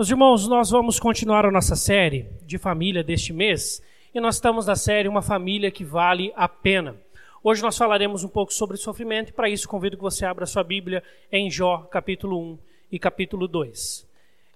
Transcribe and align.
Meus 0.00 0.08
irmãos, 0.08 0.48
nós 0.48 0.70
vamos 0.70 0.98
continuar 0.98 1.44
a 1.44 1.50
nossa 1.50 1.76
série 1.76 2.24
de 2.46 2.56
família 2.56 3.04
deste 3.04 3.34
mês 3.34 3.82
e 4.14 4.18
nós 4.18 4.36
estamos 4.36 4.64
na 4.64 4.74
série 4.74 5.06
Uma 5.06 5.20
Família 5.20 5.70
que 5.70 5.84
Vale 5.84 6.32
a 6.34 6.48
Pena. 6.48 6.96
Hoje 7.44 7.60
nós 7.60 7.76
falaremos 7.76 8.24
um 8.24 8.28
pouco 8.28 8.50
sobre 8.50 8.78
sofrimento 8.78 9.28
e 9.28 9.32
para 9.34 9.50
isso 9.50 9.68
convido 9.68 9.98
que 9.98 10.02
você 10.02 10.24
abra 10.24 10.46
sua 10.46 10.64
Bíblia 10.64 11.02
em 11.30 11.50
Jó, 11.50 11.86
capítulo 11.90 12.40
1 12.40 12.58
e 12.90 12.98
capítulo 12.98 13.46
2. 13.46 14.08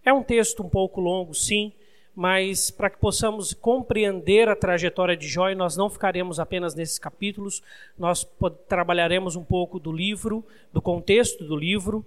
É 0.02 0.14
um 0.14 0.22
texto 0.22 0.62
um 0.62 0.68
pouco 0.70 0.98
longo, 0.98 1.34
sim, 1.34 1.74
mas 2.16 2.70
para 2.70 2.88
que 2.88 2.96
possamos 2.96 3.52
compreender 3.52 4.48
a 4.48 4.56
trajetória 4.56 5.14
de 5.14 5.28
Jó, 5.28 5.50
e 5.50 5.54
nós 5.54 5.76
não 5.76 5.90
ficaremos 5.90 6.40
apenas 6.40 6.74
nesses 6.74 6.98
capítulos, 6.98 7.62
nós 7.98 8.26
trabalharemos 8.66 9.36
um 9.36 9.44
pouco 9.44 9.78
do 9.78 9.92
livro, 9.92 10.42
do 10.72 10.80
contexto 10.80 11.44
do 11.44 11.54
livro 11.54 12.02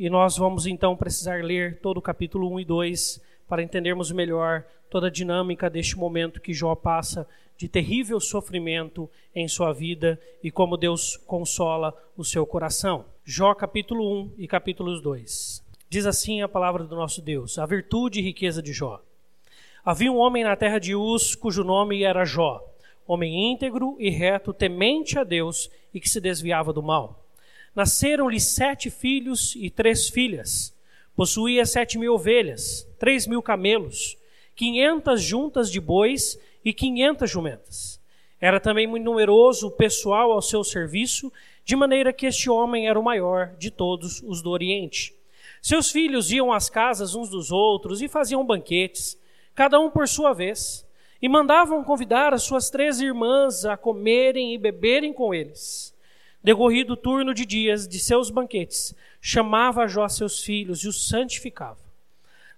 e 0.00 0.08
nós 0.08 0.38
vamos 0.38 0.66
então 0.66 0.96
precisar 0.96 1.44
ler 1.44 1.78
todo 1.78 1.98
o 1.98 2.02
capítulo 2.02 2.50
1 2.54 2.60
e 2.60 2.64
2 2.64 3.22
para 3.46 3.62
entendermos 3.62 4.10
melhor 4.10 4.64
toda 4.88 5.08
a 5.08 5.10
dinâmica 5.10 5.68
deste 5.68 5.94
momento 5.98 6.40
que 6.40 6.54
Jó 6.54 6.74
passa 6.74 7.28
de 7.54 7.68
terrível 7.68 8.18
sofrimento 8.18 9.10
em 9.34 9.46
sua 9.46 9.74
vida 9.74 10.18
e 10.42 10.50
como 10.50 10.78
Deus 10.78 11.18
consola 11.18 11.94
o 12.16 12.24
seu 12.24 12.46
coração. 12.46 13.04
Jó 13.26 13.54
capítulo 13.54 14.22
1 14.22 14.32
e 14.38 14.48
capítulos 14.48 15.02
2. 15.02 15.62
Diz 15.90 16.06
assim 16.06 16.40
a 16.40 16.48
palavra 16.48 16.84
do 16.84 16.96
nosso 16.96 17.20
Deus: 17.20 17.58
A 17.58 17.66
virtude 17.66 18.20
e 18.20 18.22
riqueza 18.22 18.62
de 18.62 18.72
Jó. 18.72 19.02
Havia 19.84 20.10
um 20.10 20.16
homem 20.16 20.44
na 20.44 20.56
terra 20.56 20.78
de 20.78 20.94
Uz 20.94 21.34
cujo 21.34 21.62
nome 21.62 22.04
era 22.04 22.24
Jó, 22.24 22.66
homem 23.06 23.52
íntegro 23.52 23.96
e 23.98 24.08
reto, 24.08 24.54
temente 24.54 25.18
a 25.18 25.24
Deus 25.24 25.70
e 25.92 26.00
que 26.00 26.08
se 26.08 26.22
desviava 26.22 26.72
do 26.72 26.82
mal. 26.82 27.19
Nasceram-lhe 27.74 28.40
sete 28.40 28.90
filhos 28.90 29.54
e 29.56 29.70
três 29.70 30.08
filhas. 30.08 30.74
Possuía 31.14 31.64
sete 31.64 31.98
mil 31.98 32.14
ovelhas, 32.14 32.86
três 32.98 33.26
mil 33.26 33.42
camelos, 33.42 34.16
quinhentas 34.56 35.22
juntas 35.22 35.70
de 35.70 35.80
bois 35.80 36.38
e 36.64 36.72
quinhentas 36.72 37.30
jumentas. 37.30 38.00
Era 38.40 38.58
também 38.58 38.86
muito 38.86 39.04
numeroso 39.04 39.68
o 39.68 39.70
pessoal 39.70 40.32
ao 40.32 40.40
seu 40.40 40.64
serviço, 40.64 41.32
de 41.64 41.76
maneira 41.76 42.12
que 42.12 42.26
este 42.26 42.48
homem 42.48 42.88
era 42.88 42.98
o 42.98 43.02
maior 43.02 43.54
de 43.58 43.70
todos 43.70 44.22
os 44.22 44.42
do 44.42 44.50
Oriente. 44.50 45.14
Seus 45.62 45.90
filhos 45.90 46.32
iam 46.32 46.52
às 46.52 46.70
casas 46.70 47.14
uns 47.14 47.28
dos 47.28 47.52
outros 47.52 48.00
e 48.00 48.08
faziam 48.08 48.44
banquetes, 48.44 49.18
cada 49.54 49.78
um 49.78 49.90
por 49.90 50.08
sua 50.08 50.32
vez, 50.32 50.86
e 51.20 51.28
mandavam 51.28 51.84
convidar 51.84 52.32
as 52.32 52.42
suas 52.42 52.70
três 52.70 52.98
irmãs 52.98 53.66
a 53.66 53.76
comerem 53.76 54.54
e 54.54 54.58
beberem 54.58 55.12
com 55.12 55.34
eles. 55.34 55.94
Decorrido 56.42 56.94
o 56.94 56.96
turno 56.96 57.34
de 57.34 57.44
dias 57.44 57.86
de 57.86 57.98
seus 57.98 58.30
banquetes, 58.30 58.94
chamava 59.20 59.82
a 59.82 59.86
Jó 59.86 60.08
seus 60.08 60.42
filhos 60.42 60.82
e 60.84 60.88
os 60.88 61.08
santificava. 61.08 61.90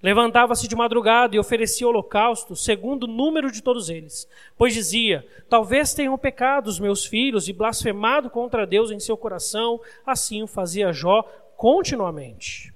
Levantava-se 0.03 0.67
de 0.67 0.75
madrugada 0.75 1.37
e 1.37 1.39
oferecia 1.39 1.87
holocausto, 1.87 2.57
segundo 2.57 3.05
o 3.05 3.07
número 3.07 3.53
de 3.53 3.63
todos 3.63 3.89
eles. 3.89 4.29
Pois 4.57 4.75
dizia: 4.75 5.25
Talvez 5.49 5.95
tenham 5.95 6.19
pecado 6.19 6.67
os 6.67 6.81
meus 6.81 7.07
filhos 7.07 7.49
e 7.49 7.53
blasfemado 7.53 8.29
contra 8.29 8.67
Deus 8.67 8.91
em 8.91 8.99
seu 8.99 9.17
coração. 9.17 9.81
Assim 10.05 10.43
o 10.43 10.49
fazia 10.49 10.93
Jó 10.93 11.23
continuamente. 11.57 12.73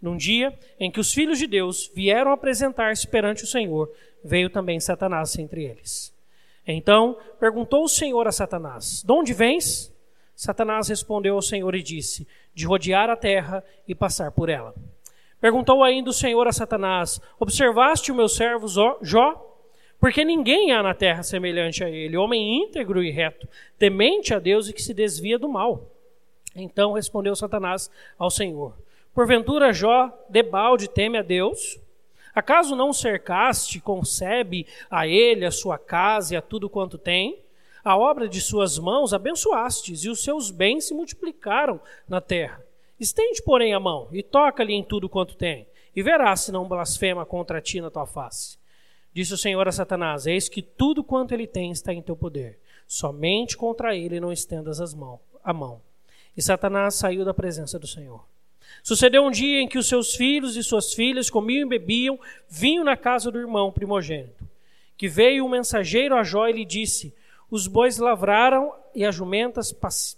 Num 0.00 0.16
dia 0.16 0.58
em 0.78 0.90
que 0.90 1.00
os 1.00 1.12
filhos 1.12 1.38
de 1.38 1.46
Deus 1.46 1.90
vieram 1.94 2.32
apresentar-se 2.32 3.06
perante 3.06 3.44
o 3.44 3.46
Senhor, 3.46 3.92
veio 4.24 4.48
também 4.48 4.80
Satanás 4.80 5.38
entre 5.38 5.64
eles. 5.64 6.14
Então 6.66 7.18
perguntou 7.38 7.84
o 7.84 7.88
Senhor 7.88 8.26
a 8.26 8.32
Satanás: 8.32 9.02
De 9.04 9.12
onde 9.12 9.34
vens? 9.34 9.92
Satanás 10.40 10.88
respondeu 10.88 11.34
ao 11.34 11.42
Senhor 11.42 11.74
e 11.74 11.82
disse: 11.82 12.26
De 12.54 12.64
rodear 12.64 13.10
a 13.10 13.14
terra 13.14 13.62
e 13.86 13.94
passar 13.94 14.32
por 14.32 14.48
ela. 14.48 14.74
Perguntou 15.38 15.84
ainda 15.84 16.08
o 16.08 16.14
Senhor 16.14 16.48
a 16.48 16.52
Satanás: 16.52 17.20
Observaste 17.38 18.10
o 18.10 18.14
meu 18.14 18.26
servo 18.26 18.66
Jó? 19.02 19.58
Porque 19.98 20.24
ninguém 20.24 20.72
há 20.72 20.82
na 20.82 20.94
terra 20.94 21.22
semelhante 21.22 21.84
a 21.84 21.90
ele, 21.90 22.16
homem 22.16 22.62
íntegro 22.62 23.04
e 23.04 23.10
reto, 23.10 23.46
temente 23.78 24.32
a 24.32 24.38
Deus 24.38 24.66
e 24.66 24.72
que 24.72 24.80
se 24.80 24.94
desvia 24.94 25.38
do 25.38 25.46
mal. 25.46 25.90
Então 26.56 26.94
respondeu 26.94 27.36
Satanás 27.36 27.90
ao 28.18 28.30
Senhor: 28.30 28.72
Porventura 29.12 29.74
Jó 29.74 30.10
debalde 30.26 30.88
teme 30.88 31.18
a 31.18 31.22
Deus? 31.22 31.78
Acaso 32.34 32.74
não 32.74 32.94
cercaste, 32.94 33.78
concebe 33.78 34.66
a 34.90 35.06
ele, 35.06 35.44
a 35.44 35.50
sua 35.50 35.76
casa 35.76 36.32
e 36.32 36.36
a 36.38 36.40
tudo 36.40 36.70
quanto 36.70 36.96
tem? 36.96 37.42
A 37.84 37.96
obra 37.96 38.28
de 38.28 38.40
suas 38.40 38.78
mãos 38.78 39.12
abençoastes, 39.12 40.04
e 40.04 40.08
os 40.08 40.22
seus 40.22 40.50
bens 40.50 40.86
se 40.86 40.94
multiplicaram 40.94 41.80
na 42.08 42.20
terra. 42.20 42.64
Estende, 42.98 43.42
porém, 43.42 43.72
a 43.72 43.80
mão, 43.80 44.08
e 44.12 44.22
toca-lhe 44.22 44.74
em 44.74 44.84
tudo 44.84 45.08
quanto 45.08 45.34
tem, 45.34 45.66
e 45.96 46.02
verás 46.02 46.40
se 46.40 46.52
não 46.52 46.68
blasfema 46.68 47.24
contra 47.24 47.60
ti 47.60 47.80
na 47.80 47.90
tua 47.90 48.06
face. 48.06 48.58
Disse 49.12 49.34
o 49.34 49.38
Senhor 49.38 49.66
a 49.66 49.72
Satanás: 49.72 50.26
Eis 50.26 50.48
que 50.48 50.62
tudo 50.62 51.02
quanto 51.02 51.32
ele 51.32 51.46
tem 51.46 51.70
está 51.72 51.92
em 51.92 52.02
teu 52.02 52.14
poder. 52.14 52.58
Somente 52.86 53.56
contra 53.56 53.96
ele 53.96 54.20
não 54.20 54.32
estendas 54.32 54.80
as 54.80 54.94
mãos, 54.94 55.20
a 55.42 55.52
mão. 55.52 55.80
E 56.36 56.42
Satanás 56.42 56.94
saiu 56.94 57.24
da 57.24 57.34
presença 57.34 57.78
do 57.78 57.86
Senhor. 57.86 58.24
Sucedeu 58.82 59.24
um 59.24 59.30
dia 59.30 59.60
em 59.60 59.68
que 59.68 59.78
os 59.78 59.88
seus 59.88 60.14
filhos 60.14 60.56
e 60.56 60.62
suas 60.62 60.94
filhas 60.94 61.28
comiam 61.28 61.66
e 61.66 61.68
bebiam 61.68 62.18
vinho 62.48 62.84
na 62.84 62.96
casa 62.96 63.30
do 63.30 63.38
irmão 63.38 63.72
primogênito. 63.72 64.48
Que 64.96 65.08
veio 65.08 65.44
um 65.44 65.48
mensageiro 65.48 66.14
a 66.14 66.22
Jó 66.22 66.46
e 66.46 66.52
lhe 66.52 66.64
disse: 66.64 67.12
os 67.50 67.66
bois 67.66 67.98
lavraram 67.98 68.72
e 68.94 69.04
as 69.04 69.14
jumentas 69.14 69.72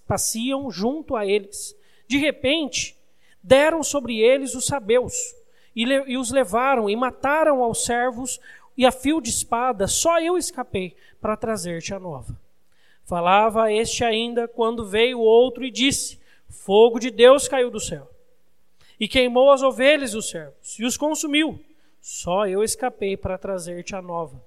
passiam 0.06 0.70
junto 0.70 1.16
a 1.16 1.26
eles. 1.26 1.76
De 2.06 2.18
repente, 2.18 2.96
deram 3.42 3.82
sobre 3.82 4.18
eles 4.18 4.54
os 4.54 4.66
sabeus 4.66 5.14
e, 5.74 5.84
e 5.84 6.16
os 6.16 6.30
levaram 6.30 6.88
e 6.88 6.94
mataram 6.94 7.62
aos 7.62 7.84
servos 7.84 8.40
e 8.76 8.84
a 8.84 8.92
fio 8.92 9.20
de 9.20 9.30
espada. 9.30 9.86
Só 9.86 10.20
eu 10.20 10.36
escapei 10.36 10.94
para 11.20 11.36
trazer-te 11.36 11.94
a 11.94 11.98
nova. 11.98 12.38
Falava 13.04 13.72
este 13.72 14.04
ainda 14.04 14.46
quando 14.46 14.86
veio 14.86 15.18
outro 15.18 15.64
e 15.64 15.70
disse: 15.70 16.20
Fogo 16.48 16.98
de 16.98 17.10
Deus 17.10 17.48
caiu 17.48 17.70
do 17.70 17.80
céu 17.80 18.08
e 19.02 19.08
queimou 19.08 19.50
as 19.50 19.62
ovelhas 19.62 20.14
os 20.14 20.30
servos 20.30 20.78
e 20.78 20.84
os 20.84 20.96
consumiu. 20.96 21.58
Só 22.00 22.46
eu 22.46 22.62
escapei 22.62 23.16
para 23.16 23.36
trazer-te 23.36 23.96
a 23.96 24.02
nova. 24.02 24.40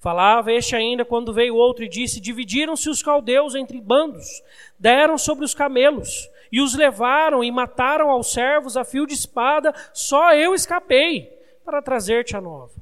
Falava 0.00 0.50
este 0.50 0.74
ainda 0.74 1.04
quando 1.04 1.30
veio 1.30 1.54
outro 1.54 1.84
e 1.84 1.88
disse: 1.88 2.20
Dividiram-se 2.20 2.88
os 2.88 3.02
caldeus 3.02 3.54
entre 3.54 3.78
bandos, 3.78 4.42
deram 4.78 5.18
sobre 5.18 5.44
os 5.44 5.52
camelos, 5.52 6.26
e 6.50 6.58
os 6.62 6.74
levaram 6.74 7.44
e 7.44 7.50
mataram 7.50 8.10
aos 8.10 8.32
servos 8.32 8.78
a 8.78 8.84
fio 8.84 9.06
de 9.06 9.12
espada, 9.12 9.74
só 9.92 10.34
eu 10.34 10.54
escapei 10.54 11.30
para 11.62 11.82
trazer-te 11.82 12.34
a 12.34 12.40
nova. 12.40 12.72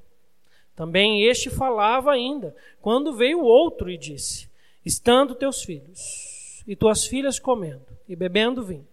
Também 0.77 1.25
este 1.25 1.51
falava 1.51 2.13
ainda, 2.13 2.55
quando 2.81 3.13
veio 3.13 3.41
outro 3.41 3.91
e 3.91 3.99
disse: 3.99 4.49
Estando 4.87 5.35
teus 5.35 5.65
filhos 5.65 6.63
e 6.69 6.77
tuas 6.77 7.05
filhas 7.05 7.41
comendo 7.41 7.99
e 8.09 8.15
bebendo 8.15 8.63
vinho, 8.63 8.87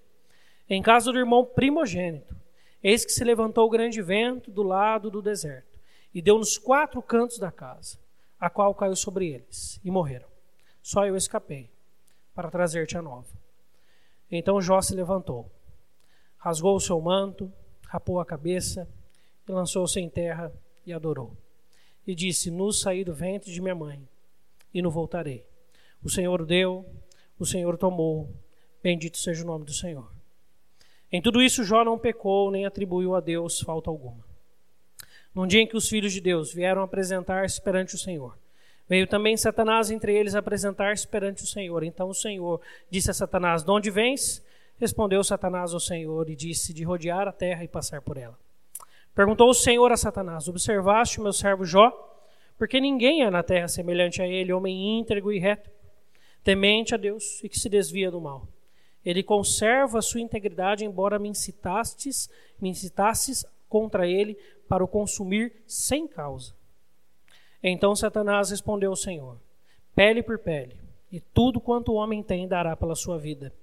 em 0.68 0.81
casa 0.81 1.12
do 1.12 1.19
irmão 1.19 1.46
primogênito, 1.46 2.36
eis 2.84 3.06
que 3.06 3.12
se 3.12 3.24
levantou 3.24 3.68
o 3.68 3.69
grande 3.69 4.02
vento 4.02 4.50
do 4.50 4.63
lado 4.63 5.12
do 5.12 5.22
deserto 5.22 5.80
e 6.12 6.24
deu 6.24 6.40
nos 6.40 6.57
quatro 6.57 7.03
cantos 7.03 7.38
da 7.38 7.52
casa 7.52 8.03
a 8.40 8.50
qual 8.50 8.73
caiu 8.75 8.96
sobre 8.96 9.28
eles, 9.28 9.79
e 9.84 9.90
morreram. 9.90 10.28
Só 10.81 11.06
eu 11.06 11.16
escapei, 11.16 11.69
para 12.34 12.51
trazer-te 12.51 12.97
a 12.97 13.01
nova. 13.01 13.28
Então 14.29 14.62
Jó 14.62 14.81
se 14.81 14.94
levantou, 14.94 15.51
rasgou 16.38 16.75
o 16.75 16.79
seu 16.79 17.00
manto, 17.00 17.51
rapou 17.88 18.19
a 18.19 18.25
cabeça, 18.25 18.88
e 19.47 19.51
lançou-se 19.51 20.00
em 20.00 20.09
terra 20.09 20.51
e 20.85 20.91
adorou. 20.91 21.35
E 22.06 22.13
disse: 22.13 22.51
Nu 22.51 22.72
saí 22.72 23.03
do 23.03 23.13
ventre 23.13 23.51
de 23.51 23.62
minha 23.62 23.75
mãe, 23.75 24.07
e 24.74 24.81
não 24.81 24.91
voltarei. 24.91 25.45
O 26.03 26.09
Senhor 26.09 26.45
deu, 26.45 26.85
o 27.40 27.45
Senhor 27.45 27.78
tomou, 27.78 28.29
bendito 28.84 29.18
seja 29.18 29.44
o 29.44 29.47
nome 29.47 29.66
do 29.66 29.74
Senhor. 29.74 30.12
Em 31.12 31.22
tudo 31.22 31.41
isso, 31.41 31.63
Jó 31.63 31.84
não 31.84 31.97
pecou, 31.97 32.51
nem 32.51 32.66
atribuiu 32.66 33.16
a 33.16 33.19
Deus 33.19 33.62
falta 33.62 33.90
alguma 33.90 34.25
num 35.35 35.46
dia 35.46 35.62
em 35.62 35.68
que 35.68 35.75
os 35.75 35.89
filhos 35.89 36.13
de 36.13 36.21
Deus 36.21 36.54
vieram 36.54 36.81
apresentar-se 36.81 37.62
perante 37.62 37.94
o 37.94 37.98
Senhor. 37.98 38.38
Veio 38.88 39.06
também 39.06 39.36
Satanás 39.36 39.92
entre 39.92 40.15
eles 40.15 40.33
apresentar-se 40.33 41.07
perante 41.07 41.44
o 41.44 41.48
Senhor. 41.48 41.83
Então 41.83 42.07
o 42.07 42.13
Senhor 42.13 42.62
disse 42.89 43.12
a 43.12 43.13
Satanás: 43.13 43.63
De 43.63 43.69
onde 43.69 43.92
vens? 43.92 44.44
Respondeu 44.77 45.24
Satanás 45.24 45.74
ao 45.74 45.80
Senhor 45.80 46.30
e 46.30 46.36
disse: 46.36 46.74
De 46.74 46.83
rodear 46.83 47.27
a 47.27 47.31
terra 47.31 47.63
e 47.63 47.68
passar 47.68 48.01
por 48.01 48.18
ela. 48.18 48.38
Perguntou 49.13 49.50
o 49.50 49.54
Senhor 49.54 49.92
a 49.92 49.98
Satanás: 49.98 50.48
Observaste 50.48 51.19
o 51.19 51.24
meu 51.24 51.33
servo 51.33 51.65
Jó? 51.65 51.92
Porque 52.57 52.80
ninguém 52.80 53.24
há 53.24 53.31
na 53.31 53.44
terra 53.44 53.68
semelhante 53.68 54.21
a 54.21 54.27
ele, 54.27 54.54
homem 54.54 55.00
íntegro 55.00 55.33
e 55.33 55.39
reto, 55.39 55.69
temente 56.44 56.94
a 56.94 56.98
Deus 56.98 57.44
e 57.44 57.50
que 57.50 57.60
se 57.60 57.68
desvia 57.68 58.10
do 58.10 58.21
mal. 58.21 58.48
Ele 59.04 59.21
conserva 59.21 60.00
a 60.00 60.01
sua 60.01 60.21
integridade, 60.21 60.86
embora 60.86 61.19
me 61.19 61.27
incitastes, 61.27 62.30
me 62.62 62.69
incitasses 62.69 63.45
contra 63.68 64.07
ele 64.07 64.38
para 64.67 64.83
o 64.83 64.88
consumir 64.88 65.63
sem 65.65 66.07
causa. 66.07 66.53
Então 67.62 67.95
Satanás 67.95 68.50
respondeu 68.50 68.91
ao 68.91 68.95
Senhor: 68.95 69.38
Pele 69.95 70.21
por 70.21 70.39
pele, 70.39 70.75
e 71.12 71.19
tudo 71.19 71.59
quanto 71.59 71.91
o 71.91 71.95
homem 71.95 72.21
tem 72.21 72.47
dará 72.47 72.75
pela 72.75 72.95
sua 72.95 73.17
vida. 73.17 73.53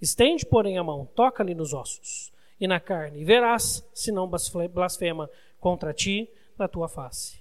Estende, 0.00 0.46
porém, 0.46 0.78
a 0.78 0.84
mão, 0.84 1.06
toca-lhe 1.14 1.54
nos 1.54 1.74
ossos 1.74 2.32
e 2.58 2.66
na 2.66 2.80
carne, 2.80 3.20
e 3.20 3.24
verás 3.24 3.84
se 3.92 4.10
não 4.12 4.30
blasfema 4.72 5.30
contra 5.58 5.92
ti 5.92 6.30
na 6.58 6.68
tua 6.68 6.88
face. 6.88 7.40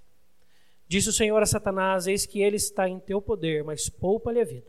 Disse 0.88 1.10
o 1.10 1.13
Senhor 1.13 1.42
a 1.42 1.45
Satanás: 1.45 2.07
Eis 2.07 2.25
que 2.25 2.42
ele 2.42 2.56
está 2.56 2.89
em 2.89 3.00
teu 3.00 3.21
poder, 3.21 3.63
mas 3.63 3.89
poupa-lhe 3.89 4.42
a 4.42 4.45
vida. 4.45 4.68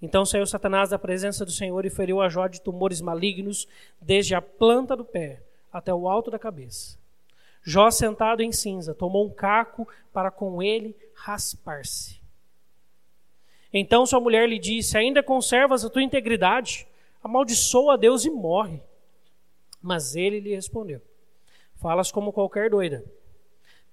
Então 0.00 0.24
saiu 0.24 0.46
Satanás 0.46 0.90
da 0.90 0.98
presença 0.98 1.44
do 1.44 1.50
Senhor 1.50 1.84
e 1.84 1.90
feriu 1.90 2.20
a 2.20 2.28
Jó 2.28 2.46
de 2.46 2.60
tumores 2.60 3.00
malignos, 3.00 3.66
desde 4.00 4.34
a 4.34 4.42
planta 4.42 4.94
do 4.96 5.04
pé 5.04 5.42
até 5.72 5.92
o 5.92 6.08
alto 6.08 6.30
da 6.30 6.38
cabeça. 6.38 6.98
Jó, 7.64 7.90
sentado 7.90 8.42
em 8.42 8.52
cinza, 8.52 8.94
tomou 8.94 9.26
um 9.26 9.30
caco 9.30 9.88
para 10.12 10.30
com 10.30 10.62
ele 10.62 10.94
raspar-se. 11.14 12.20
Então 13.72 14.04
sua 14.04 14.20
mulher 14.20 14.46
lhe 14.46 14.58
disse: 14.58 14.98
Ainda 14.98 15.22
conservas 15.22 15.82
a 15.84 15.88
tua 15.88 16.02
integridade? 16.02 16.86
Amaldiçoa 17.22 17.94
a 17.94 17.96
Deus 17.96 18.26
e 18.26 18.30
morre. 18.30 18.82
Mas 19.80 20.14
ele 20.14 20.40
lhe 20.40 20.54
respondeu: 20.54 21.00
Falas 21.76 22.12
como 22.12 22.32
qualquer 22.32 22.68
doida. 22.68 23.02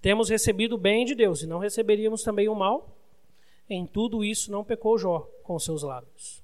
Temos 0.02 0.30
recebido 0.30 0.76
o 0.76 0.78
bem 0.78 1.06
de 1.06 1.16
Deus 1.16 1.42
e 1.42 1.48
não 1.48 1.60
receberíamos 1.60 2.24
também 2.24 2.50
o 2.50 2.56
mal? 2.56 2.98
Em 3.70 3.86
tudo 3.86 4.24
isso 4.24 4.52
não 4.52 4.66
pecou 4.66 4.98
Jó 4.98 5.20
com 5.44 5.58
seus 5.58 5.82
lábios. 5.82 6.44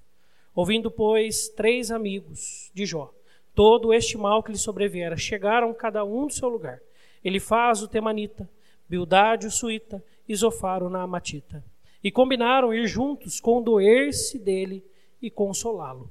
Ouvindo, 0.56 0.89
pois, 0.89 1.50
três 1.50 1.91
amigos 1.91 2.71
de 2.74 2.85
Jó, 2.85 3.13
todo 3.53 3.94
este 3.94 4.18
mal 4.18 4.41
que 4.41 4.51
lhe 4.51 4.57
sobreviera, 4.57 5.18
chegaram 5.18 5.74
cada 5.74 6.06
um 6.06 6.27
do 6.27 6.33
seu 6.33 6.47
lugar. 6.47 6.81
Ele 7.27 7.39
faz 7.39 7.83
o 7.83 7.88
temanita, 7.88 8.50
Bildade 8.88 9.47
o 9.47 9.51
suíta, 9.51 10.01
Isofar 10.27 10.81
o 10.81 10.89
naamatita 10.89 11.63
e 12.03 12.12
combinaram 12.12 12.74
ir 12.74 12.88
juntos, 12.88 13.39
condoer-se 13.41 14.39
dele 14.39 14.81
e 15.21 15.29
consolá-lo. 15.29 16.09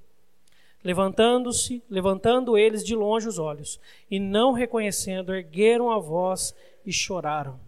Levantando-se, 0.84 1.82
levantando 1.88 2.58
eles 2.58 2.84
de 2.84 2.94
longe 2.94 3.26
os 3.26 3.38
olhos, 3.38 3.80
e 4.10 4.20
não 4.20 4.52
reconhecendo, 4.52 5.34
ergueram 5.34 5.90
a 5.90 5.98
voz 5.98 6.54
e 6.84 6.92
choraram. 6.92 7.58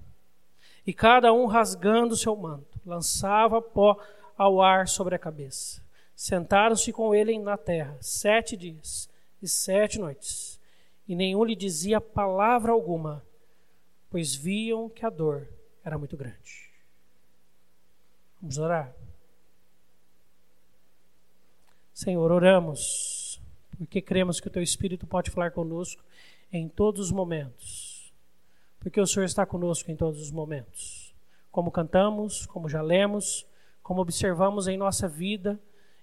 E 0.86 0.92
cada 0.92 1.32
um 1.32 1.46
rasgando 1.46 2.16
seu 2.16 2.36
manto, 2.36 2.78
lançava 2.84 3.62
pó 3.62 3.96
ao 4.36 4.60
ar 4.60 4.86
sobre 4.86 5.14
a 5.14 5.18
cabeça. 5.18 5.82
Sentaram-se 6.14 6.92
com 6.92 7.14
ele 7.14 7.38
na 7.38 7.56
terra 7.56 7.96
sete 8.00 8.58
dias 8.58 9.08
e 9.40 9.48
sete 9.48 9.98
noites, 9.98 10.60
e 11.08 11.16
nenhum 11.16 11.44
lhe 11.44 11.56
dizia 11.56 12.00
palavra 12.00 12.72
alguma, 12.72 13.24
pois 14.10 14.34
viam 14.34 14.88
que 14.88 15.04
a 15.04 15.10
dor 15.10 15.48
era 15.84 15.98
muito 15.98 16.16
grande. 16.16 16.70
Vamos 18.40 18.58
orar. 18.58 18.94
Senhor, 21.92 22.30
oramos, 22.30 23.40
porque 23.76 24.00
cremos 24.00 24.38
que 24.40 24.46
o 24.46 24.50
Teu 24.50 24.62
Espírito 24.62 25.06
pode 25.06 25.30
falar 25.30 25.50
conosco 25.50 26.02
em 26.52 26.68
todos 26.68 27.06
os 27.06 27.12
momentos, 27.12 28.12
porque 28.78 29.00
o 29.00 29.06
Senhor 29.06 29.24
está 29.24 29.44
conosco 29.44 29.90
em 29.90 29.96
todos 29.96 30.20
os 30.20 30.30
momentos. 30.30 31.12
Como 31.50 31.72
cantamos, 31.72 32.46
como 32.46 32.68
já 32.68 32.80
lemos, 32.80 33.44
como 33.82 34.00
observamos 34.00 34.68
em 34.68 34.76
nossa 34.76 35.08
vida 35.08 35.58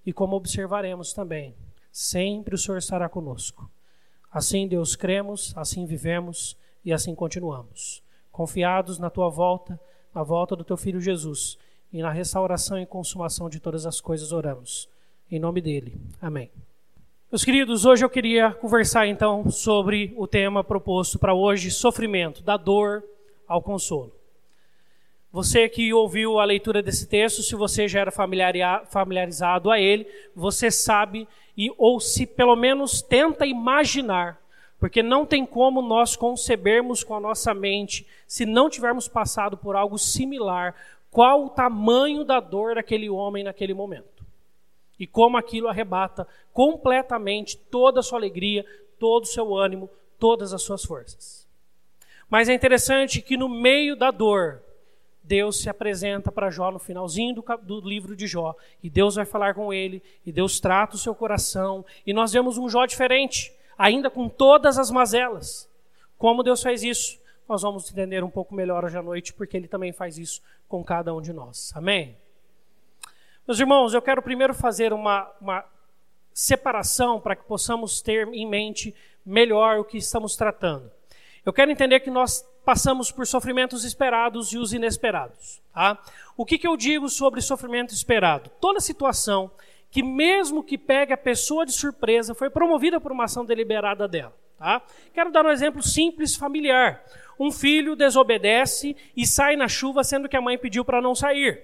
e 0.06 0.12
como 0.12 0.36
observaremos 0.36 1.14
também. 1.14 1.56
Sempre 1.92 2.56
o 2.56 2.58
Senhor 2.58 2.78
estará 2.78 3.08
conosco. 3.08 3.72
Assim, 4.30 4.68
Deus, 4.68 4.98
cremos, 4.98 5.54
assim 5.56 5.86
vivemos 5.86 6.58
e 6.86 6.94
assim 6.94 7.16
continuamos. 7.16 8.04
Confiados 8.32 9.00
na 9.00 9.10
tua 9.10 9.28
volta, 9.28 9.80
na 10.14 10.22
volta 10.22 10.56
do 10.56 10.64
teu 10.64 10.78
filho 10.78 11.02
Jesus 11.02 11.58
e 11.92 12.02
na 12.02 12.12
restauração 12.12 12.80
e 12.80 12.86
consumação 12.86 13.50
de 13.50 13.60
todas 13.60 13.86
as 13.86 14.00
coisas 14.00 14.32
oramos. 14.32 14.88
Em 15.32 15.40
nome 15.40 15.60
dele. 15.60 16.00
Amém. 16.22 16.52
Meus 17.32 17.44
queridos, 17.44 17.86
hoje 17.86 18.06
eu 18.06 18.10
queria 18.10 18.52
conversar 18.52 19.08
então 19.08 19.50
sobre 19.50 20.14
o 20.16 20.28
tema 20.28 20.64
proposto 20.64 21.18
para 21.18 21.34
hoje, 21.34 21.72
sofrimento, 21.72 22.44
da 22.44 22.56
dor 22.56 23.04
ao 23.48 23.62
consolo. 23.62 24.14
Você 25.32 25.68
que 25.68 25.94
ouviu 25.94 26.40
a 26.40 26.46
leitura 26.46 26.82
desse 26.82 27.08
texto, 27.08 27.44
se 27.44 27.56
você 27.56 27.90
já 27.90 28.00
era 28.00 28.12
familiarizado 28.12 29.70
a 29.70 29.78
ele, 29.78 30.08
você 30.34 30.72
sabe 30.72 31.28
e 31.58 31.70
ou 31.78 32.00
se 32.00 32.26
pelo 32.26 32.56
menos 32.56 33.02
tenta 33.02 33.46
imaginar, 33.46 34.40
porque 34.86 35.02
não 35.02 35.26
tem 35.26 35.48
como 35.48 35.82
nós 35.82 36.16
concebermos 36.16 37.04
com 37.04 37.16
a 37.16 37.20
nossa 37.20 37.56
mente 37.56 38.06
se 38.28 38.46
não 38.46 38.70
tivermos 38.70 39.08
passado 39.08 39.58
por 39.58 39.76
algo 39.76 39.98
similar 39.98 40.76
qual 41.10 41.46
o 41.46 41.50
tamanho 41.50 42.24
da 42.24 42.40
dor 42.40 42.76
daquele 42.76 43.10
homem 43.10 43.44
naquele 43.44 43.74
momento. 43.74 44.24
E 45.00 45.08
como 45.08 45.38
aquilo 45.38 45.68
arrebata 45.68 46.28
completamente 46.54 47.58
toda 47.58 48.00
a 48.00 48.04
sua 48.04 48.20
alegria, 48.20 48.64
todo 49.00 49.24
o 49.24 49.28
seu 49.28 49.56
ânimo, 49.56 49.90
todas 50.20 50.54
as 50.54 50.62
suas 50.62 50.86
forças. 50.86 51.48
Mas 52.30 52.48
é 52.48 52.54
interessante 52.54 53.24
que 53.24 53.36
no 53.36 53.50
meio 53.50 53.96
da 53.96 54.12
dor, 54.12 54.62
Deus 55.24 55.64
se 55.64 55.68
apresenta 55.68 56.32
para 56.32 56.52
Jó 56.52 56.70
no 56.70 56.78
finalzinho 56.78 57.34
do, 57.34 57.44
do, 57.64 57.82
livro 57.82 58.16
de 58.16 58.28
Jó. 58.28 58.56
E 58.84 58.90
Deus 58.92 59.16
vai 59.16 59.26
falar 59.26 59.56
com 59.56 59.74
ele, 59.74 60.04
e 60.24 60.32
Deus 60.32 60.60
trata 60.60 60.96
o 60.96 61.00
seu 61.00 61.16
coração. 61.16 61.84
E 62.06 62.14
nós 62.14 62.34
vemos 62.34 62.60
um 62.60 62.70
Jó 62.70 62.86
diferente, 62.86 63.52
ainda 63.78 64.10
com 64.10 64.30
todas 64.30 64.78
as 64.78 64.92
mazelas. 64.92 65.70
Como 66.18 66.44
Deus 66.44 66.62
faz 66.62 66.84
isso? 66.84 67.20
nós 67.48 67.62
vamos 67.62 67.90
entender 67.92 68.24
um 68.24 68.30
pouco 68.30 68.56
melhor 68.56 68.84
hoje 68.84 68.98
à 68.98 69.02
noite, 69.02 69.34
porque 69.34 69.56
ele 69.56 69.68
também 69.68 69.92
faz 69.92 70.18
isso 70.18 70.42
com 70.68 70.84
cada 70.84 71.14
um 71.14 71.22
de 71.22 71.32
nós. 71.32 71.72
Amém? 71.76 72.18
Meus 73.48 73.60
irmãos, 73.60 73.94
eu 73.94 74.02
quero 74.02 74.22
primeiro 74.22 74.54
fazer 74.54 74.92
uma, 74.92 75.32
uma 75.40 75.64
separação 76.34 77.20
para 77.20 77.36
que 77.36 77.44
possamos 77.44 78.02
ter 78.02 78.28
em 78.30 78.48
mente 78.48 78.96
melhor 79.24 79.78
o 79.78 79.86
que 79.86 79.98
estamos 79.98 80.36
tratando. 80.36 80.92
Eu 81.46 81.54
quero 81.54 81.70
entender 81.70 82.00
que 82.00 82.10
nós 82.10 82.44
passamos 82.66 83.12
por 83.12 83.28
sofrimentos 83.28 83.84
esperados 83.84 84.52
e 84.52 84.58
os 84.58 84.74
inesperados. 84.74 85.62
Tá? 85.72 86.00
O 86.36 86.44
que, 86.44 86.58
que 86.58 86.68
eu 86.68 86.76
digo 86.76 87.08
sobre 87.08 87.40
sofrimento 87.42 87.94
esperado? 87.94 88.50
Toda 88.60 88.80
situação 88.80 89.52
que, 89.96 90.04
mesmo 90.04 90.62
que 90.62 90.78
pegue 90.78 91.14
a 91.14 91.18
pessoa 91.18 91.66
de 91.66 91.72
surpresa, 91.72 92.36
foi 92.36 92.50
promovida 92.50 93.00
por 93.00 93.14
uma 93.14 93.24
ação 93.24 93.46
deliberada 93.46 94.10
dela. 94.10 94.36
Tá? 94.60 94.82
Quero 95.14 95.32
dar 95.32 95.46
um 95.46 95.50
exemplo 95.50 95.82
simples 95.82 96.36
familiar 96.36 97.02
um 97.40 97.52
filho 97.52 97.96
desobedece 97.96 98.96
e 99.16 99.26
sai 99.26 99.56
na 99.56 99.68
chuva, 99.68 100.04
sendo 100.04 100.30
que 100.30 100.38
a 100.38 100.42
mãe 100.42 100.58
pediu 100.58 100.86
para 100.86 101.02
não 101.02 101.14
sair. 101.14 101.62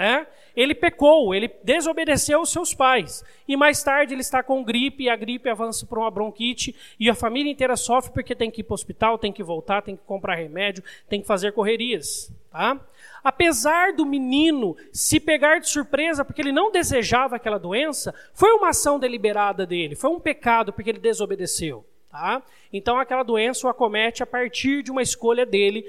É? 0.00 0.28
Ele 0.54 0.76
pecou, 0.76 1.34
ele 1.34 1.50
desobedeceu 1.64 2.40
os 2.40 2.52
seus 2.52 2.72
pais. 2.72 3.24
E 3.48 3.56
mais 3.56 3.82
tarde 3.82 4.14
ele 4.14 4.20
está 4.20 4.44
com 4.44 4.62
gripe, 4.62 5.02
e 5.02 5.10
a 5.10 5.16
gripe 5.16 5.48
avança 5.48 5.84
para 5.84 5.98
uma 5.98 6.10
bronquite, 6.10 6.72
e 7.00 7.10
a 7.10 7.16
família 7.16 7.50
inteira 7.50 7.76
sofre 7.76 8.12
porque 8.12 8.32
tem 8.32 8.48
que 8.48 8.60
ir 8.60 8.64
para 8.64 8.74
o 8.74 8.76
hospital, 8.76 9.18
tem 9.18 9.32
que 9.32 9.42
voltar, 9.42 9.82
tem 9.82 9.96
que 9.96 10.02
comprar 10.04 10.36
remédio, 10.36 10.84
tem 11.08 11.20
que 11.20 11.26
fazer 11.26 11.52
correrias. 11.52 12.32
Tá? 12.48 12.80
Apesar 13.24 13.92
do 13.92 14.06
menino 14.06 14.76
se 14.92 15.18
pegar 15.18 15.58
de 15.58 15.68
surpresa 15.68 16.24
porque 16.24 16.42
ele 16.42 16.52
não 16.52 16.70
desejava 16.70 17.34
aquela 17.34 17.58
doença, 17.58 18.14
foi 18.32 18.52
uma 18.52 18.68
ação 18.68 19.00
deliberada 19.00 19.66
dele, 19.66 19.96
foi 19.96 20.10
um 20.10 20.20
pecado 20.20 20.72
porque 20.72 20.90
ele 20.90 21.00
desobedeceu. 21.00 21.84
Tá? 22.08 22.42
Então 22.72 22.98
aquela 22.98 23.22
doença 23.22 23.66
o 23.66 23.70
acomete 23.70 24.22
a 24.22 24.26
partir 24.26 24.82
de 24.82 24.90
uma 24.90 25.02
escolha 25.02 25.44
dele. 25.44 25.84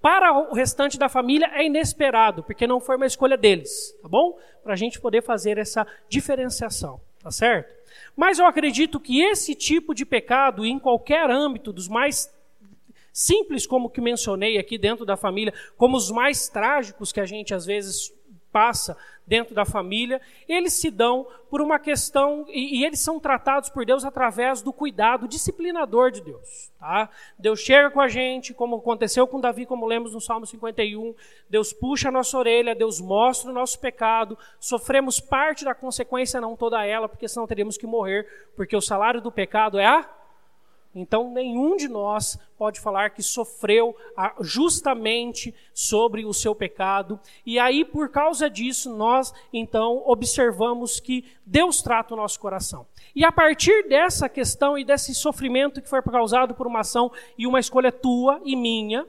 Para 0.00 0.32
o 0.32 0.54
restante 0.54 0.98
da 0.98 1.08
família 1.08 1.50
é 1.52 1.66
inesperado, 1.66 2.42
porque 2.42 2.66
não 2.66 2.80
foi 2.80 2.96
uma 2.96 3.06
escolha 3.06 3.36
deles, 3.36 3.94
tá 4.00 4.08
bom? 4.08 4.38
Para 4.62 4.72
a 4.72 4.76
gente 4.76 4.98
poder 4.98 5.22
fazer 5.22 5.58
essa 5.58 5.86
diferenciação, 6.08 7.00
tá 7.22 7.30
certo? 7.30 7.74
Mas 8.16 8.38
eu 8.38 8.46
acredito 8.46 8.98
que 8.98 9.20
esse 9.20 9.54
tipo 9.54 9.94
de 9.94 10.06
pecado, 10.06 10.64
em 10.64 10.78
qualquer 10.78 11.30
âmbito, 11.30 11.72
dos 11.72 11.86
mais 11.86 12.32
simples, 13.12 13.66
como 13.66 13.90
que 13.90 14.00
mencionei 14.00 14.56
aqui 14.56 14.78
dentro 14.78 15.04
da 15.04 15.16
família, 15.16 15.52
como 15.76 15.96
os 15.96 16.10
mais 16.10 16.48
trágicos 16.48 17.12
que 17.12 17.20
a 17.20 17.26
gente 17.26 17.52
às 17.52 17.66
vezes 17.66 18.12
passa 18.52 18.96
dentro 19.26 19.54
da 19.54 19.64
família, 19.64 20.20
eles 20.48 20.72
se 20.72 20.90
dão 20.90 21.24
por 21.48 21.60
uma 21.60 21.78
questão, 21.78 22.44
e, 22.48 22.80
e, 22.80 22.84
eles 22.84 23.00
são 23.00 23.20
tratados 23.20 23.68
por 23.68 23.86
Deus 23.86 24.04
através 24.04 24.60
do 24.60 24.72
cuidado 24.72 25.28
disciplinador 25.28 26.10
de 26.10 26.20
Deus. 26.20 26.72
Tá? 26.80 27.08
Deus 27.38 27.60
chega 27.60 27.90
com 27.90 28.00
a 28.00 28.08
gente, 28.08 28.52
como 28.52 28.76
aconteceu 28.76 29.26
com 29.28 29.40
Davi, 29.40 29.66
como 29.66 29.86
lemos 29.86 30.14
no 30.14 30.20
Salmo 30.20 30.46
51, 30.46 31.14
Deus 31.48 31.72
puxa 31.72 32.08
a 32.08 32.12
nossa 32.12 32.36
orelha, 32.36 32.74
Deus 32.74 33.00
mostra 33.00 33.50
o 33.50 33.54
nosso 33.54 33.78
pecado, 33.78 34.36
sofremos 34.58 35.20
parte 35.20 35.64
da 35.64 35.74
consequência, 35.74 36.40
não 36.40 36.56
toda 36.56 36.84
ela, 36.84 37.08
porque 37.08 37.28
senão 37.28 37.46
teríamos 37.46 37.76
que 37.76 37.86
morrer, 37.86 38.26
porque 38.56 38.76
o 38.76 38.80
salário 38.80 39.20
do 39.20 39.30
pecado 39.30 39.78
é 39.78 39.86
a 39.86 40.19
então, 40.94 41.30
nenhum 41.30 41.76
de 41.76 41.86
nós 41.86 42.36
pode 42.58 42.80
falar 42.80 43.10
que 43.10 43.22
sofreu 43.22 43.96
ah, 44.16 44.34
justamente 44.40 45.54
sobre 45.72 46.24
o 46.24 46.34
seu 46.34 46.52
pecado. 46.52 47.20
E 47.46 47.60
aí, 47.60 47.84
por 47.84 48.08
causa 48.08 48.50
disso, 48.50 48.94
nós 48.94 49.32
então 49.52 50.02
observamos 50.04 50.98
que 50.98 51.24
Deus 51.46 51.80
trata 51.80 52.14
o 52.14 52.16
nosso 52.16 52.40
coração. 52.40 52.86
E 53.14 53.24
a 53.24 53.30
partir 53.30 53.88
dessa 53.88 54.28
questão 54.28 54.76
e 54.76 54.84
desse 54.84 55.14
sofrimento 55.14 55.80
que 55.80 55.88
foi 55.88 56.02
causado 56.02 56.54
por 56.54 56.66
uma 56.66 56.80
ação 56.80 57.12
e 57.38 57.46
uma 57.46 57.60
escolha 57.60 57.92
tua 57.92 58.40
e 58.44 58.56
minha, 58.56 59.06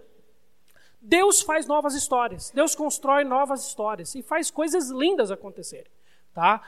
Deus 1.02 1.42
faz 1.42 1.66
novas 1.66 1.96
histórias. 1.96 2.52
Deus 2.52 2.76
constrói 2.76 3.24
novas 3.24 3.66
histórias 3.66 4.14
e 4.14 4.22
faz 4.22 4.52
coisas 4.52 4.92
lindas 4.92 5.32
acontecerem. 5.32 5.92
Tá? 6.32 6.62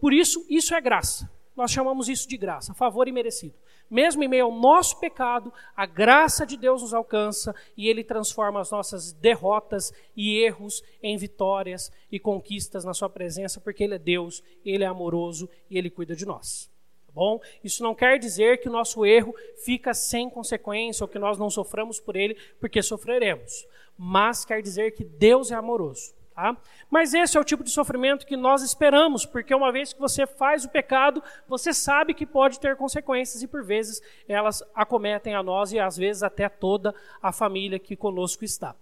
Por 0.00 0.12
isso, 0.12 0.46
isso 0.48 0.72
é 0.72 0.80
graça. 0.80 1.28
Nós 1.56 1.72
chamamos 1.72 2.08
isso 2.08 2.28
de 2.28 2.36
graça, 2.36 2.72
favor 2.72 3.08
e 3.08 3.12
merecido. 3.12 3.54
Mesmo 3.92 4.24
em 4.24 4.28
meio 4.28 4.46
ao 4.46 4.52
nosso 4.52 4.98
pecado, 4.98 5.52
a 5.76 5.84
graça 5.84 6.46
de 6.46 6.56
Deus 6.56 6.80
nos 6.80 6.94
alcança 6.94 7.54
e 7.76 7.88
Ele 7.88 8.02
transforma 8.02 8.60
as 8.60 8.70
nossas 8.70 9.12
derrotas 9.12 9.92
e 10.16 10.38
erros 10.38 10.82
em 11.02 11.16
vitórias 11.18 11.92
e 12.10 12.18
conquistas 12.18 12.84
na 12.84 12.94
Sua 12.94 13.10
presença, 13.10 13.60
porque 13.60 13.84
Ele 13.84 13.94
é 13.94 13.98
Deus, 13.98 14.42
Ele 14.64 14.82
é 14.82 14.86
amoroso 14.86 15.48
e 15.68 15.76
Ele 15.76 15.90
cuida 15.90 16.16
de 16.16 16.24
nós. 16.24 16.70
Tá 17.06 17.12
bom? 17.12 17.38
Isso 17.62 17.82
não 17.82 17.94
quer 17.94 18.18
dizer 18.18 18.62
que 18.62 18.68
o 18.68 18.72
nosso 18.72 19.04
erro 19.04 19.34
fica 19.62 19.92
sem 19.92 20.30
consequência 20.30 21.04
ou 21.04 21.08
que 21.08 21.18
nós 21.18 21.36
não 21.36 21.50
soframos 21.50 22.00
por 22.00 22.16
ele, 22.16 22.34
porque 22.58 22.82
sofreremos. 22.82 23.66
Mas 23.98 24.44
quer 24.44 24.62
dizer 24.62 24.92
que 24.92 25.04
Deus 25.04 25.50
é 25.50 25.54
amoroso. 25.54 26.14
Tá? 26.34 26.56
Mas 26.90 27.12
esse 27.12 27.36
é 27.36 27.40
o 27.40 27.44
tipo 27.44 27.62
de 27.62 27.70
sofrimento 27.70 28.26
que 28.26 28.36
nós 28.36 28.62
esperamos, 28.62 29.26
porque 29.26 29.54
uma 29.54 29.70
vez 29.70 29.92
que 29.92 30.00
você 30.00 30.26
faz 30.26 30.64
o 30.64 30.68
pecado, 30.70 31.22
você 31.46 31.74
sabe 31.74 32.14
que 32.14 32.24
pode 32.24 32.58
ter 32.58 32.74
consequências 32.74 33.42
e 33.42 33.46
por 33.46 33.62
vezes 33.62 34.00
elas 34.26 34.62
acometem 34.74 35.34
a 35.34 35.42
nós 35.42 35.72
e 35.72 35.78
às 35.78 35.96
vezes 35.96 36.22
até 36.22 36.48
toda 36.48 36.94
a 37.20 37.32
família 37.32 37.78
que 37.78 37.94
conosco 37.94 38.44
está. 38.44 38.74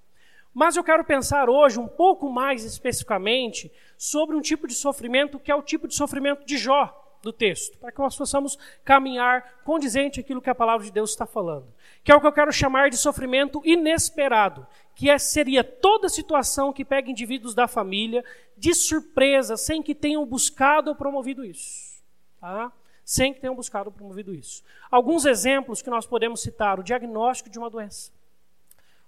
Mas 0.55 0.77
eu 0.77 0.85
quero 0.85 1.05
pensar 1.05 1.49
hoje 1.49 1.79
um 1.79 1.89
pouco 1.89 2.31
mais 2.31 2.65
especificamente 2.65 3.71
sobre 3.97 4.37
um 4.37 4.41
tipo 4.41 4.67
de 4.67 4.75
sofrimento 4.75 5.39
que 5.39 5.51
é 5.51 5.55
o 5.55 5.63
tipo 5.63 5.89
de 5.89 5.95
sofrimento 5.95 6.45
de 6.45 6.57
Jó 6.57 6.97
do 7.23 7.33
texto, 7.33 7.79
para 7.79 7.93
que 7.93 7.99
nós 7.99 8.17
possamos 8.17 8.59
caminhar 8.85 9.61
condizente 9.65 10.21
aquilo 10.21 10.41
que 10.41 10.51
a 10.51 10.55
palavra 10.55 10.85
de 10.85 10.93
Deus 10.93 11.11
está 11.11 11.27
falando, 11.27 11.67
que 12.03 12.11
é 12.11 12.15
o 12.15 12.21
que 12.21 12.27
eu 12.27 12.33
quero 12.33 12.53
chamar 12.53 12.91
de 12.91 12.97
sofrimento 12.97 13.61
inesperado, 13.65 14.67
que 14.95 15.11
é, 15.11 15.19
seria 15.19 15.63
toda 15.63 16.09
situação 16.09 16.73
que 16.73 16.85
pega 16.85 17.11
indivíduos 17.11 17.55
da 17.55 17.69
família 17.69 18.25
de 18.57 18.75
surpresa, 18.75 19.57
sem 19.57 19.83
que 19.83 19.95
tenham 19.95 20.25
buscado 20.25 20.91
ou 20.91 20.97
promovido 20.97 21.45
isso. 21.45 22.03
Tá? 22.41 22.73
Sem 23.05 23.35
que 23.35 23.41
tenham 23.41 23.55
buscado 23.55 23.89
ou 23.89 23.93
promovido 23.93 24.35
isso. 24.35 24.63
Alguns 24.91 25.25
exemplos 25.25 25.83
que 25.83 25.91
nós 25.91 26.07
podemos 26.07 26.41
citar: 26.41 26.79
o 26.79 26.83
diagnóstico 26.83 27.51
de 27.51 27.59
uma 27.59 27.71
doença, 27.71 28.13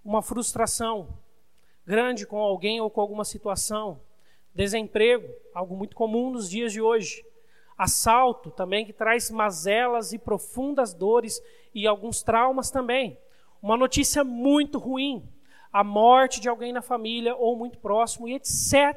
uma 0.05 0.23
frustração 0.23 1.09
grande 1.87 2.27
com 2.27 2.39
alguém 2.39 2.81
ou 2.81 2.91
com 2.91 3.01
alguma 3.01 3.25
situação, 3.25 4.01
desemprego, 4.55 5.29
algo 5.55 5.77
muito 5.77 5.97
comum 5.97 6.31
nos 6.31 6.49
dias 6.49 6.73
de 6.73 6.81
hoje, 6.81 7.25
assalto 7.77 8.51
também, 8.51 8.85
que 8.85 8.93
traz 8.93 9.31
mazelas 9.31 10.13
e 10.13 10.19
profundas 10.19 10.93
dores 10.95 11.43
e 11.75 11.87
alguns 11.87 12.23
traumas 12.23 12.71
também. 12.71 13.19
Uma 13.63 13.77
notícia 13.77 14.25
muito 14.25 14.79
ruim, 14.79 15.23
a 15.73 15.83
morte 15.83 16.41
de 16.41 16.49
alguém 16.49 16.73
na 16.73 16.83
família 16.83 17.35
ou 17.35 17.57
muito 17.57 17.79
próximo 17.79 18.29
e 18.29 18.35
etc. 18.35 18.97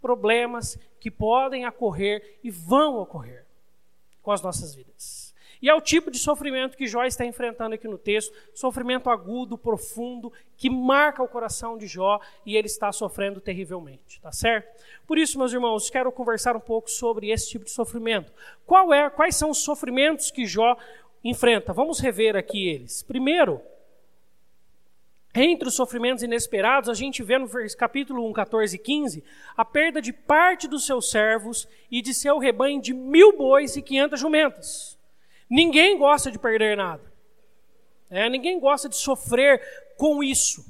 problemas 0.00 0.78
que 1.00 1.10
podem 1.10 1.66
ocorrer 1.66 2.38
e 2.42 2.50
vão 2.50 2.98
ocorrer 2.98 3.44
com 4.22 4.30
as 4.30 4.40
nossas 4.40 4.74
vidas. 4.74 5.34
E 5.64 5.68
é 5.70 5.74
o 5.74 5.80
tipo 5.80 6.10
de 6.10 6.18
sofrimento 6.18 6.76
que 6.76 6.86
Jó 6.86 7.04
está 7.04 7.24
enfrentando 7.24 7.74
aqui 7.74 7.88
no 7.88 7.96
texto, 7.96 8.34
sofrimento 8.52 9.08
agudo, 9.08 9.56
profundo, 9.56 10.30
que 10.58 10.68
marca 10.68 11.22
o 11.22 11.28
coração 11.28 11.78
de 11.78 11.86
Jó 11.86 12.20
e 12.44 12.54
ele 12.54 12.66
está 12.66 12.92
sofrendo 12.92 13.40
terrivelmente, 13.40 14.20
tá 14.20 14.30
certo? 14.30 14.84
Por 15.06 15.16
isso, 15.16 15.38
meus 15.38 15.54
irmãos, 15.54 15.88
quero 15.88 16.12
conversar 16.12 16.54
um 16.54 16.60
pouco 16.60 16.90
sobre 16.90 17.30
esse 17.30 17.48
tipo 17.48 17.64
de 17.64 17.70
sofrimento. 17.70 18.30
Qual 18.66 18.92
é, 18.92 19.08
quais 19.08 19.36
são 19.36 19.48
os 19.48 19.64
sofrimentos 19.64 20.30
que 20.30 20.44
Jó 20.44 20.76
enfrenta? 21.24 21.72
Vamos 21.72 21.98
rever 21.98 22.36
aqui 22.36 22.68
eles. 22.68 23.02
Primeiro, 23.02 23.60
entre 25.34 25.66
os 25.66 25.74
sofrimentos 25.74 26.22
inesperados, 26.22 26.88
a 26.88 26.94
gente 26.94 27.20
vê 27.22 27.36
no 27.38 27.48
capítulo 27.76 28.24
1, 28.28 28.32
14 28.32 28.76
e 28.76 28.78
15, 28.78 29.24
a 29.56 29.64
perda 29.64 30.00
de 30.00 30.12
parte 30.12 30.68
dos 30.68 30.86
seus 30.86 31.10
servos 31.10 31.66
e 31.90 32.00
de 32.00 32.14
seu 32.14 32.38
rebanho 32.38 32.80
de 32.80 32.94
mil 32.94 33.36
bois 33.36 33.74
e 33.76 33.82
quinhentas 33.82 34.20
jumentas. 34.20 34.96
Ninguém 35.50 35.98
gosta 35.98 36.30
de 36.30 36.38
perder 36.38 36.76
nada. 36.76 37.12
É, 38.08 38.28
ninguém 38.28 38.60
gosta 38.60 38.88
de 38.88 38.96
sofrer 38.96 39.60
com 39.96 40.22
isso. 40.22 40.64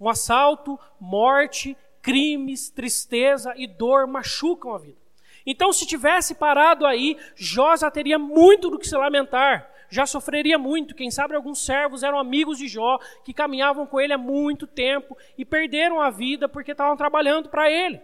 Um 0.00 0.08
assalto, 0.08 0.78
morte, 0.98 1.76
crimes, 2.02 2.70
tristeza 2.70 3.54
e 3.56 3.68
dor 3.68 4.06
machucam 4.08 4.74
a 4.74 4.78
vida. 4.78 5.03
Então, 5.46 5.72
se 5.72 5.86
tivesse 5.86 6.34
parado 6.34 6.86
aí, 6.86 7.18
Jó 7.34 7.76
já 7.76 7.90
teria 7.90 8.18
muito 8.18 8.70
do 8.70 8.78
que 8.78 8.88
se 8.88 8.96
lamentar 8.96 9.74
já 9.94 10.06
sofreria 10.06 10.58
muito. 10.58 10.94
Quem 10.94 11.10
sabe 11.10 11.36
alguns 11.36 11.64
servos 11.64 12.02
eram 12.02 12.18
amigos 12.18 12.58
de 12.58 12.66
Jó, 12.66 12.98
que 13.24 13.32
caminhavam 13.32 13.86
com 13.86 14.00
ele 14.00 14.12
há 14.12 14.18
muito 14.18 14.66
tempo 14.66 15.16
e 15.38 15.44
perderam 15.44 16.00
a 16.00 16.10
vida 16.10 16.48
porque 16.48 16.72
estavam 16.72 16.96
trabalhando 16.96 17.48
para 17.48 17.70
ele. 17.70 18.00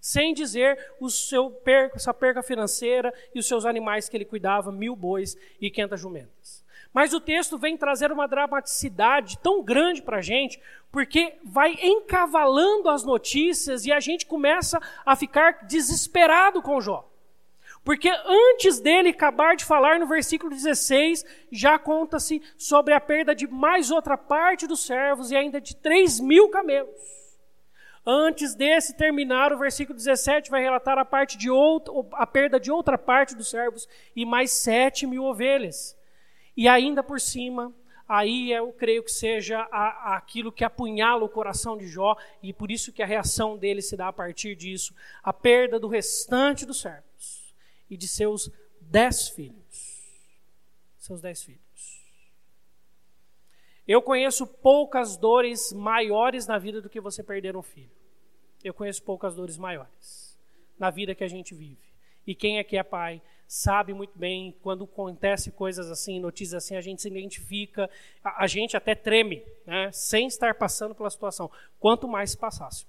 Sem 0.00 0.32
dizer 0.32 0.78
o 1.00 1.10
seu 1.10 1.60
essa 1.94 2.14
perca 2.14 2.40
financeira 2.40 3.12
e 3.34 3.40
os 3.40 3.48
seus 3.48 3.66
animais 3.66 4.08
que 4.08 4.16
ele 4.16 4.24
cuidava, 4.24 4.70
mil 4.70 4.94
bois 4.94 5.36
e 5.60 5.70
quinhentas 5.70 6.00
jumentas. 6.00 6.57
Mas 6.92 7.12
o 7.12 7.20
texto 7.20 7.58
vem 7.58 7.76
trazer 7.76 8.10
uma 8.10 8.26
dramaticidade 8.26 9.38
tão 9.38 9.62
grande 9.62 10.02
para 10.02 10.18
a 10.18 10.22
gente, 10.22 10.60
porque 10.90 11.34
vai 11.44 11.78
encavalando 11.82 12.88
as 12.88 13.04
notícias 13.04 13.84
e 13.84 13.92
a 13.92 14.00
gente 14.00 14.26
começa 14.26 14.80
a 15.04 15.14
ficar 15.14 15.66
desesperado 15.66 16.62
com 16.62 16.80
Jó. 16.80 17.08
Porque 17.84 18.08
antes 18.08 18.80
dele 18.80 19.10
acabar 19.10 19.56
de 19.56 19.64
falar 19.64 19.98
no 19.98 20.06
versículo 20.06 20.50
16, 20.50 21.24
já 21.50 21.78
conta-se 21.78 22.42
sobre 22.56 22.92
a 22.92 23.00
perda 23.00 23.34
de 23.34 23.46
mais 23.46 23.90
outra 23.90 24.16
parte 24.16 24.66
dos 24.66 24.84
servos 24.84 25.30
e 25.30 25.36
ainda 25.36 25.60
de 25.60 25.76
3 25.76 26.20
mil 26.20 26.48
camelos. 26.48 27.18
Antes 28.04 28.54
desse 28.54 28.96
terminar, 28.96 29.52
o 29.52 29.58
versículo 29.58 29.94
17 29.94 30.50
vai 30.50 30.62
relatar 30.62 30.98
a, 30.98 31.04
parte 31.04 31.36
de 31.36 31.50
outra, 31.50 31.92
a 32.12 32.26
perda 32.26 32.58
de 32.58 32.70
outra 32.70 32.96
parte 32.96 33.34
dos 33.34 33.50
servos 33.50 33.86
e 34.16 34.24
mais 34.24 34.50
7 34.52 35.06
mil 35.06 35.24
ovelhas. 35.24 35.97
E 36.58 36.66
ainda 36.66 37.04
por 37.04 37.20
cima, 37.20 37.72
aí 38.08 38.50
eu 38.50 38.72
creio 38.72 39.04
que 39.04 39.12
seja 39.12 39.60
a, 39.70 40.16
aquilo 40.16 40.50
que 40.50 40.64
apunhala 40.64 41.24
o 41.24 41.28
coração 41.28 41.78
de 41.78 41.86
Jó, 41.86 42.16
e 42.42 42.52
por 42.52 42.68
isso 42.68 42.92
que 42.92 43.00
a 43.00 43.06
reação 43.06 43.56
dele 43.56 43.80
se 43.80 43.96
dá 43.96 44.08
a 44.08 44.12
partir 44.12 44.56
disso, 44.56 44.92
a 45.22 45.32
perda 45.32 45.78
do 45.78 45.86
restante 45.86 46.66
dos 46.66 46.80
servos 46.80 47.54
e 47.88 47.96
de 47.96 48.08
seus 48.08 48.50
dez 48.80 49.28
filhos. 49.28 50.02
Seus 50.98 51.20
dez 51.20 51.44
filhos. 51.44 51.62
Eu 53.86 54.02
conheço 54.02 54.44
poucas 54.44 55.16
dores 55.16 55.72
maiores 55.72 56.44
na 56.48 56.58
vida 56.58 56.82
do 56.82 56.90
que 56.90 57.00
você 57.00 57.22
perder 57.22 57.56
um 57.56 57.62
filho. 57.62 57.92
Eu 58.64 58.74
conheço 58.74 59.00
poucas 59.04 59.36
dores 59.36 59.56
maiores 59.56 60.36
na 60.76 60.90
vida 60.90 61.14
que 61.14 61.22
a 61.22 61.28
gente 61.28 61.54
vive. 61.54 61.78
E 62.26 62.34
quem 62.34 62.58
aqui 62.58 62.76
é 62.76 62.82
pai 62.82 63.22
sabe 63.48 63.94
muito 63.94 64.12
bem 64.14 64.54
quando 64.62 64.84
acontece 64.84 65.50
coisas 65.50 65.90
assim, 65.90 66.20
notícias 66.20 66.62
assim, 66.62 66.76
a 66.76 66.82
gente 66.82 67.00
se 67.00 67.08
identifica, 67.08 67.88
a, 68.22 68.44
a 68.44 68.46
gente 68.46 68.76
até 68.76 68.94
treme, 68.94 69.42
né, 69.66 69.90
sem 69.90 70.26
estar 70.26 70.54
passando 70.54 70.94
pela 70.94 71.08
situação. 71.08 71.50
Quanto 71.80 72.06
mais 72.06 72.34
passássemos. 72.34 72.86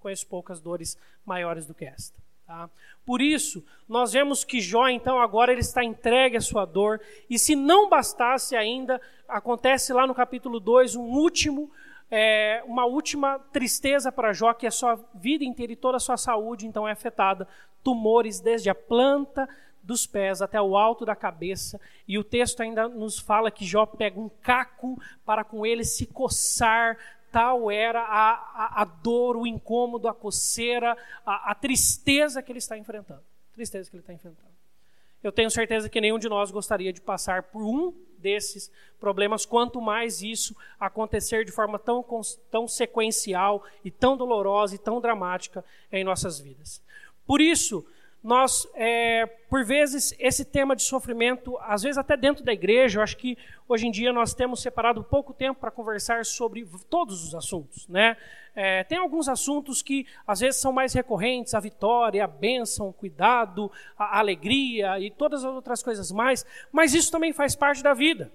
Conheço 0.00 0.26
poucas 0.26 0.60
dores 0.60 0.98
maiores 1.24 1.66
do 1.66 1.74
que 1.74 1.84
esta. 1.84 2.18
Tá? 2.44 2.68
Por 3.04 3.22
isso, 3.22 3.64
nós 3.88 4.12
vemos 4.12 4.42
que 4.42 4.60
Jó, 4.60 4.88
então, 4.88 5.20
agora 5.20 5.52
ele 5.52 5.60
está 5.60 5.84
entregue 5.84 6.36
à 6.36 6.40
sua 6.40 6.64
dor, 6.64 7.00
e 7.30 7.38
se 7.38 7.54
não 7.54 7.88
bastasse 7.88 8.56
ainda, 8.56 9.00
acontece 9.28 9.92
lá 9.92 10.04
no 10.04 10.14
capítulo 10.14 10.58
2 10.58 10.96
um 10.96 11.02
último, 11.02 11.70
é, 12.10 12.62
uma 12.66 12.86
última 12.86 13.38
tristeza 13.52 14.10
para 14.10 14.32
Jó, 14.32 14.52
que 14.52 14.66
a 14.66 14.70
sua 14.72 14.96
vida 15.14 15.44
inteira 15.44 15.72
e 15.72 15.76
toda 15.76 15.96
a 15.96 16.00
sua 16.00 16.16
saúde, 16.16 16.66
então, 16.66 16.88
é 16.88 16.92
afetada. 16.92 17.46
Tumores 17.84 18.40
desde 18.40 18.68
a 18.68 18.74
planta 18.74 19.48
dos 19.86 20.06
pés 20.06 20.42
até 20.42 20.60
o 20.60 20.76
alto 20.76 21.04
da 21.04 21.14
cabeça, 21.14 21.80
e 22.06 22.18
o 22.18 22.24
texto 22.24 22.60
ainda 22.60 22.88
nos 22.88 23.18
fala 23.18 23.50
que 23.50 23.64
Jó 23.64 23.86
pega 23.86 24.18
um 24.18 24.28
caco 24.28 25.00
para 25.24 25.44
com 25.44 25.64
ele 25.64 25.84
se 25.84 26.06
coçar, 26.06 26.98
tal 27.30 27.70
era 27.70 28.00
a, 28.00 28.32
a, 28.32 28.82
a 28.82 28.84
dor, 28.84 29.36
o 29.36 29.46
incômodo, 29.46 30.08
a 30.08 30.14
coceira, 30.14 30.96
a, 31.24 31.52
a 31.52 31.54
tristeza 31.54 32.42
que 32.42 32.50
ele 32.50 32.58
está 32.58 32.76
enfrentando. 32.76 33.22
Tristeza 33.52 33.88
que 33.88 33.96
ele 33.96 34.02
está 34.02 34.12
enfrentando. 34.12 34.56
Eu 35.22 35.32
tenho 35.32 35.50
certeza 35.50 35.88
que 35.88 36.00
nenhum 36.00 36.18
de 36.18 36.28
nós 36.28 36.50
gostaria 36.50 36.92
de 36.92 37.00
passar 37.00 37.44
por 37.44 37.62
um 37.62 37.94
desses 38.18 38.70
problemas, 38.98 39.46
quanto 39.46 39.80
mais 39.80 40.22
isso 40.22 40.56
acontecer 40.80 41.44
de 41.44 41.52
forma 41.52 41.78
tão, 41.78 42.04
tão 42.50 42.66
sequencial 42.66 43.64
e 43.84 43.90
tão 43.90 44.16
dolorosa 44.16 44.74
e 44.74 44.78
tão 44.78 45.00
dramática 45.00 45.64
em 45.92 46.04
nossas 46.04 46.40
vidas. 46.40 46.82
Por 47.26 47.40
isso, 47.40 47.86
nós, 48.22 48.66
é, 48.74 49.24
por 49.48 49.64
vezes, 49.64 50.14
esse 50.18 50.44
tema 50.44 50.74
de 50.74 50.82
sofrimento, 50.82 51.56
às 51.60 51.82
vezes 51.82 51.96
até 51.96 52.16
dentro 52.16 52.44
da 52.44 52.52
igreja, 52.52 52.98
eu 52.98 53.02
acho 53.02 53.16
que 53.16 53.38
hoje 53.68 53.86
em 53.86 53.90
dia 53.90 54.12
nós 54.12 54.34
temos 54.34 54.60
separado 54.60 55.04
pouco 55.04 55.32
tempo 55.32 55.60
para 55.60 55.70
conversar 55.70 56.24
sobre 56.24 56.66
todos 56.90 57.22
os 57.22 57.34
assuntos, 57.34 57.86
né? 57.88 58.16
É, 58.54 58.82
tem 58.84 58.96
alguns 58.98 59.28
assuntos 59.28 59.82
que 59.82 60.06
às 60.26 60.40
vezes 60.40 60.60
são 60.60 60.72
mais 60.72 60.94
recorrentes, 60.94 61.54
a 61.54 61.60
vitória, 61.60 62.24
a 62.24 62.26
bênção, 62.26 62.88
o 62.88 62.92
cuidado, 62.92 63.70
a 63.98 64.18
alegria 64.18 64.98
e 64.98 65.10
todas 65.10 65.44
as 65.44 65.54
outras 65.54 65.82
coisas 65.82 66.10
mais, 66.10 66.44
mas 66.72 66.94
isso 66.94 67.12
também 67.12 67.34
faz 67.34 67.54
parte 67.54 67.82
da 67.82 67.92
vida. 67.92 68.32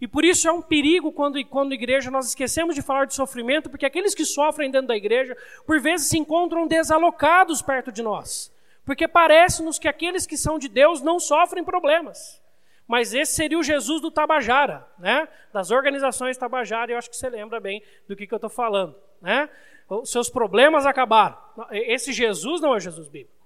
E 0.00 0.06
por 0.06 0.24
isso 0.24 0.46
é 0.46 0.52
um 0.52 0.62
perigo 0.62 1.10
quando, 1.10 1.44
quando 1.46 1.72
igreja 1.72 2.10
nós 2.10 2.28
esquecemos 2.28 2.74
de 2.74 2.82
falar 2.82 3.06
de 3.06 3.14
sofrimento, 3.14 3.68
porque 3.68 3.86
aqueles 3.86 4.14
que 4.14 4.24
sofrem 4.24 4.70
dentro 4.70 4.88
da 4.88 4.96
igreja, 4.96 5.36
por 5.66 5.80
vezes 5.80 6.08
se 6.08 6.18
encontram 6.18 6.68
desalocados 6.68 7.60
perto 7.62 7.90
de 7.90 8.02
nós. 8.02 8.52
Porque 8.88 9.06
parece-nos 9.06 9.78
que 9.78 9.86
aqueles 9.86 10.26
que 10.26 10.38
são 10.38 10.58
de 10.58 10.66
Deus 10.66 11.02
não 11.02 11.20
sofrem 11.20 11.62
problemas. 11.62 12.42
Mas 12.86 13.12
esse 13.12 13.34
seria 13.34 13.58
o 13.58 13.62
Jesus 13.62 14.00
do 14.00 14.10
Tabajara, 14.10 14.88
né? 14.98 15.28
Das 15.52 15.70
organizações 15.70 16.38
Tabajara, 16.38 16.90
e 16.90 16.94
eu 16.94 16.98
acho 16.98 17.10
que 17.10 17.16
você 17.18 17.28
lembra 17.28 17.60
bem 17.60 17.82
do 18.08 18.16
que, 18.16 18.26
que 18.26 18.32
eu 18.32 18.38
estou 18.38 18.48
falando, 18.48 18.96
né? 19.20 19.50
Os 19.90 20.10
seus 20.10 20.30
problemas 20.30 20.86
acabaram. 20.86 21.36
Esse 21.70 22.14
Jesus 22.14 22.62
não 22.62 22.74
é 22.74 22.80
Jesus 22.80 23.08
bíblico. 23.08 23.36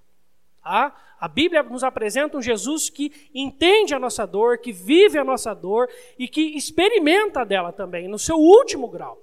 Tá? 0.62 0.96
A 1.18 1.26
Bíblia 1.26 1.64
nos 1.64 1.82
apresenta 1.82 2.37
um 2.37 2.40
Jesus 2.40 2.88
que 2.88 3.28
entende 3.34 3.96
a 3.96 3.99
nossa 3.99 4.25
dor, 4.25 4.58
que 4.58 4.70
vive 4.70 5.18
a 5.18 5.25
nossa 5.25 5.52
dor 5.52 5.90
e 6.16 6.28
que 6.28 6.56
experimenta 6.56 7.44
dela 7.44 7.72
também, 7.72 8.06
no 8.06 8.16
seu 8.16 8.37
último 8.37 8.87
grau. 8.87 9.20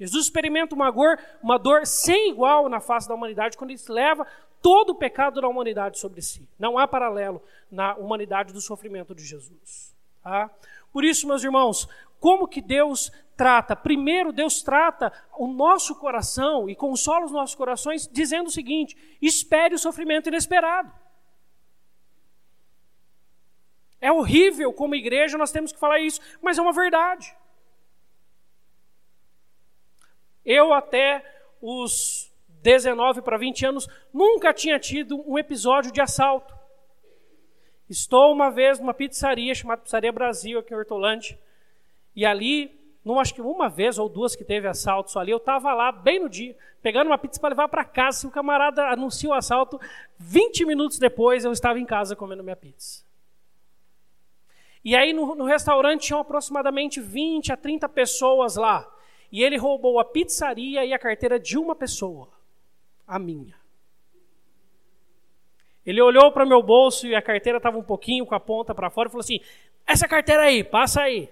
Jesus 0.00 0.24
experimenta 0.24 0.74
uma 0.74 0.90
dor, 0.90 1.16
uma 1.40 1.58
dor 1.58 1.86
sem 1.86 2.30
igual 2.30 2.68
na 2.68 2.80
face 2.80 3.06
da 3.06 3.14
humanidade 3.14 3.56
quando 3.56 3.70
ele 3.70 3.80
leva 3.88 4.26
todo 4.62 4.90
o 4.90 4.94
pecado 4.94 5.40
da 5.40 5.48
humanidade 5.48 5.98
sobre 5.98 6.22
si. 6.22 6.48
Não 6.58 6.78
há 6.78 6.86
paralelo 6.86 7.42
na 7.70 7.94
humanidade 7.96 8.52
do 8.52 8.60
sofrimento 8.60 9.14
de 9.14 9.24
Jesus. 9.24 9.94
Tá? 10.22 10.48
Por 10.92 11.04
isso, 11.04 11.26
meus 11.26 11.42
irmãos, 11.42 11.88
como 12.20 12.46
que 12.46 12.62
Deus 12.62 13.10
trata? 13.36 13.74
Primeiro, 13.74 14.32
Deus 14.32 14.62
trata 14.62 15.12
o 15.36 15.48
nosso 15.48 15.96
coração 15.96 16.70
e 16.70 16.76
consola 16.76 17.26
os 17.26 17.32
nossos 17.32 17.56
corações 17.56 18.08
dizendo 18.10 18.46
o 18.46 18.52
seguinte: 18.52 18.96
espere 19.20 19.74
o 19.74 19.78
sofrimento 19.78 20.28
inesperado. 20.28 20.92
É 24.00 24.10
horrível 24.10 24.72
como 24.72 24.94
igreja 24.94 25.38
nós 25.38 25.52
temos 25.52 25.72
que 25.72 25.78
falar 25.78 26.00
isso, 26.00 26.20
mas 26.40 26.58
é 26.58 26.62
uma 26.62 26.72
verdade. 26.72 27.36
Eu 30.44 30.72
até 30.72 31.24
os 31.60 32.31
19 32.62 33.22
para 33.22 33.36
20 33.36 33.66
anos, 33.66 33.88
nunca 34.14 34.54
tinha 34.54 34.78
tido 34.78 35.22
um 35.28 35.36
episódio 35.36 35.90
de 35.90 36.00
assalto. 36.00 36.54
Estou 37.90 38.32
uma 38.32 38.50
vez 38.50 38.78
numa 38.78 38.94
pizzaria 38.94 39.54
chamada 39.54 39.82
Pizzaria 39.82 40.12
Brasil, 40.12 40.60
aqui 40.60 40.72
em 40.72 40.76
Hortolândia, 40.76 41.38
e 42.14 42.24
ali, 42.24 42.70
não 43.04 43.18
acho 43.18 43.34
que 43.34 43.42
uma 43.42 43.68
vez 43.68 43.98
ou 43.98 44.08
duas 44.08 44.36
que 44.36 44.44
teve 44.44 44.68
assalto 44.68 45.10
só 45.10 45.20
ali, 45.20 45.32
eu 45.32 45.38
estava 45.38 45.74
lá 45.74 45.90
bem 45.90 46.20
no 46.20 46.28
dia, 46.28 46.56
pegando 46.80 47.08
uma 47.08 47.18
pizza 47.18 47.40
para 47.40 47.50
levar 47.50 47.68
para 47.68 47.84
casa. 47.84 48.20
Se 48.20 48.26
o 48.26 48.30
camarada 48.30 48.86
anuncia 48.88 49.28
o 49.28 49.34
assalto, 49.34 49.80
20 50.18 50.64
minutos 50.64 50.98
depois 50.98 51.44
eu 51.44 51.52
estava 51.52 51.80
em 51.80 51.84
casa 51.84 52.14
comendo 52.14 52.44
minha 52.44 52.56
pizza. 52.56 53.04
E 54.84 54.94
aí 54.96 55.12
no, 55.12 55.34
no 55.34 55.44
restaurante 55.44 56.06
tinham 56.06 56.20
aproximadamente 56.20 57.00
20 57.00 57.52
a 57.52 57.56
30 57.56 57.88
pessoas 57.88 58.56
lá. 58.56 58.88
E 59.30 59.42
ele 59.42 59.56
roubou 59.56 59.98
a 59.98 60.04
pizzaria 60.04 60.84
e 60.84 60.92
a 60.92 60.98
carteira 60.98 61.38
de 61.38 61.56
uma 61.56 61.74
pessoa 61.74 62.31
a 63.06 63.18
minha. 63.18 63.54
Ele 65.84 66.00
olhou 66.00 66.30
para 66.30 66.46
meu 66.46 66.62
bolso 66.62 67.06
e 67.06 67.14
a 67.14 67.22
carteira 67.22 67.58
estava 67.58 67.76
um 67.76 67.82
pouquinho 67.82 68.24
com 68.24 68.34
a 68.34 68.40
ponta 68.40 68.74
para 68.74 68.90
fora 68.90 69.08
e 69.08 69.10
falou 69.10 69.22
assim: 69.22 69.40
Essa 69.86 70.06
carteira 70.06 70.42
aí, 70.42 70.62
passa 70.62 71.02
aí. 71.02 71.28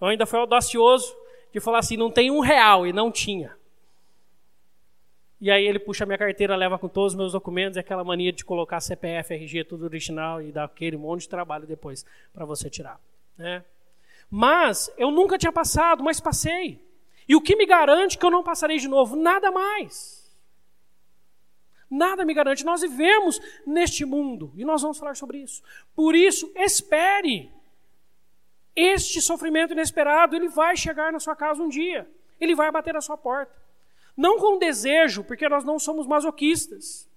Eu 0.00 0.06
ainda 0.06 0.26
fui 0.26 0.38
audacioso 0.38 1.14
de 1.52 1.60
falar 1.60 1.80
assim: 1.80 1.96
Não 1.96 2.10
tem 2.10 2.30
um 2.30 2.40
real, 2.40 2.86
e 2.86 2.92
não 2.92 3.10
tinha. 3.10 3.56
E 5.40 5.50
aí 5.50 5.64
ele 5.64 5.78
puxa 5.78 6.04
a 6.04 6.06
minha 6.06 6.18
carteira, 6.18 6.54
leva 6.54 6.78
com 6.78 6.86
todos 6.88 7.14
os 7.14 7.18
meus 7.18 7.32
documentos, 7.32 7.76
e 7.76 7.80
aquela 7.80 8.04
mania 8.04 8.30
de 8.30 8.44
colocar 8.44 8.78
CPF, 8.78 9.32
RG, 9.32 9.64
tudo 9.64 9.84
original, 9.84 10.42
e 10.42 10.52
dar 10.52 10.64
aquele 10.64 10.98
monte 10.98 11.22
de 11.22 11.30
trabalho 11.30 11.66
depois 11.66 12.04
para 12.32 12.44
você 12.44 12.68
tirar. 12.68 13.00
Né? 13.38 13.64
Mas 14.30 14.92
eu 14.98 15.10
nunca 15.10 15.38
tinha 15.38 15.50
passado, 15.50 16.04
mas 16.04 16.20
passei. 16.20 16.78
E 17.26 17.34
o 17.34 17.40
que 17.40 17.56
me 17.56 17.64
garante 17.64 18.18
que 18.18 18.24
eu 18.24 18.30
não 18.30 18.42
passarei 18.42 18.78
de 18.78 18.86
novo? 18.86 19.16
Nada 19.16 19.50
mais. 19.50 20.19
Nada 21.90 22.24
me 22.24 22.32
garante. 22.32 22.64
Nós 22.64 22.82
vivemos 22.82 23.40
neste 23.66 24.04
mundo 24.04 24.52
e 24.54 24.64
nós 24.64 24.80
vamos 24.80 24.96
falar 24.96 25.16
sobre 25.16 25.38
isso. 25.38 25.60
Por 25.94 26.14
isso, 26.14 26.52
espere. 26.54 27.50
Este 28.76 29.20
sofrimento 29.20 29.72
inesperado, 29.72 30.36
ele 30.36 30.48
vai 30.48 30.76
chegar 30.76 31.12
na 31.12 31.18
sua 31.18 31.34
casa 31.34 31.60
um 31.60 31.68
dia. 31.68 32.08
Ele 32.40 32.54
vai 32.54 32.70
bater 32.70 32.94
na 32.94 33.00
sua 33.00 33.16
porta. 33.16 33.52
Não 34.16 34.38
com 34.38 34.58
desejo, 34.58 35.24
porque 35.24 35.48
nós 35.48 35.64
não 35.64 35.78
somos 35.78 36.06
masoquistas, 36.06 37.08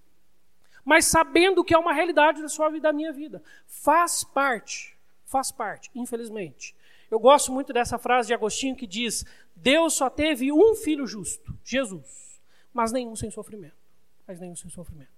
mas 0.84 1.06
sabendo 1.06 1.62
que 1.62 1.74
é 1.74 1.78
uma 1.78 1.92
realidade 1.92 2.42
da 2.42 2.48
sua 2.48 2.68
vida, 2.68 2.88
da 2.88 2.92
minha 2.92 3.12
vida. 3.12 3.42
Faz 3.66 4.24
parte, 4.24 4.96
faz 5.24 5.52
parte, 5.52 5.90
infelizmente. 5.94 6.74
Eu 7.10 7.20
gosto 7.20 7.52
muito 7.52 7.72
dessa 7.72 7.98
frase 7.98 8.28
de 8.28 8.34
Agostinho 8.34 8.74
que 8.74 8.86
diz: 8.86 9.24
Deus 9.54 9.94
só 9.94 10.10
teve 10.10 10.50
um 10.50 10.74
filho 10.74 11.06
justo, 11.06 11.56
Jesus, 11.64 12.40
mas 12.72 12.90
nenhum 12.90 13.14
sem 13.14 13.30
sofrimento 13.30 13.83
mas 14.26 14.40
nenhum 14.40 14.56
sem 14.56 14.70
sofrimento. 14.70 15.10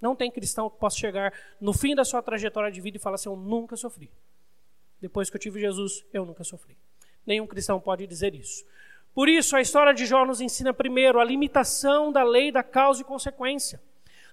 Não 0.00 0.16
tem 0.16 0.30
cristão 0.30 0.70
que 0.70 0.78
possa 0.78 0.96
chegar 0.96 1.32
no 1.60 1.72
fim 1.72 1.94
da 1.94 2.04
sua 2.04 2.22
trajetória 2.22 2.70
de 2.70 2.80
vida 2.80 2.96
e 2.96 3.00
falar 3.00 3.16
assim: 3.16 3.28
Eu 3.28 3.36
nunca 3.36 3.76
sofri. 3.76 4.10
Depois 5.00 5.28
que 5.28 5.36
eu 5.36 5.40
tive 5.40 5.60
Jesus, 5.60 6.04
eu 6.12 6.24
nunca 6.24 6.42
sofri. 6.44 6.76
Nenhum 7.26 7.46
cristão 7.46 7.78
pode 7.80 8.06
dizer 8.06 8.34
isso. 8.34 8.64
Por 9.14 9.28
isso, 9.28 9.56
a 9.56 9.60
história 9.60 9.92
de 9.92 10.06
Jó 10.06 10.24
nos 10.24 10.40
ensina 10.40 10.72
primeiro 10.72 11.18
a 11.18 11.24
limitação 11.24 12.12
da 12.12 12.22
lei 12.22 12.50
da 12.52 12.62
causa 12.62 13.02
e 13.02 13.04
consequência. 13.04 13.80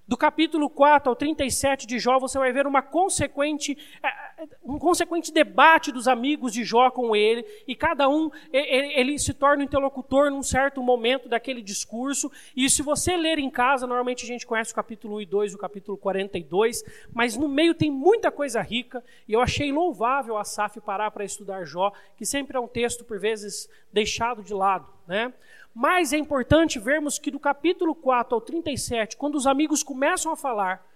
Do 0.08 0.16
capítulo 0.16 0.70
4 0.70 1.10
ao 1.10 1.14
37 1.14 1.86
de 1.86 1.98
Jó, 1.98 2.18
você 2.18 2.38
vai 2.38 2.50
ver 2.50 2.66
uma 2.66 2.80
consequente, 2.80 3.76
é, 4.02 4.08
é, 4.42 4.48
um 4.64 4.78
consequente 4.78 5.30
debate 5.30 5.92
dos 5.92 6.08
amigos 6.08 6.50
de 6.54 6.64
Jó 6.64 6.90
com 6.90 7.14
ele, 7.14 7.44
e 7.66 7.76
cada 7.76 8.08
um 8.08 8.30
ele, 8.50 9.18
se 9.18 9.34
torna 9.34 9.62
interlocutor 9.62 10.30
num 10.30 10.42
certo 10.42 10.82
momento 10.82 11.28
daquele 11.28 11.60
discurso. 11.60 12.32
E 12.56 12.70
se 12.70 12.80
você 12.80 13.18
ler 13.18 13.38
em 13.38 13.50
casa, 13.50 13.86
normalmente 13.86 14.24
a 14.24 14.26
gente 14.26 14.46
conhece 14.46 14.72
o 14.72 14.76
capítulo 14.76 15.16
1 15.16 15.20
e 15.20 15.26
2, 15.26 15.54
o 15.54 15.58
capítulo 15.58 15.98
42, 15.98 16.82
mas 17.12 17.36
no 17.36 17.46
meio 17.46 17.74
tem 17.74 17.90
muita 17.90 18.30
coisa 18.30 18.62
rica, 18.62 19.04
e 19.28 19.34
eu 19.34 19.42
achei 19.42 19.70
louvável 19.70 20.38
a 20.38 20.44
Saf 20.44 20.80
parar 20.80 21.10
para 21.10 21.22
estudar 21.22 21.66
Jó, 21.66 21.92
que 22.16 22.24
sempre 22.24 22.56
é 22.56 22.60
um 22.60 22.66
texto, 22.66 23.04
por 23.04 23.20
vezes, 23.20 23.68
deixado 23.92 24.42
de 24.42 24.54
lado. 24.54 24.97
Né? 25.08 25.32
Mas 25.74 26.12
é 26.12 26.18
importante 26.18 26.78
vermos 26.78 27.18
que 27.18 27.30
do 27.30 27.40
capítulo 27.40 27.94
4 27.94 28.34
ao 28.34 28.40
37, 28.42 29.16
quando 29.16 29.36
os 29.36 29.46
amigos 29.46 29.82
começam 29.82 30.30
a 30.30 30.36
falar, 30.36 30.86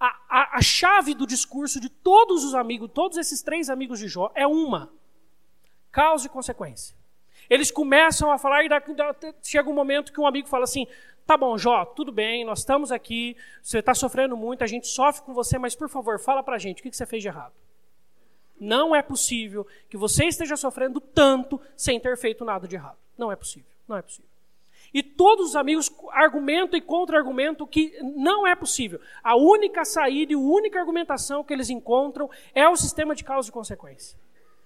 a, 0.00 0.06
a, 0.28 0.58
a 0.58 0.62
chave 0.62 1.12
do 1.12 1.26
discurso 1.26 1.78
de 1.78 1.90
todos 1.90 2.44
os 2.44 2.54
amigos, 2.54 2.90
todos 2.94 3.18
esses 3.18 3.42
três 3.42 3.68
amigos 3.68 3.98
de 3.98 4.08
Jó, 4.08 4.32
é 4.34 4.46
uma: 4.46 4.90
causa 5.92 6.26
e 6.26 6.30
consequência. 6.30 6.96
Eles 7.50 7.70
começam 7.70 8.32
a 8.32 8.38
falar 8.38 8.64
e 8.64 8.68
daqui, 8.68 8.94
chega 9.42 9.68
um 9.68 9.74
momento 9.74 10.12
que 10.12 10.20
um 10.20 10.26
amigo 10.26 10.48
fala 10.48 10.64
assim: 10.64 10.86
tá 11.26 11.36
bom, 11.36 11.58
Jó, 11.58 11.84
tudo 11.84 12.10
bem, 12.10 12.44
nós 12.44 12.60
estamos 12.60 12.90
aqui, 12.90 13.36
você 13.62 13.80
está 13.80 13.94
sofrendo 13.94 14.34
muito, 14.34 14.64
a 14.64 14.66
gente 14.66 14.86
sofre 14.86 15.22
com 15.22 15.34
você, 15.34 15.58
mas 15.58 15.74
por 15.74 15.90
favor, 15.90 16.18
fala 16.18 16.42
para 16.42 16.56
a 16.56 16.58
gente, 16.58 16.80
o 16.80 16.82
que 16.82 16.96
você 16.96 17.04
fez 17.04 17.22
de 17.22 17.28
errado? 17.28 17.52
Não 18.60 18.94
é 18.94 19.02
possível 19.02 19.66
que 19.88 19.96
você 19.96 20.24
esteja 20.24 20.56
sofrendo 20.56 21.00
tanto 21.00 21.60
sem 21.76 22.00
ter 22.00 22.16
feito 22.16 22.44
nada 22.44 22.66
de 22.66 22.76
errado. 22.76 22.98
Não 23.16 23.30
é 23.30 23.36
possível, 23.36 23.70
não 23.86 23.96
é 23.96 24.02
possível. 24.02 24.28
E 24.92 25.02
todos 25.02 25.50
os 25.50 25.56
amigos 25.56 25.90
argumentam 26.12 26.78
e 26.78 26.82
contra-argumentam 26.82 27.66
que 27.66 27.98
não 28.02 28.46
é 28.46 28.54
possível. 28.54 29.00
A 29.22 29.36
única 29.36 29.84
saída 29.84 30.32
e 30.32 30.34
a 30.34 30.38
única 30.38 30.80
argumentação 30.80 31.44
que 31.44 31.52
eles 31.52 31.68
encontram 31.68 32.30
é 32.54 32.66
o 32.68 32.76
sistema 32.76 33.14
de 33.14 33.22
causa 33.22 33.48
e 33.48 33.52
consequência. 33.52 34.18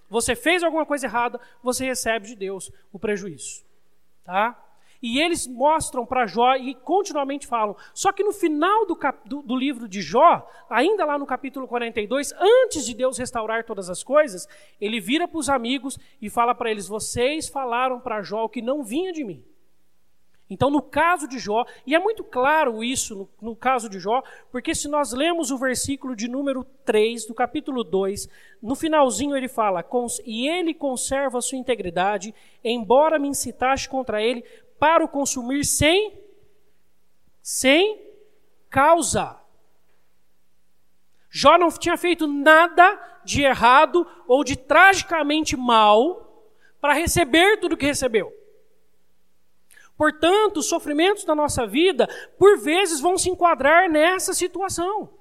Você 0.08 0.36
fez 0.36 0.62
alguma 0.62 0.86
coisa 0.86 1.06
errada, 1.06 1.40
você 1.62 1.84
recebe 1.84 2.26
de 2.28 2.36
Deus 2.36 2.70
o 2.92 2.98
prejuízo. 2.98 3.64
Tá? 4.24 4.56
E 5.02 5.20
eles 5.20 5.48
mostram 5.48 6.06
para 6.06 6.26
Jó 6.26 6.54
e 6.54 6.76
continuamente 6.76 7.44
falam. 7.44 7.76
Só 7.92 8.12
que 8.12 8.22
no 8.22 8.32
final 8.32 8.86
do, 8.86 8.96
do, 9.26 9.42
do, 9.42 9.56
livro 9.56 9.88
de 9.88 10.00
Jó, 10.00 10.48
ainda 10.70 11.04
lá 11.04 11.18
no 11.18 11.26
capítulo 11.26 11.66
42, 11.66 12.32
antes 12.38 12.86
de 12.86 12.94
Deus 12.94 13.18
restaurar 13.18 13.64
todas 13.64 13.90
as 13.90 14.04
coisas, 14.04 14.46
ele 14.80 15.00
vira 15.00 15.26
para 15.26 15.38
os 15.38 15.48
amigos 15.48 15.98
e 16.20 16.30
fala 16.30 16.54
para 16.54 16.70
eles: 16.70 16.86
Vocês 16.86 17.48
falaram 17.48 17.98
para 17.98 18.22
Jó 18.22 18.44
o 18.44 18.48
que 18.48 18.62
não 18.62 18.84
vinha 18.84 19.12
de 19.12 19.24
mim. 19.24 19.44
Então, 20.52 20.68
no 20.68 20.82
caso 20.82 21.26
de 21.26 21.38
Jó, 21.38 21.64
e 21.86 21.94
é 21.94 21.98
muito 21.98 22.22
claro 22.22 22.84
isso 22.84 23.16
no, 23.16 23.28
no, 23.40 23.56
caso 23.56 23.88
de 23.88 23.98
Jó, 23.98 24.22
porque 24.50 24.74
se 24.74 24.86
nós 24.86 25.10
lemos 25.14 25.50
o 25.50 25.56
versículo 25.56 26.14
de 26.14 26.28
número 26.28 26.62
3 26.84 27.26
do 27.26 27.32
capítulo 27.32 27.82
2, 27.82 28.28
no 28.62 28.74
finalzinho 28.74 29.34
ele 29.34 29.48
fala: 29.48 29.82
E 30.26 30.46
ele 30.46 30.74
conserva 30.74 31.38
a 31.38 31.40
sua 31.40 31.56
integridade, 31.56 32.34
embora 32.62 33.18
me 33.18 33.28
incitaste 33.28 33.88
contra 33.88 34.22
ele 34.22 34.44
para 34.82 35.04
o 35.04 35.08
consumir 35.08 35.64
sem, 35.64 36.20
sem 37.40 38.04
causa. 38.68 39.40
Jó 41.30 41.56
não 41.56 41.70
tinha 41.70 41.96
feito 41.96 42.26
nada 42.26 43.20
de 43.24 43.42
errado 43.42 44.04
ou 44.26 44.42
de 44.42 44.56
tragicamente 44.56 45.56
mal 45.56 46.50
para 46.80 46.94
receber 46.94 47.60
tudo 47.60 47.76
que 47.76 47.86
recebeu. 47.86 48.36
Portanto, 49.96 50.56
os 50.56 50.66
sofrimentos 50.66 51.22
da 51.22 51.36
nossa 51.36 51.64
vida, 51.64 52.08
por 52.36 52.58
vezes, 52.58 52.98
vão 52.98 53.16
se 53.16 53.30
enquadrar 53.30 53.88
nessa 53.88 54.34
situação. 54.34 55.16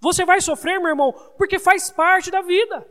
Você 0.00 0.24
vai 0.24 0.40
sofrer, 0.40 0.80
meu 0.80 0.88
irmão, 0.88 1.12
porque 1.36 1.58
faz 1.58 1.90
parte 1.90 2.30
da 2.30 2.40
vida. 2.40 2.90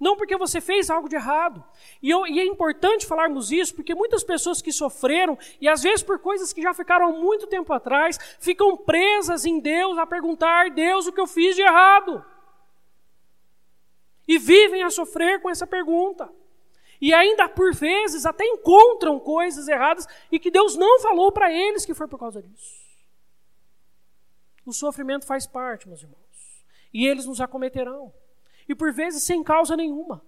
Não 0.00 0.16
porque 0.16 0.34
você 0.38 0.62
fez 0.62 0.88
algo 0.88 1.10
de 1.10 1.16
errado. 1.16 1.62
E, 2.02 2.08
eu, 2.08 2.26
e, 2.26 2.40
é 2.40 2.44
importante 2.46 3.04
falarmos 3.04 3.52
isso, 3.52 3.74
porque 3.74 3.94
muitas 3.94 4.24
pessoas 4.24 4.62
que 4.62 4.72
sofreram, 4.72 5.38
e 5.60 5.68
às 5.68 5.82
vezes 5.82 6.02
por 6.02 6.18
coisas 6.18 6.54
que 6.54 6.62
já 6.62 6.72
ficaram 6.72 7.08
há 7.08 7.12
muito 7.12 7.46
tempo 7.46 7.70
atrás, 7.70 8.18
ficam 8.40 8.78
presas 8.78 9.44
em 9.44 9.60
Deus 9.60 9.98
a 9.98 10.06
perguntar: 10.06 10.70
Deus, 10.70 11.06
o 11.06 11.12
que 11.12 11.20
eu 11.20 11.26
fiz 11.26 11.54
de 11.54 11.60
errado? 11.60 12.24
E 14.26 14.38
vivem 14.38 14.82
a 14.82 14.88
sofrer 14.88 15.42
com 15.42 15.50
essa 15.50 15.66
pergunta. 15.66 16.32
E 16.98 17.12
ainda, 17.12 17.46
por 17.48 17.74
vezes, 17.74 18.24
até 18.24 18.44
encontram 18.46 19.20
coisas 19.20 19.68
erradas 19.68 20.06
e 20.32 20.38
que 20.38 20.50
Deus 20.50 20.76
não 20.76 21.00
falou 21.00 21.30
para 21.30 21.52
eles 21.52 21.84
que 21.84 21.94
foi 21.94 22.08
por 22.08 22.18
causa 22.18 22.42
disso. 22.42 22.80
O 24.64 24.72
sofrimento 24.72 25.26
faz 25.26 25.46
parte, 25.46 25.88
meus 25.88 26.02
irmãos. 26.02 26.64
E 26.92 27.06
eles 27.06 27.26
nos 27.26 27.40
acometerão. 27.40 28.12
E 28.70 28.74
por 28.74 28.92
vezes 28.92 29.24
sem 29.24 29.42
causa 29.42 29.76
nenhuma. 29.76 30.22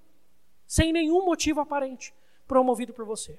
Sem 0.66 0.92
nenhum 0.92 1.24
motivo 1.24 1.60
aparente. 1.60 2.12
Promovido 2.44 2.92
por 2.92 3.04
você. 3.04 3.38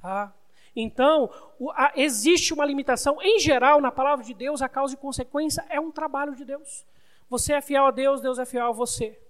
Tá? 0.00 0.34
Então, 0.74 1.28
o, 1.58 1.70
a, 1.72 1.92
existe 1.94 2.54
uma 2.54 2.64
limitação. 2.64 3.20
Em 3.20 3.38
geral, 3.38 3.78
na 3.82 3.92
palavra 3.92 4.24
de 4.24 4.32
Deus, 4.32 4.62
a 4.62 4.68
causa 4.68 4.94
e 4.94 4.96
consequência 4.96 5.62
é 5.68 5.78
um 5.78 5.92
trabalho 5.92 6.34
de 6.34 6.42
Deus. 6.42 6.86
Você 7.28 7.52
é 7.52 7.60
fiel 7.60 7.84
a 7.84 7.90
Deus, 7.90 8.22
Deus 8.22 8.38
é 8.38 8.46
fiel 8.46 8.68
a 8.68 8.72
você. 8.72 9.20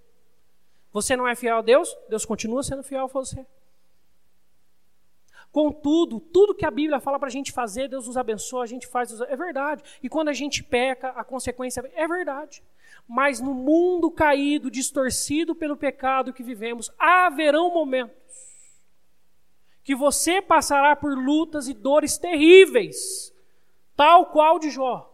Você 0.93 1.17
não 1.17 1.27
é 1.27 1.35
fiel 1.35 1.57
a 1.57 1.61
Deus, 1.61 1.93
Deus 2.07 2.23
continua 2.23 2.63
sendo 2.63 2.83
fiel 2.83 3.03
a 3.03 3.07
você. 3.07 3.45
Contudo, 5.57 6.19
tudo 6.19 6.53
que 6.53 6.67
a 6.67 6.69
Bíblia 6.69 6.99
fala 6.99 7.17
para 7.17 7.29
a 7.29 7.31
gente 7.31 7.51
fazer, 7.51 7.89
Deus 7.89 8.05
nos 8.05 8.15
abençoa, 8.15 8.61
a 8.61 8.67
gente 8.67 8.85
faz, 8.85 9.19
é 9.21 9.35
verdade. 9.35 9.81
E 10.03 10.07
quando 10.07 10.27
a 10.27 10.33
gente 10.33 10.63
peca, 10.63 11.09
a 11.09 11.23
consequência 11.23 11.83
é 11.95 12.07
verdade. 12.07 12.61
Mas 13.07 13.39
no 13.39 13.55
mundo 13.55 14.11
caído, 14.11 14.69
distorcido 14.69 15.55
pelo 15.55 15.75
pecado 15.75 16.31
que 16.31 16.43
vivemos, 16.43 16.91
haverão 16.99 17.73
momentos 17.73 18.85
que 19.83 19.95
você 19.95 20.43
passará 20.43 20.95
por 20.95 21.17
lutas 21.17 21.67
e 21.67 21.73
dores 21.73 22.19
terríveis, 22.19 23.33
tal 23.95 24.27
qual 24.27 24.59
de 24.59 24.69
Jó. 24.69 25.11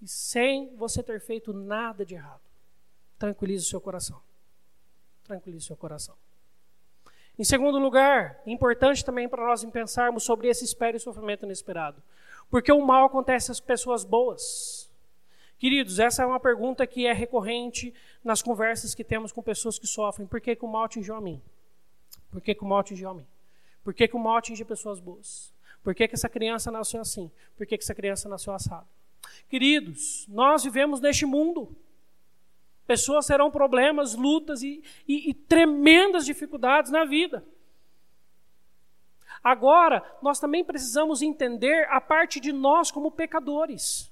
E 0.00 0.08
sem 0.08 0.74
você 0.76 1.02
ter 1.02 1.20
feito 1.20 1.52
nada 1.52 2.02
de 2.02 2.14
errado. 2.14 2.40
Tranquilize 3.18 3.66
o 3.66 3.68
seu 3.68 3.80
coração. 3.82 4.22
Tranquilize 5.22 5.64
o 5.64 5.66
seu 5.66 5.76
coração. 5.76 6.16
Em 7.38 7.44
segundo 7.44 7.78
lugar, 7.78 8.40
importante 8.46 9.04
também 9.04 9.28
para 9.28 9.44
nós 9.44 9.64
pensarmos 9.66 10.24
sobre 10.24 10.48
esse 10.48 10.64
espera 10.64 10.96
e 10.96 11.00
sofrimento 11.00 11.44
inesperado. 11.44 12.02
Porque 12.50 12.72
o 12.72 12.84
mal 12.84 13.04
acontece 13.04 13.50
às 13.50 13.60
pessoas 13.60 14.04
boas. 14.04 14.90
Queridos, 15.58 15.98
essa 15.98 16.22
é 16.22 16.26
uma 16.26 16.40
pergunta 16.40 16.86
que 16.86 17.06
é 17.06 17.12
recorrente 17.12 17.92
nas 18.22 18.42
conversas 18.42 18.94
que 18.94 19.04
temos 19.04 19.32
com 19.32 19.42
pessoas 19.42 19.78
que 19.78 19.86
sofrem. 19.86 20.26
Por 20.26 20.40
que, 20.40 20.56
que 20.56 20.64
o 20.64 20.68
mal 20.68 20.84
atingiu 20.84 21.14
a 21.14 21.20
mim? 21.20 21.40
Por 22.30 22.40
que, 22.40 22.54
que 22.54 22.62
o 22.62 22.66
mal 22.66 22.80
atingiu 22.80 23.10
a 23.10 23.14
mim? 23.14 23.26
Por 23.82 23.94
que, 23.94 24.08
que 24.08 24.16
o 24.16 24.18
mal 24.18 24.36
atinge 24.36 24.64
pessoas 24.64 25.00
boas? 25.00 25.52
Por 25.82 25.94
que, 25.94 26.08
que 26.08 26.14
essa 26.14 26.28
criança 26.28 26.70
nasceu 26.70 27.00
assim? 27.00 27.30
Por 27.56 27.66
que, 27.66 27.78
que 27.78 27.84
essa 27.84 27.94
criança 27.94 28.28
nasceu 28.28 28.52
assado? 28.52 28.86
Queridos, 29.48 30.26
nós 30.28 30.64
vivemos 30.64 31.00
neste 31.00 31.24
mundo. 31.24 31.74
Pessoas 32.86 33.26
terão 33.26 33.50
problemas, 33.50 34.14
lutas 34.14 34.62
e, 34.62 34.82
e, 35.08 35.30
e 35.30 35.34
tremendas 35.34 36.24
dificuldades 36.24 36.90
na 36.90 37.04
vida. 37.04 37.44
Agora, 39.42 40.02
nós 40.22 40.40
também 40.40 40.64
precisamos 40.64 41.22
entender 41.22 41.86
a 41.90 42.00
parte 42.00 42.40
de 42.40 42.52
nós 42.52 42.90
como 42.90 43.10
pecadores. 43.10 44.10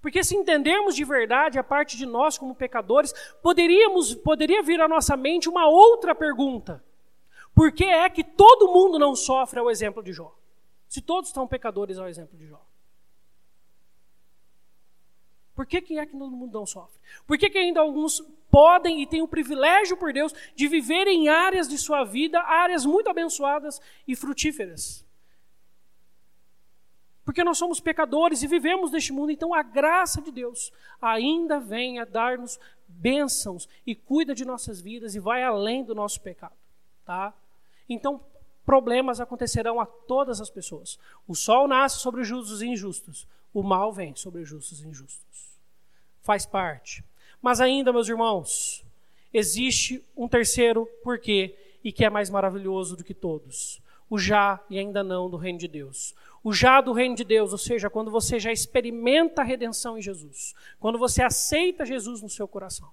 Porque 0.00 0.22
se 0.22 0.36
entendermos 0.36 0.94
de 0.94 1.04
verdade 1.04 1.58
a 1.58 1.64
parte 1.64 1.96
de 1.96 2.06
nós 2.06 2.38
como 2.38 2.54
pecadores, 2.54 3.12
poderíamos, 3.42 4.14
poderia 4.14 4.62
vir 4.62 4.80
à 4.80 4.86
nossa 4.86 5.16
mente 5.16 5.48
uma 5.48 5.66
outra 5.66 6.14
pergunta. 6.14 6.84
Por 7.54 7.72
que 7.72 7.84
é 7.84 8.08
que 8.08 8.22
todo 8.22 8.68
mundo 8.68 8.98
não 8.98 9.16
sofre 9.16 9.58
ao 9.58 9.70
exemplo 9.70 10.02
de 10.02 10.12
Jó? 10.12 10.34
Se 10.86 11.02
todos 11.02 11.28
estão 11.30 11.46
pecadores 11.46 11.98
ao 11.98 12.08
exemplo 12.08 12.38
de 12.38 12.46
Jó. 12.46 12.67
Por 15.58 15.66
que, 15.66 15.80
que 15.80 15.98
é 15.98 16.06
que 16.06 16.16
todo 16.16 16.36
mundo 16.36 16.56
não 16.56 16.64
sofre? 16.64 17.00
Por 17.26 17.36
que, 17.36 17.50
que 17.50 17.58
ainda 17.58 17.80
alguns 17.80 18.20
podem 18.48 19.02
e 19.02 19.06
têm 19.08 19.22
o 19.22 19.26
privilégio 19.26 19.96
por 19.96 20.12
Deus 20.12 20.32
de 20.54 20.68
viver 20.68 21.08
em 21.08 21.28
áreas 21.28 21.66
de 21.66 21.76
sua 21.76 22.04
vida, 22.04 22.40
áreas 22.42 22.86
muito 22.86 23.10
abençoadas 23.10 23.80
e 24.06 24.14
frutíferas? 24.14 25.04
Porque 27.24 27.42
nós 27.42 27.58
somos 27.58 27.80
pecadores 27.80 28.40
e 28.44 28.46
vivemos 28.46 28.92
neste 28.92 29.12
mundo, 29.12 29.32
então 29.32 29.52
a 29.52 29.64
graça 29.64 30.22
de 30.22 30.30
Deus 30.30 30.72
ainda 31.02 31.58
vem 31.58 31.98
a 31.98 32.04
dar-nos 32.04 32.60
bênçãos 32.86 33.68
e 33.84 33.96
cuida 33.96 34.36
de 34.36 34.44
nossas 34.44 34.80
vidas 34.80 35.16
e 35.16 35.18
vai 35.18 35.42
além 35.42 35.82
do 35.82 35.92
nosso 35.92 36.20
pecado, 36.20 36.54
tá? 37.04 37.34
Então, 37.88 38.20
problemas 38.64 39.20
acontecerão 39.20 39.80
a 39.80 39.86
todas 39.86 40.40
as 40.40 40.50
pessoas. 40.50 41.00
O 41.26 41.34
sol 41.34 41.66
nasce 41.66 41.98
sobre 41.98 42.20
os 42.20 42.28
justos 42.28 42.62
e 42.62 42.68
injustos, 42.68 43.26
o 43.52 43.62
mal 43.62 43.92
vem 43.92 44.14
sobre 44.14 44.42
os 44.42 44.48
justos 44.48 44.80
e 44.80 44.88
injustos 44.88 45.28
faz 46.28 46.44
parte. 46.44 47.02
Mas 47.40 47.58
ainda, 47.58 47.90
meus 47.90 48.06
irmãos, 48.06 48.84
existe 49.32 50.04
um 50.14 50.28
terceiro 50.28 50.84
porquê 51.02 51.56
e 51.82 51.90
que 51.90 52.04
é 52.04 52.10
mais 52.10 52.28
maravilhoso 52.28 52.98
do 52.98 53.02
que 53.02 53.14
todos. 53.14 53.80
O 54.10 54.18
já 54.18 54.62
e 54.68 54.78
ainda 54.78 55.02
não 55.02 55.30
do 55.30 55.38
reino 55.38 55.58
de 55.58 55.66
Deus. 55.66 56.14
O 56.44 56.52
já 56.52 56.82
do 56.82 56.92
reino 56.92 57.14
de 57.14 57.24
Deus, 57.24 57.52
ou 57.52 57.56
seja, 57.56 57.88
quando 57.88 58.10
você 58.10 58.38
já 58.38 58.52
experimenta 58.52 59.40
a 59.40 59.44
redenção 59.44 59.96
em 59.96 60.02
Jesus, 60.02 60.54
quando 60.78 60.98
você 60.98 61.22
aceita 61.22 61.86
Jesus 61.86 62.20
no 62.20 62.28
seu 62.28 62.46
coração. 62.46 62.90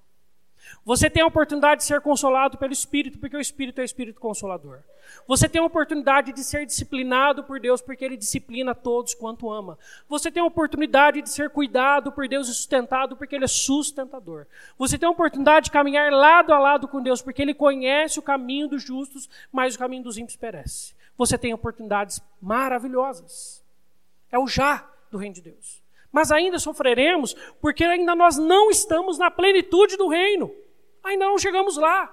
Você 0.84 1.10
tem 1.10 1.24
a 1.24 1.28
oportunidade 1.28 1.82
de 1.82 1.88
ser 1.88 2.02
consolado 2.02 2.58
pelo 2.58 2.74
Espírito, 2.74 3.18
porque 3.18 3.36
o 3.36 3.42
Espírito 3.42 3.80
é 3.80 3.82
o 3.82 3.86
Espírito 3.86 4.20
Consolador. 4.20 4.80
Você 5.28 5.50
tem 5.50 5.62
a 5.62 5.66
oportunidade 5.66 6.32
de 6.32 6.44
ser 6.44 6.66
disciplinado 6.66 7.44
por 7.44 7.60
Deus, 7.60 7.82
porque 7.82 8.06
Ele 8.06 8.18
disciplina 8.18 8.76
todos 8.76 9.14
quanto 9.14 9.52
ama. 9.52 9.78
Você 10.08 10.30
tem 10.32 10.42
a 10.42 10.46
oportunidade 10.46 11.22
de 11.22 11.30
ser 11.30 11.50
cuidado 11.50 12.12
por 12.12 12.28
Deus 12.28 12.48
e 12.48 12.54
sustentado, 12.54 13.16
porque 13.16 13.36
Ele 13.36 13.46
é 13.46 13.48
sustentador. 13.48 14.46
Você 14.78 14.98
tem 14.98 15.08
a 15.08 15.12
oportunidade 15.12 15.66
de 15.66 15.72
caminhar 15.72 16.12
lado 16.12 16.54
a 16.54 16.60
lado 16.60 16.88
com 16.88 17.02
Deus, 17.02 17.22
porque 17.22 17.42
Ele 17.42 17.54
conhece 17.54 18.20
o 18.20 18.24
caminho 18.24 18.68
dos 18.68 18.84
justos, 18.84 19.30
mas 19.52 19.76
o 19.76 19.80
caminho 19.80 20.04
dos 20.04 20.18
ímpios 20.18 20.36
perece. 20.36 20.94
Você 21.18 21.38
tem 21.38 21.54
oportunidades 21.54 22.22
maravilhosas. 22.42 23.64
É 24.32 24.38
o 24.38 24.48
já 24.48 24.88
do 25.10 25.18
reino 25.18 25.36
de 25.36 25.42
Deus. 25.42 25.85
Mas 26.16 26.32
ainda 26.32 26.58
sofreremos, 26.58 27.34
porque 27.60 27.84
ainda 27.84 28.16
nós 28.16 28.38
não 28.38 28.72
estamos 28.72 29.18
na 29.18 29.30
plenitude 29.30 29.98
do 29.98 30.08
reino. 30.08 30.50
Ainda 31.04 31.26
não 31.26 31.38
chegamos 31.38 31.76
lá. 31.76 32.10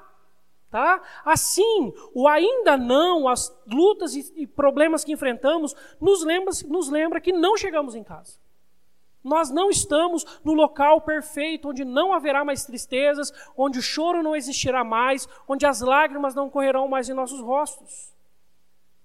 Tá? 0.69 1.01
Assim, 1.25 1.95
o 2.13 2.27
ainda 2.27 2.77
não, 2.77 3.29
as 3.29 3.57
lutas 3.65 4.17
e, 4.17 4.45
problemas 4.45 5.05
que 5.05 5.13
enfrentamos, 5.13 5.73
nos 6.01 6.25
lembra, 6.25 6.53
nos 6.67 6.91
lembra 6.91 7.21
que 7.21 7.33
não 7.33 7.57
chegamos 7.57 7.95
em 7.95 8.03
casa. 8.03 8.41
Nós 9.23 9.51
não 9.51 9.71
estamos 9.71 10.27
no 10.43 10.53
local 10.53 11.03
perfeito, 11.03 11.69
onde 11.69 11.85
não 11.85 12.13
haverá 12.13 12.45
mais 12.45 12.65
tristezas, 12.65 13.33
onde 13.57 13.79
o 13.79 13.83
choro 13.83 14.21
não 14.21 14.35
existirá 14.35 14.83
mais, 14.83 15.29
onde 15.47 15.65
as 15.65 15.81
lágrimas 15.81 16.35
não 16.35 16.51
correrão 16.51 16.89
mais 16.89 17.09
em 17.09 17.15
nossos 17.15 17.41
rostos. 17.41 18.13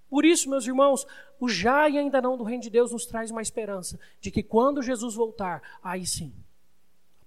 Por 0.09 0.25
isso, 0.25 0.49
meus 0.49 0.65
irmãos, 0.65 1.05
o 1.39 1.49
já 1.49 1.89
e 1.89 1.97
ainda 1.97 2.21
não 2.21 2.37
do 2.37 2.43
Reino 2.43 2.63
de 2.63 2.69
Deus 2.69 2.91
nos 2.91 3.05
traz 3.05 3.29
uma 3.29 3.41
esperança 3.41 3.99
de 4.21 4.31
que 4.31 4.41
quando 4.41 4.81
Jesus 4.81 5.15
voltar, 5.15 5.61
aí 5.83 6.05
sim, 6.05 6.33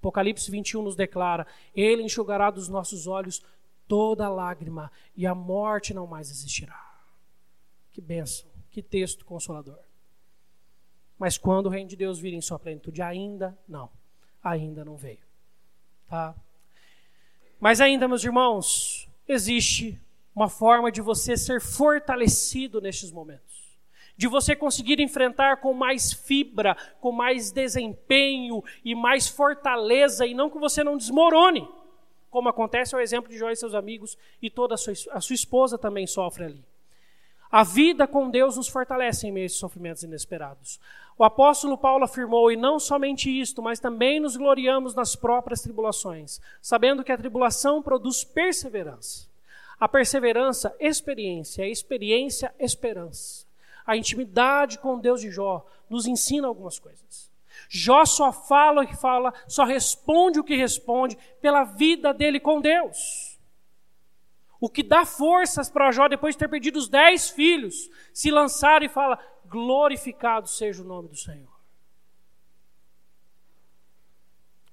Apocalipse 0.01 0.51
21 0.51 0.83
nos 0.83 0.97
declara: 0.97 1.47
Ele 1.75 2.03
enxugará 2.03 2.51
dos 2.51 2.69
nossos 2.69 3.07
olhos 3.07 3.45
toda 3.87 4.29
lágrima 4.29 4.91
e 5.15 5.27
a 5.27 5.35
morte 5.35 5.93
não 5.93 6.07
mais 6.07 6.31
existirá. 6.31 6.81
Que 7.93 8.01
bênção, 8.01 8.49
que 8.71 8.83
texto 8.83 9.25
consolador. 9.25 9.79
Mas 11.19 11.37
quando 11.37 11.67
o 11.67 11.69
reino 11.69 11.91
de 11.91 11.97
Deus 11.97 12.19
vir 12.19 12.33
em 12.33 12.41
sua 12.41 12.59
plenitude, 12.59 13.03
ainda 13.03 13.57
não, 13.69 13.91
ainda 14.43 14.85
não 14.85 14.97
veio. 14.97 15.21
Tá? 16.09 16.35
Mas 17.61 17.79
ainda, 17.79 18.09
meus 18.09 18.25
irmãos, 18.25 19.07
existe 19.29 20.01
uma 20.35 20.49
forma 20.49 20.91
de 20.91 21.01
você 21.01 21.37
ser 21.37 21.61
fortalecido 21.61 22.81
nestes 22.81 23.11
momentos 23.11 23.51
de 24.21 24.29
você 24.29 24.55
conseguir 24.55 25.01
enfrentar 25.01 25.63
com 25.63 25.73
mais 25.73 26.13
fibra, 26.13 26.77
com 27.01 27.11
mais 27.11 27.51
desempenho 27.51 28.63
e 28.85 28.95
mais 28.95 29.29
fortaleza, 29.29 30.27
e 30.27 30.35
não 30.35 30.51
que 30.51 30.59
você 30.59 30.85
não 30.85 30.99
desmorone, 30.99 31.67
como 32.29 32.51
acontece 32.51 32.95
ao 32.95 33.01
exemplo 33.01 33.31
de 33.31 33.39
Jó 33.39 33.49
e 33.49 33.57
seus 33.57 33.75
amigos, 33.75 34.19
e 34.43 34.51
toda 34.51 34.75
a 34.75 34.77
sua, 34.77 34.93
a 35.13 35.23
sua 35.23 35.33
esposa 35.33 35.79
também 35.79 36.07
sofre 36.07 36.45
ali. 36.45 36.63
A 37.51 37.65
vida 37.65 38.07
com 38.07 38.29
Deus 38.29 38.59
nos 38.59 38.69
fortalece 38.69 39.27
em 39.27 39.33
meio 39.33 39.45
a 39.45 39.47
esses 39.47 39.59
sofrimentos 39.59 40.03
inesperados. 40.03 40.79
O 41.17 41.25
apóstolo 41.25 41.79
Paulo 41.79 42.05
afirmou, 42.05 42.53
e 42.53 42.57
não 42.57 42.79
somente 42.79 43.31
isto, 43.31 43.63
mas 43.63 43.81
também 43.81 44.21
nos 44.21 44.37
gloriamos 44.37 44.95
nas 44.95 45.17
próprias 45.17 45.63
tribulações, 45.63 46.43
sabendo 46.61 47.03
que 47.03 47.11
a 47.11 47.17
tribulação 47.17 47.83
produz 47.83 48.23
perseverança. 48.23 49.30
A 49.81 49.89
perseverança, 49.89 50.77
experiência, 50.79 51.65
a 51.65 51.69
experiência, 51.69 52.55
esperança 52.59 53.51
a 53.91 53.97
intimidade 53.97 54.79
com 54.79 55.01
Deus 55.01 55.21
de 55.21 55.33
Jó 55.33 55.67
nos 55.89 56.07
ensina 56.07 56.47
algumas 56.47 56.79
coisas. 56.79 57.29
Jó 57.69 58.05
só 58.05 58.33
fala 58.33 58.83
o 58.83 58.87
que 58.87 58.97
fala, 58.97 59.35
só 59.49 59.65
responde 59.65 60.39
o 60.39 60.45
que 60.45 60.55
responde 60.55 61.19
pela 61.41 61.65
vida 61.65 62.15
dele 62.15 62.39
com 62.39 62.61
Deus. 62.61 63.37
O 64.61 64.71
que 64.71 64.85
dá 64.85 65.05
forças 65.05 65.69
para 65.69 65.91
Jó, 65.91 66.07
depois 66.07 66.37
de 66.37 66.39
ter 66.39 66.49
perdido 66.49 66.79
os 66.79 66.89
dez 66.89 67.31
filhos, 67.31 67.91
se 68.13 68.31
lançar 68.31 68.85
e 68.85 68.89
fala: 68.89 69.19
glorificado 69.47 70.49
seja 70.49 70.85
o 70.85 70.87
nome 70.87 71.09
do 71.09 71.17
Senhor. 71.17 71.50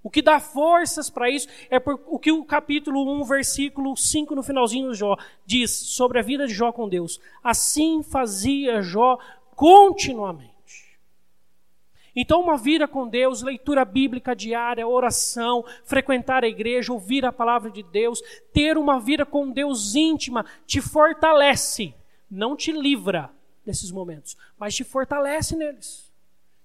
O 0.04 0.10
que 0.10 0.22
dá 0.22 0.40
forças 0.40 1.10
para 1.10 1.30
isso 1.30 1.48
é 1.70 1.78
o 2.08 2.18
que 2.20 2.32
o 2.32 2.46
capítulo 2.46 3.04
1, 3.20 3.24
versículo 3.26 3.96
5, 3.98 4.36
no 4.36 4.44
finalzinho 4.44 4.88
do 4.88 4.94
Jó, 4.94 5.18
diz 5.46 5.72
sobre 5.72 6.20
a 6.20 6.22
vida 6.22 6.48
de 6.48 6.54
Jó 6.54 6.72
com 6.72 6.88
Deus. 6.88 7.20
Assim 7.44 8.02
fazia 8.04 8.82
Jó 8.82 9.18
continuamente. 9.56 10.58
Então, 12.20 12.42
uma 12.42 12.58
vida 12.58 12.88
com 12.88 13.08
Deus, 13.08 13.44
leitura 13.44 13.86
bíblica 13.86 14.36
diária, 14.36 14.88
oração, 14.88 15.64
frequentar 15.86 16.44
a 16.44 16.48
igreja, 16.48 16.92
ouvir 16.92 17.24
a 17.24 17.32
palavra 17.32 17.70
de 17.70 17.84
Deus, 17.84 18.24
ter 18.52 18.76
uma 18.76 19.00
vida 19.00 19.24
com 19.24 19.52
Deus 19.52 19.94
íntima, 19.94 20.44
te 20.66 20.82
fortalece, 20.82 21.94
não 22.30 22.56
te 22.56 22.72
livra 22.72 23.30
desses 23.64 23.92
momentos, 23.92 24.36
mas 24.58 24.74
te 24.74 24.84
fortalece 24.84 25.56
neles. 25.56 26.12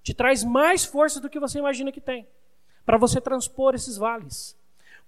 Te 0.03 0.15
traz 0.15 0.43
mais 0.43 0.87
força 0.87 1.21
do 1.21 1.29
que 1.29 1.39
você 1.39 1.59
imagina 1.59 1.93
que 1.93 2.01
tem, 2.01 2.27
para 2.85 2.99
você 2.99 3.21
transpor 3.21 3.75
esses 3.75 3.97
vales. 3.97 4.57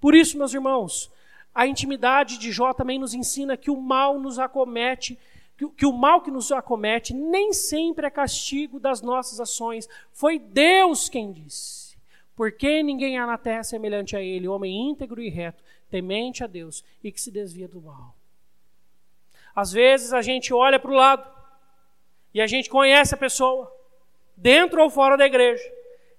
Por 0.01 0.15
isso, 0.15 0.39
meus 0.39 0.53
irmãos, 0.53 1.11
a 1.55 1.67
intimidade 1.67 2.39
de 2.39 2.51
Jó 2.53 2.73
também 2.73 2.99
nos 2.99 3.15
ensina 3.15 3.57
que 3.57 3.71
o 3.71 3.81
mal 3.81 4.19
nos 4.19 4.39
acomete 4.39 5.19
que, 5.57 5.69
que 5.69 5.87
o 5.87 5.93
mal 5.93 6.21
que 6.21 6.31
nos 6.31 6.51
acomete 6.51 7.15
nem 7.15 7.53
sempre 7.53 8.07
é 8.07 8.11
castigo 8.11 8.81
das 8.81 9.01
nossas 9.01 9.41
ações. 9.41 9.89
Foi 10.13 10.39
Deus 10.39 11.09
quem 11.09 11.33
disse. 11.33 11.97
Porque 12.37 12.83
ninguém 12.83 13.19
há 13.19 13.27
na 13.27 13.39
terra 13.39 13.63
semelhante 13.63 14.17
a 14.17 14.21
ele, 14.21 14.49
homem 14.49 14.91
íntegro 14.91 15.23
e 15.23 15.29
reto, 15.29 15.63
temente 15.89 16.43
a 16.43 16.49
Deus 16.49 16.85
e 17.03 17.13
que 17.13 17.21
se 17.21 17.31
desvia 17.31 17.69
do 17.69 17.81
mal. 17.81 18.15
Às 19.55 19.71
vezes 19.71 20.13
a 20.13 20.21
gente 20.21 20.53
olha 20.53 20.81
para 20.81 20.91
o 20.91 20.95
lado 20.95 21.31
e 22.33 22.41
a 22.41 22.47
gente 22.49 22.69
conhece 22.69 23.15
a 23.15 23.17
pessoa, 23.17 23.73
dentro 24.37 24.83
ou 24.83 24.91
fora 24.91 25.17
da 25.17 25.25
igreja, 25.25 25.63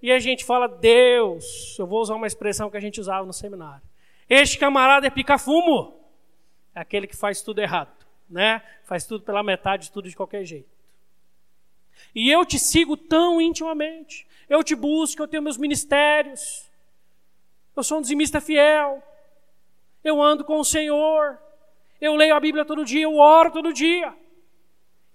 e 0.07 0.11
a 0.11 0.19
gente 0.19 0.43
fala: 0.45 0.67
Deus, 0.67 1.75
eu 1.77 1.85
vou 1.85 2.01
usar 2.01 2.15
uma 2.15 2.27
expressão 2.27 2.69
que 2.69 2.77
a 2.77 2.81
gente 2.81 2.99
usava 2.99 3.25
no 3.25 3.33
seminário. 3.33 3.81
Este 4.29 4.57
camarada 4.57 5.05
é 5.07 5.09
pica-fumo, 5.09 5.99
é 6.73 6.79
aquele 6.79 7.07
que 7.07 7.15
faz 7.15 7.41
tudo 7.41 7.59
errado 7.59 8.05
né? 8.29 8.61
Faz 8.83 9.05
tudo 9.05 9.23
pela 9.23 9.43
metade, 9.43 9.91
tudo 9.91 10.09
de 10.09 10.15
qualquer 10.15 10.43
jeito. 10.45 10.69
E 12.13 12.29
eu 12.29 12.45
te 12.45 12.59
sigo 12.59 12.97
tão 12.97 13.39
intimamente. 13.39 14.27
Eu 14.49 14.63
te 14.63 14.75
busco, 14.75 15.21
eu 15.21 15.27
tenho 15.27 15.43
meus 15.43 15.57
ministérios. 15.57 16.69
Eu 17.75 17.83
sou 17.83 17.99
um 17.99 18.01
dizimista 18.01 18.41
fiel. 18.41 19.01
Eu 20.03 20.21
ando 20.21 20.43
com 20.43 20.59
o 20.59 20.65
Senhor. 20.65 21.37
Eu 21.99 22.15
leio 22.15 22.35
a 22.35 22.39
Bíblia 22.39 22.65
todo 22.65 22.85
dia, 22.85 23.03
eu 23.03 23.17
oro 23.17 23.51
todo 23.51 23.73
dia. 23.73 24.13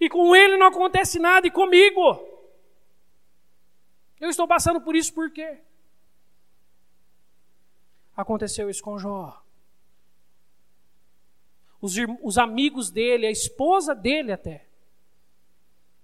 E 0.01 0.09
com 0.09 0.35
ele 0.35 0.57
não 0.57 0.67
acontece 0.67 1.19
nada, 1.19 1.47
e 1.47 1.51
comigo. 1.51 2.27
Eu 4.21 4.29
estou 4.29 4.47
passando 4.47 4.81
por 4.81 4.95
isso 4.95 5.13
por 5.15 5.31
quê? 5.31 5.59
Aconteceu 8.17 8.69
isso 8.69 8.83
com 8.83 8.99
Jó 8.99 9.43
os, 11.81 11.95
os 12.23 12.39
amigos 12.39 12.91
dele, 12.91 13.27
a 13.27 13.31
esposa 13.31 13.95
dele 13.95 14.33
até, 14.33 14.67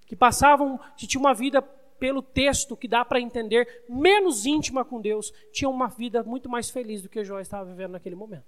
que 0.06 0.16
passavam, 0.16 0.78
que 0.96 1.06
tinham 1.06 1.22
uma 1.22 1.34
vida 1.34 1.60
pelo 1.60 2.22
texto 2.22 2.76
que 2.76 2.88
dá 2.88 3.04
para 3.04 3.20
entender, 3.20 3.84
menos 3.88 4.46
íntima 4.46 4.84
com 4.84 5.00
Deus, 5.00 5.32
tinham 5.52 5.72
uma 5.72 5.88
vida 5.88 6.22
muito 6.22 6.48
mais 6.48 6.70
feliz 6.70 7.02
do 7.02 7.08
que 7.08 7.24
Jó 7.24 7.40
estava 7.40 7.70
vivendo 7.70 7.92
naquele 7.92 8.14
momento. 8.14 8.44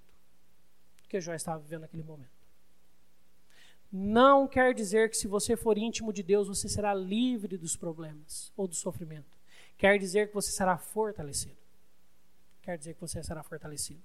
Do 1.03 1.09
que 1.09 1.19
Jó 1.19 1.33
estava 1.33 1.59
vivendo 1.59 1.81
naquele 1.81 2.03
momento. 2.03 2.39
Não 3.91 4.47
quer 4.47 4.73
dizer 4.73 5.09
que 5.09 5.17
se 5.17 5.27
você 5.27 5.57
for 5.57 5.77
íntimo 5.77 6.13
de 6.13 6.21
Deus, 6.21 6.47
você 6.47 6.69
será 6.69 6.93
livre 6.93 7.57
dos 7.57 7.75
problemas 7.75 8.53
ou 8.55 8.67
do 8.67 8.75
sofrimento. 8.75 9.38
Quer 9.79 9.97
dizer 9.97 10.27
que 10.27 10.35
você 10.35 10.51
será 10.51 10.77
fortalecido. 10.77 11.57
Quer 12.61 12.77
dizer 12.77 12.93
que 12.93 13.01
você 13.01 13.23
será 13.23 13.41
fortalecido 13.41 14.03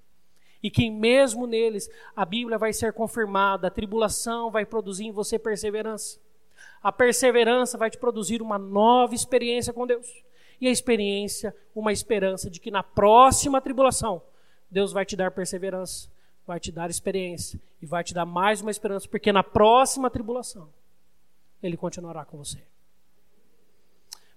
e 0.63 0.71
que 0.71 0.89
mesmo 0.89 1.45
neles 1.45 1.87
a 2.15 2.25
Bíblia 2.25 2.57
vai 2.57 2.73
ser 2.73 2.93
confirmada, 2.93 3.67
a 3.67 3.69
tribulação 3.69 4.49
vai 4.49 4.65
produzir 4.65 5.05
em 5.05 5.11
você 5.11 5.37
perseverança. 5.37 6.19
A 6.81 6.91
perseverança 6.91 7.77
vai 7.77 7.91
te 7.91 7.99
produzir 7.99 8.41
uma 8.41 8.57
nova 8.57 9.13
experiência 9.13 9.71
com 9.71 9.85
Deus. 9.85 10.23
E 10.59 10.67
a 10.67 10.71
experiência, 10.71 11.55
uma 11.75 11.91
esperança 11.91 12.49
de 12.49 12.59
que 12.59 12.71
na 12.71 12.81
próxima 12.81 13.61
tribulação, 13.61 14.23
Deus 14.71 14.93
vai 14.93 15.05
te 15.05 15.15
dar 15.15 15.29
perseverança, 15.29 16.09
vai 16.47 16.59
te 16.59 16.71
dar 16.71 16.89
experiência 16.89 17.61
e 17.81 17.85
vai 17.85 18.03
te 18.03 18.13
dar 18.13 18.25
mais 18.25 18.61
uma 18.61 18.71
esperança, 18.71 19.07
porque 19.09 19.33
na 19.33 19.43
próxima 19.43 20.09
tribulação, 20.09 20.69
Ele 21.61 21.75
continuará 21.75 22.23
com 22.23 22.37
você. 22.37 22.63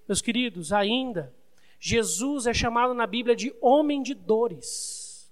Meus 0.09 0.23
queridos, 0.23 0.73
ainda, 0.73 1.35
Jesus 1.79 2.47
é 2.47 2.55
chamado 2.55 2.95
na 2.95 3.07
Bíblia 3.07 3.37
de 3.37 3.55
homem 3.61 4.03
de 4.03 4.15
dores. 4.15 5.31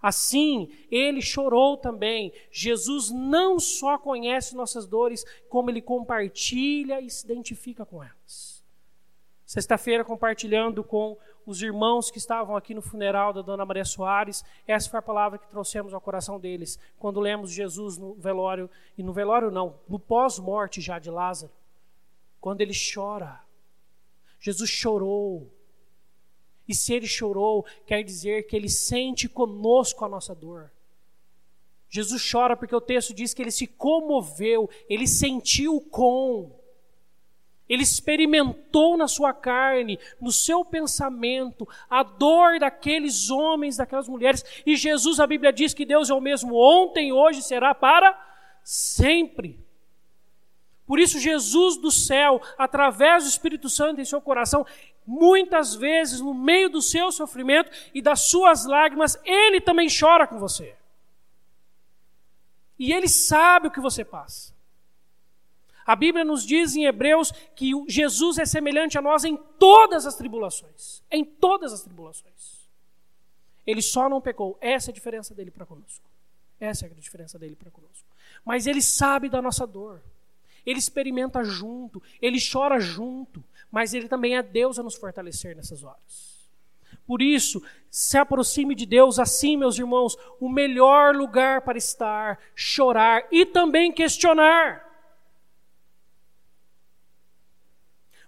Assim, 0.00 0.70
ele 0.90 1.20
chorou 1.20 1.76
também. 1.76 2.32
Jesus 2.50 3.10
não 3.10 3.58
só 3.58 3.98
conhece 3.98 4.54
nossas 4.54 4.86
dores, 4.86 5.24
como 5.48 5.68
ele 5.68 5.82
compartilha 5.82 7.00
e 7.00 7.10
se 7.10 7.24
identifica 7.24 7.84
com 7.84 8.02
elas. 8.02 8.64
Sexta-feira, 9.44 10.04
compartilhando 10.04 10.84
com 10.84 11.16
os 11.44 11.62
irmãos 11.62 12.10
que 12.10 12.18
estavam 12.18 12.56
aqui 12.56 12.74
no 12.74 12.82
funeral 12.82 13.32
da 13.32 13.42
Dona 13.42 13.64
Maria 13.64 13.84
Soares, 13.84 14.44
essa 14.66 14.90
foi 14.90 14.98
a 14.98 15.02
palavra 15.02 15.38
que 15.38 15.48
trouxemos 15.48 15.94
ao 15.94 16.00
coração 16.00 16.38
deles, 16.38 16.78
quando 16.98 17.20
lemos 17.20 17.52
Jesus 17.52 17.96
no 17.96 18.14
velório, 18.14 18.68
e 18.98 19.02
no 19.02 19.12
velório 19.12 19.50
não, 19.50 19.78
no 19.88 19.98
pós-morte 19.98 20.80
já 20.80 20.98
de 20.98 21.10
Lázaro, 21.10 21.52
quando 22.40 22.60
ele 22.60 22.72
chora. 22.94 23.45
Jesus 24.46 24.70
chorou, 24.70 25.52
e 26.68 26.72
se 26.72 26.94
ele 26.94 27.08
chorou, 27.08 27.66
quer 27.84 28.04
dizer 28.04 28.46
que 28.46 28.54
ele 28.54 28.68
sente 28.68 29.28
conosco 29.28 30.04
a 30.04 30.08
nossa 30.08 30.36
dor. 30.36 30.70
Jesus 31.88 32.30
chora 32.30 32.56
porque 32.56 32.74
o 32.74 32.80
texto 32.80 33.12
diz 33.12 33.34
que 33.34 33.42
ele 33.42 33.50
se 33.50 33.66
comoveu, 33.66 34.70
ele 34.88 35.08
sentiu 35.08 35.80
com. 35.80 36.56
Ele 37.68 37.82
experimentou 37.82 38.96
na 38.96 39.08
sua 39.08 39.32
carne, 39.32 39.98
no 40.20 40.30
seu 40.30 40.64
pensamento, 40.64 41.68
a 41.90 42.04
dor 42.04 42.60
daqueles 42.60 43.28
homens, 43.28 43.76
daquelas 43.76 44.06
mulheres. 44.06 44.44
E 44.64 44.76
Jesus, 44.76 45.18
a 45.18 45.26
Bíblia 45.26 45.52
diz 45.52 45.74
que 45.74 45.84
Deus 45.84 46.08
é 46.08 46.14
o 46.14 46.20
mesmo 46.20 46.54
ontem, 46.54 47.12
hoje 47.12 47.42
será 47.42 47.74
para 47.74 48.16
sempre. 48.62 49.65
Por 50.86 51.00
isso, 51.00 51.18
Jesus 51.18 51.76
do 51.76 51.90
céu, 51.90 52.40
através 52.56 53.24
do 53.24 53.28
Espírito 53.28 53.68
Santo 53.68 54.00
em 54.00 54.04
seu 54.04 54.20
coração, 54.20 54.64
muitas 55.04 55.74
vezes, 55.74 56.20
no 56.20 56.32
meio 56.32 56.68
do 56.68 56.80
seu 56.80 57.10
sofrimento 57.10 57.70
e 57.92 58.00
das 58.00 58.20
suas 58.20 58.64
lágrimas, 58.64 59.18
ele 59.24 59.60
também 59.60 59.88
chora 59.88 60.26
com 60.26 60.38
você. 60.38 60.76
E 62.78 62.92
ele 62.92 63.08
sabe 63.08 63.68
o 63.68 63.70
que 63.70 63.80
você 63.80 64.04
passa. 64.04 64.54
A 65.84 65.94
Bíblia 65.94 66.24
nos 66.24 66.44
diz 66.44 66.74
em 66.74 66.84
Hebreus 66.84 67.32
que 67.54 67.72
Jesus 67.88 68.38
é 68.38 68.44
semelhante 68.44 68.98
a 68.98 69.02
nós 69.02 69.24
em 69.24 69.36
todas 69.36 70.04
as 70.04 70.16
tribulações. 70.16 71.02
Em 71.10 71.24
todas 71.24 71.72
as 71.72 71.82
tribulações. 71.82 72.66
Ele 73.64 73.80
só 73.80 74.08
não 74.08 74.20
pecou. 74.20 74.58
Essa 74.60 74.90
é 74.90 74.92
a 74.92 74.94
diferença 74.94 75.34
dele 75.34 75.50
para 75.50 75.64
conosco. 75.64 76.04
Essa 76.60 76.86
é 76.86 76.90
a 76.90 76.94
diferença 76.94 77.38
dele 77.38 77.54
para 77.56 77.70
conosco. 77.70 78.06
Mas 78.44 78.66
ele 78.66 78.82
sabe 78.82 79.28
da 79.28 79.40
nossa 79.40 79.66
dor 79.66 80.02
ele 80.66 80.78
experimenta 80.78 81.44
junto, 81.44 82.02
ele 82.20 82.38
chora 82.40 82.80
junto, 82.80 83.42
mas 83.70 83.94
ele 83.94 84.08
também 84.08 84.36
é 84.36 84.42
Deus 84.42 84.78
a 84.78 84.82
nos 84.82 84.96
fortalecer 84.96 85.54
nessas 85.54 85.84
horas. 85.84 86.36
Por 87.06 87.22
isso, 87.22 87.62
se 87.88 88.18
aproxime 88.18 88.74
de 88.74 88.84
Deus, 88.84 89.20
assim, 89.20 89.56
meus 89.56 89.78
irmãos, 89.78 90.16
o 90.40 90.48
melhor 90.48 91.14
lugar 91.14 91.60
para 91.60 91.78
estar, 91.78 92.40
chorar 92.54 93.26
e 93.30 93.46
também 93.46 93.92
questionar. 93.92 94.84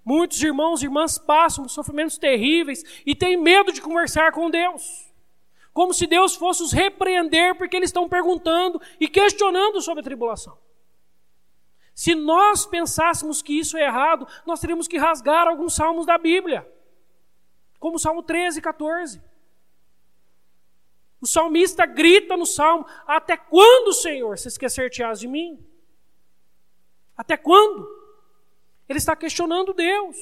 Muitos 0.04 0.42
irmãos 0.42 0.80
e 0.80 0.86
irmãs 0.86 1.18
passam 1.18 1.64
por 1.64 1.70
sofrimentos 1.70 2.16
terríveis 2.16 2.84
e 3.04 3.14
têm 3.14 3.36
medo 3.36 3.72
de 3.72 3.82
conversar 3.82 4.32
com 4.32 4.48
Deus. 4.48 5.12
Como 5.72 5.92
se 5.92 6.06
Deus 6.06 6.34
fosse 6.34 6.62
os 6.62 6.72
repreender 6.72 7.56
porque 7.56 7.76
eles 7.76 7.90
estão 7.90 8.08
perguntando 8.08 8.80
e 8.98 9.08
questionando 9.08 9.82
sobre 9.82 10.00
a 10.00 10.04
tribulação. 10.04 10.56
Se 11.98 12.14
nós 12.14 12.64
pensássemos 12.64 13.42
que 13.42 13.58
isso 13.58 13.76
é 13.76 13.82
errado, 13.82 14.24
nós 14.46 14.60
teríamos 14.60 14.86
que 14.86 14.96
rasgar 14.96 15.48
alguns 15.48 15.74
salmos 15.74 16.06
da 16.06 16.16
Bíblia, 16.16 16.64
como 17.80 17.96
o 17.96 17.98
Salmo 17.98 18.22
13 18.22 18.60
e 18.60 18.62
14. 18.62 19.20
O 21.20 21.26
salmista 21.26 21.84
grita 21.86 22.36
no 22.36 22.46
salmo: 22.46 22.86
Até 23.04 23.36
quando, 23.36 23.92
Senhor, 23.92 24.38
se 24.38 24.46
esquecer-te-ás 24.46 25.18
de 25.18 25.26
mim? 25.26 25.58
Até 27.16 27.36
quando? 27.36 27.84
Ele 28.88 29.00
está 29.00 29.16
questionando 29.16 29.74
Deus. 29.74 30.16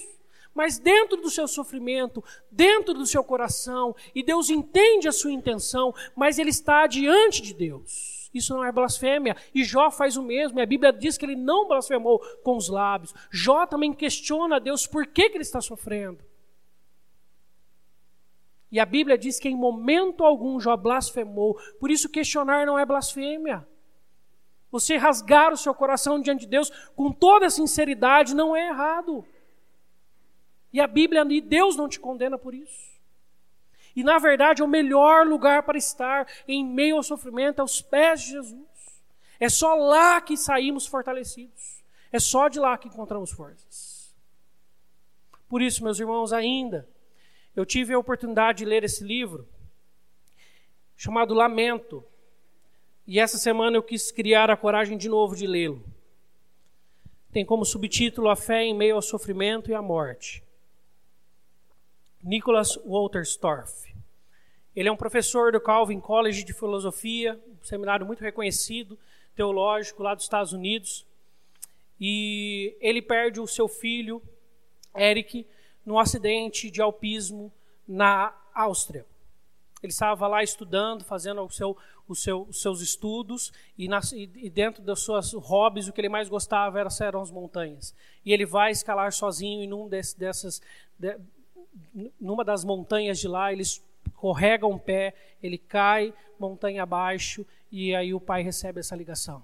Mas 0.54 0.78
dentro 0.78 1.18
do 1.18 1.28
seu 1.28 1.46
sofrimento, 1.46 2.24
dentro 2.50 2.94
do 2.94 3.04
seu 3.04 3.22
coração, 3.22 3.94
e 4.14 4.22
Deus 4.22 4.48
entende 4.48 5.08
a 5.08 5.12
sua 5.12 5.30
intenção, 5.30 5.94
mas 6.16 6.38
ele 6.38 6.48
está 6.48 6.86
diante 6.86 7.42
de 7.42 7.52
Deus. 7.52 8.15
Isso 8.32 8.54
não 8.54 8.64
é 8.64 8.72
blasfêmia. 8.72 9.36
E 9.54 9.64
Jó 9.64 9.90
faz 9.90 10.16
o 10.16 10.22
mesmo. 10.22 10.58
E 10.58 10.62
a 10.62 10.66
Bíblia 10.66 10.92
diz 10.92 11.16
que 11.16 11.24
ele 11.24 11.36
não 11.36 11.68
blasfemou 11.68 12.18
com 12.42 12.56
os 12.56 12.68
lábios. 12.68 13.14
Jó 13.30 13.66
também 13.66 13.92
questiona 13.92 14.56
a 14.56 14.58
Deus 14.58 14.86
por 14.86 15.06
que, 15.06 15.28
que 15.30 15.36
ele 15.36 15.42
está 15.42 15.60
sofrendo. 15.60 16.24
E 18.70 18.80
a 18.80 18.84
Bíblia 18.84 19.16
diz 19.16 19.38
que 19.38 19.48
em 19.48 19.56
momento 19.56 20.24
algum 20.24 20.58
Jó 20.60 20.76
blasfemou. 20.76 21.58
Por 21.78 21.90
isso, 21.90 22.08
questionar 22.08 22.66
não 22.66 22.78
é 22.78 22.84
blasfêmia. 22.84 23.66
Você 24.70 24.96
rasgar 24.96 25.52
o 25.52 25.56
seu 25.56 25.74
coração 25.74 26.20
diante 26.20 26.40
de 26.40 26.48
Deus 26.48 26.70
com 26.94 27.12
toda 27.12 27.48
sinceridade 27.48 28.34
não 28.34 28.54
é 28.54 28.68
errado. 28.68 29.24
E 30.72 30.80
a 30.80 30.86
Bíblia 30.86 31.24
e 31.30 31.40
Deus 31.40 31.76
não 31.76 31.88
te 31.88 31.98
condena 31.98 32.36
por 32.36 32.52
isso. 32.52 32.95
E 33.96 34.04
na 34.04 34.18
verdade 34.18 34.60
é 34.60 34.64
o 34.64 34.68
melhor 34.68 35.26
lugar 35.26 35.62
para 35.62 35.78
estar 35.78 36.28
em 36.46 36.62
meio 36.62 36.96
ao 36.96 37.02
sofrimento, 37.02 37.60
aos 37.60 37.80
pés 37.80 38.20
de 38.20 38.32
Jesus. 38.32 38.66
É 39.40 39.48
só 39.48 39.74
lá 39.74 40.20
que 40.20 40.36
saímos 40.36 40.86
fortalecidos. 40.86 41.82
É 42.12 42.18
só 42.18 42.48
de 42.48 42.60
lá 42.60 42.76
que 42.76 42.88
encontramos 42.88 43.32
forças. 43.32 44.14
Por 45.48 45.62
isso, 45.62 45.82
meus 45.82 45.98
irmãos, 45.98 46.32
ainda 46.32 46.86
eu 47.54 47.64
tive 47.64 47.94
a 47.94 47.98
oportunidade 47.98 48.58
de 48.58 48.64
ler 48.66 48.84
esse 48.84 49.02
livro 49.02 49.48
chamado 50.94 51.34
Lamento. 51.34 52.04
E 53.06 53.18
essa 53.18 53.38
semana 53.38 53.76
eu 53.76 53.82
quis 53.82 54.10
criar 54.10 54.50
a 54.50 54.56
coragem 54.56 54.98
de 54.98 55.08
novo 55.08 55.34
de 55.34 55.46
lê-lo. 55.46 55.82
Tem 57.32 57.44
como 57.44 57.64
subtítulo 57.64 58.28
A 58.28 58.36
Fé 58.36 58.64
em 58.64 58.74
Meio 58.74 58.96
ao 58.96 59.02
Sofrimento 59.02 59.70
e 59.70 59.74
à 59.74 59.80
Morte. 59.80 60.45
Nicholas 62.26 62.76
Wolterstorff. 62.84 63.94
Ele 64.74 64.88
é 64.88 64.92
um 64.92 64.96
professor 64.96 65.52
do 65.52 65.60
Calvin 65.60 66.00
College 66.00 66.42
de 66.42 66.52
Filosofia, 66.52 67.40
um 67.48 67.64
seminário 67.64 68.04
muito 68.04 68.20
reconhecido, 68.20 68.98
teológico, 69.36 70.02
lá 70.02 70.12
dos 70.12 70.24
Estados 70.24 70.52
Unidos. 70.52 71.06
E 72.00 72.76
ele 72.80 73.00
perde 73.00 73.38
o 73.38 73.46
seu 73.46 73.68
filho, 73.68 74.20
Eric, 74.92 75.46
num 75.84 76.00
acidente 76.00 76.68
de 76.68 76.82
alpismo 76.82 77.52
na 77.86 78.34
Áustria. 78.52 79.06
Ele 79.80 79.92
estava 79.92 80.26
lá 80.26 80.42
estudando, 80.42 81.04
fazendo 81.04 81.40
o 81.42 81.50
seu, 81.50 81.76
o 82.08 82.14
seu, 82.16 82.42
os 82.42 82.60
seus 82.60 82.80
estudos, 82.80 83.52
e, 83.78 83.88
e, 84.34 84.50
dentro 84.50 84.82
das 84.82 84.98
suas 84.98 85.32
hobbies, 85.32 85.86
o 85.86 85.92
que 85.92 86.00
ele 86.00 86.08
mais 86.08 86.28
gostava 86.28 86.80
era, 86.80 86.88
eram 87.02 87.22
as 87.22 87.30
montanhas. 87.30 87.94
E 88.24 88.32
ele 88.32 88.44
vai 88.44 88.72
escalar 88.72 89.12
sozinho 89.12 89.62
em 89.62 89.72
um 89.72 89.88
dessas, 89.88 90.60
de, 90.98 91.16
numa 92.20 92.44
das 92.44 92.64
montanhas 92.64 93.18
de 93.18 93.28
lá, 93.28 93.52
ele 93.52 93.62
escorrega 93.62 94.66
um 94.66 94.78
pé, 94.78 95.14
ele 95.42 95.58
cai 95.58 96.12
montanha 96.38 96.82
abaixo, 96.82 97.46
e 97.70 97.94
aí 97.94 98.12
o 98.14 98.20
pai 98.20 98.42
recebe 98.42 98.80
essa 98.80 98.94
ligação. 98.94 99.42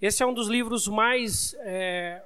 Esse 0.00 0.22
é 0.22 0.26
um 0.26 0.32
dos 0.32 0.48
livros 0.48 0.88
mais 0.88 1.54
é, 1.60 2.22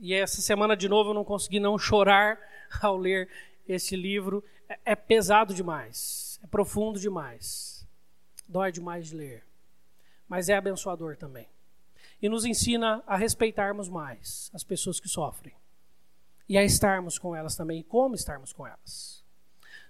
e 0.00 0.12
essa 0.12 0.42
semana 0.42 0.76
de 0.76 0.88
novo 0.88 1.10
eu 1.10 1.14
não 1.14 1.24
consegui 1.24 1.58
não 1.58 1.78
chorar 1.78 2.38
ao 2.82 2.96
ler 2.96 3.28
esse 3.66 3.96
livro. 3.96 4.44
É, 4.68 4.78
é 4.84 4.96
pesado 4.96 5.54
demais, 5.54 6.38
é 6.42 6.46
profundo 6.46 6.98
demais, 6.98 7.86
dói 8.48 8.70
demais 8.70 9.08
de 9.08 9.16
ler, 9.16 9.44
mas 10.28 10.48
é 10.48 10.54
abençoador 10.54 11.16
também. 11.16 11.48
E 12.20 12.28
nos 12.28 12.44
ensina 12.44 13.02
a 13.06 13.16
respeitarmos 13.16 13.88
mais 13.88 14.50
as 14.54 14.64
pessoas 14.64 14.98
que 14.98 15.08
sofrem 15.08 15.54
e 16.48 16.58
a 16.58 16.64
estarmos 16.64 17.18
com 17.18 17.34
elas 17.34 17.56
também, 17.56 17.80
e 17.80 17.84
como 17.84 18.14
estarmos 18.14 18.52
com 18.52 18.66
elas. 18.66 19.24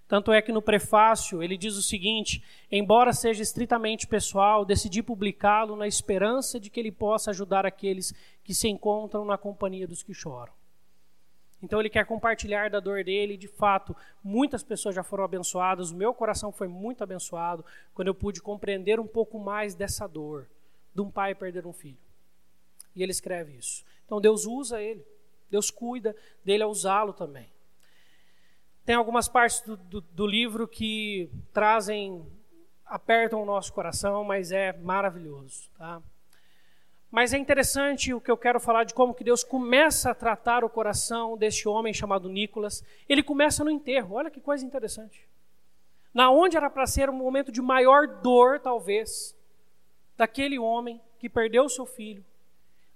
Tanto 0.06 0.32
é 0.32 0.42
que 0.42 0.52
no 0.52 0.60
prefácio 0.60 1.42
ele 1.42 1.56
diz 1.56 1.76
o 1.76 1.82
seguinte: 1.82 2.44
embora 2.70 3.12
seja 3.12 3.42
estritamente 3.42 4.06
pessoal, 4.06 4.64
decidi 4.64 5.02
publicá-lo 5.02 5.76
na 5.76 5.86
esperança 5.86 6.60
de 6.60 6.68
que 6.70 6.78
ele 6.78 6.92
possa 6.92 7.30
ajudar 7.30 7.64
aqueles 7.64 8.12
que 8.42 8.54
se 8.54 8.68
encontram 8.68 9.24
na 9.24 9.38
companhia 9.38 9.88
dos 9.88 10.02
que 10.02 10.12
choram. 10.12 10.52
Então 11.62 11.80
ele 11.80 11.88
quer 11.88 12.04
compartilhar 12.04 12.68
da 12.68 12.78
dor 12.78 13.02
dele, 13.02 13.38
de 13.38 13.48
fato, 13.48 13.96
muitas 14.22 14.62
pessoas 14.62 14.94
já 14.94 15.02
foram 15.02 15.24
abençoadas, 15.24 15.90
o 15.90 15.96
meu 15.96 16.12
coração 16.12 16.52
foi 16.52 16.68
muito 16.68 17.02
abençoado 17.02 17.64
quando 17.94 18.08
eu 18.08 18.14
pude 18.14 18.42
compreender 18.42 19.00
um 19.00 19.06
pouco 19.06 19.38
mais 19.38 19.74
dessa 19.74 20.06
dor 20.06 20.46
de 20.94 21.00
um 21.00 21.10
pai 21.10 21.34
perder 21.34 21.66
um 21.66 21.72
filho. 21.72 21.96
E 22.94 23.02
ele 23.02 23.12
escreve 23.12 23.56
isso. 23.56 23.82
Então 24.04 24.20
Deus 24.20 24.44
usa 24.44 24.82
ele, 24.82 25.06
Deus 25.50 25.70
cuida 25.70 26.14
dele 26.44 26.62
a 26.62 26.68
usá-lo 26.68 27.12
também. 27.12 27.52
Tem 28.84 28.94
algumas 28.94 29.28
partes 29.28 29.60
do, 29.62 29.76
do, 29.76 30.00
do 30.00 30.26
livro 30.26 30.68
que 30.68 31.30
trazem, 31.52 32.26
apertam 32.84 33.42
o 33.42 33.46
nosso 33.46 33.72
coração, 33.72 34.24
mas 34.24 34.52
é 34.52 34.72
maravilhoso. 34.74 35.70
Tá? 35.78 36.02
Mas 37.10 37.32
é 37.32 37.38
interessante 37.38 38.12
o 38.12 38.20
que 38.20 38.30
eu 38.30 38.36
quero 38.36 38.58
falar 38.58 38.84
de 38.84 38.92
como 38.92 39.14
que 39.14 39.22
Deus 39.22 39.44
começa 39.44 40.10
a 40.10 40.14
tratar 40.14 40.64
o 40.64 40.68
coração 40.68 41.36
deste 41.36 41.68
homem 41.68 41.94
chamado 41.94 42.28
Nicolas. 42.28 42.82
Ele 43.08 43.22
começa 43.22 43.62
no 43.62 43.70
enterro. 43.70 44.16
Olha 44.16 44.30
que 44.30 44.40
coisa 44.40 44.66
interessante. 44.66 45.26
Na 46.12 46.30
onde 46.30 46.56
era 46.56 46.68
para 46.68 46.86
ser 46.86 47.08
um 47.08 47.14
momento 47.14 47.52
de 47.52 47.62
maior 47.62 48.06
dor, 48.06 48.58
talvez, 48.58 49.32
daquele 50.16 50.58
homem 50.58 51.00
que 51.18 51.28
perdeu 51.28 51.68
seu 51.68 51.86
filho. 51.86 52.24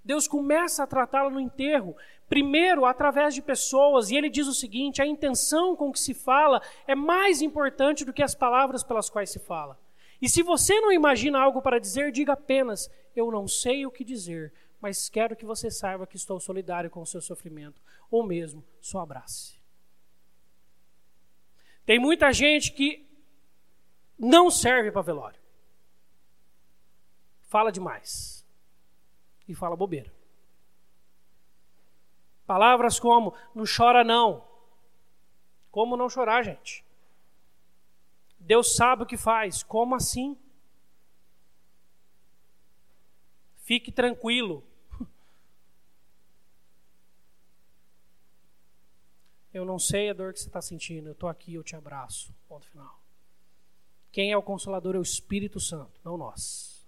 Deus 0.05 0.27
começa 0.27 0.83
a 0.83 0.87
tratá-lo 0.87 1.31
no 1.31 1.39
enterro. 1.39 1.97
Primeiro, 2.29 2.85
através 2.85 3.35
de 3.35 3.41
pessoas, 3.41 4.11
e 4.11 4.17
ele 4.17 4.29
diz 4.29 4.47
o 4.47 4.55
seguinte: 4.55 5.01
a 5.01 5.07
intenção 5.07 5.75
com 5.75 5.91
que 5.91 5.99
se 5.99 6.13
fala 6.13 6.61
é 6.87 6.95
mais 6.95 7.41
importante 7.41 8.05
do 8.05 8.13
que 8.13 8.23
as 8.23 8.35
palavras 8.35 8.85
pelas 8.85 9.09
quais 9.09 9.31
se 9.31 9.39
fala. 9.39 9.79
E 10.21 10.29
se 10.29 10.43
você 10.43 10.79
não 10.81 10.93
imagina 10.93 11.41
algo 11.41 11.63
para 11.63 11.81
dizer, 11.81 12.13
diga 12.13 12.35
apenas: 12.35 12.91
eu 13.17 13.31
não 13.31 13.49
sei 13.49 13.87
o 13.87 13.91
que 13.91 14.05
dizer, 14.05 14.53
mas 14.81 15.09
quero 15.09 15.35
que 15.35 15.47
você 15.47 15.71
saiba 15.71 16.07
que 16.07 16.17
estou 16.17 16.39
solidário 16.39 16.91
com 16.91 17.01
o 17.01 17.07
seu 17.07 17.21
sofrimento, 17.21 17.81
ou 18.11 18.23
mesmo 18.23 18.63
só 18.81 19.01
abrace. 19.01 19.59
Tem 21.87 21.99
muita 21.99 22.31
gente 22.33 22.73
que 22.73 23.09
não 24.19 24.51
serve 24.51 24.91
para 24.91 25.01
velório. 25.01 25.41
Fala 27.43 27.73
demais. 27.73 28.45
E 29.49 29.55
fala 29.55 29.75
bobeira. 29.75 30.18
Palavras 32.49 32.99
como 32.99 33.35
não 33.55 33.65
chora 33.67 34.03
não. 34.03 34.43
Como 35.71 35.99
não 35.99 36.09
chorar, 36.09 36.43
gente? 36.43 36.83
Deus 38.41 38.75
sabe 38.75 39.03
o 39.03 39.07
que 39.07 39.19
faz. 39.19 39.63
Como 39.63 39.95
assim? 39.95 40.35
Fique 43.59 43.93
tranquilo. 43.93 44.65
Eu 49.53 49.67
não 49.67 49.79
sei 49.79 50.09
a 50.09 50.15
dor 50.15 50.33
que 50.33 50.41
você 50.41 50.49
está 50.49 50.63
sentindo. 50.63 51.11
Eu 51.11 51.13
estou 51.13 51.29
aqui, 51.29 51.53
eu 51.53 51.63
te 51.63 51.77
abraço. 51.77 52.35
Ponto 52.49 52.67
final. 52.67 52.99
Quem 54.11 54.33
é 54.33 54.37
o 54.39 54.43
consolador 54.43 54.95
é 54.97 54.99
o 54.99 55.03
Espírito 55.03 55.61
Santo, 55.61 56.01
não 56.03 56.17
nós. 56.17 56.83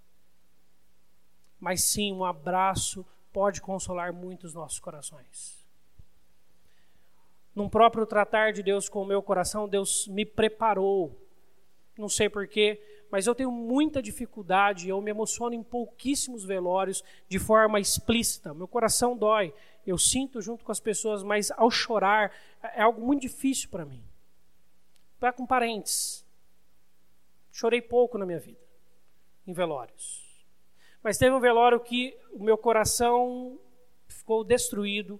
Mas 1.60 1.84
sim, 1.84 2.14
um 2.14 2.24
abraço 2.24 3.04
pode 3.32 3.60
consolar 3.60 4.12
muitos 4.12 4.54
nossos 4.54 4.78
corações. 4.78 5.60
Num 7.54 7.68
próprio 7.68 8.06
tratar 8.06 8.52
de 8.52 8.62
Deus 8.62 8.88
com 8.88 9.02
o 9.02 9.06
meu 9.06 9.22
coração, 9.22 9.68
Deus 9.68 10.06
me 10.08 10.24
preparou. 10.24 11.20
Não 11.98 12.08
sei 12.08 12.28
porquê, 12.28 12.80
mas 13.10 13.26
eu 13.26 13.34
tenho 13.34 13.50
muita 13.50 14.00
dificuldade, 14.00 14.88
eu 14.88 15.00
me 15.00 15.10
emociono 15.10 15.54
em 15.54 15.62
pouquíssimos 15.62 16.44
velórios 16.44 17.02
de 17.28 17.38
forma 17.38 17.80
explícita. 17.80 18.54
Meu 18.54 18.68
coração 18.68 19.16
dói, 19.16 19.52
eu 19.86 19.98
sinto 19.98 20.40
junto 20.40 20.64
com 20.64 20.70
as 20.70 20.80
pessoas, 20.80 21.22
mas 21.22 21.50
ao 21.50 21.70
chorar 21.70 22.32
é 22.62 22.82
algo 22.82 23.00
muito 23.04 23.22
difícil 23.22 23.68
para 23.68 23.84
mim. 23.84 24.02
Para 25.18 25.32
com 25.32 25.44
parentes. 25.44 26.24
Chorei 27.50 27.82
pouco 27.82 28.16
na 28.16 28.24
minha 28.24 28.38
vida, 28.38 28.60
em 29.46 29.52
velórios. 29.52 30.29
Mas 31.02 31.16
teve 31.16 31.34
um 31.34 31.40
velório 31.40 31.80
que 31.80 32.16
o 32.32 32.42
meu 32.42 32.58
coração 32.58 33.58
ficou 34.06 34.44
destruído. 34.44 35.18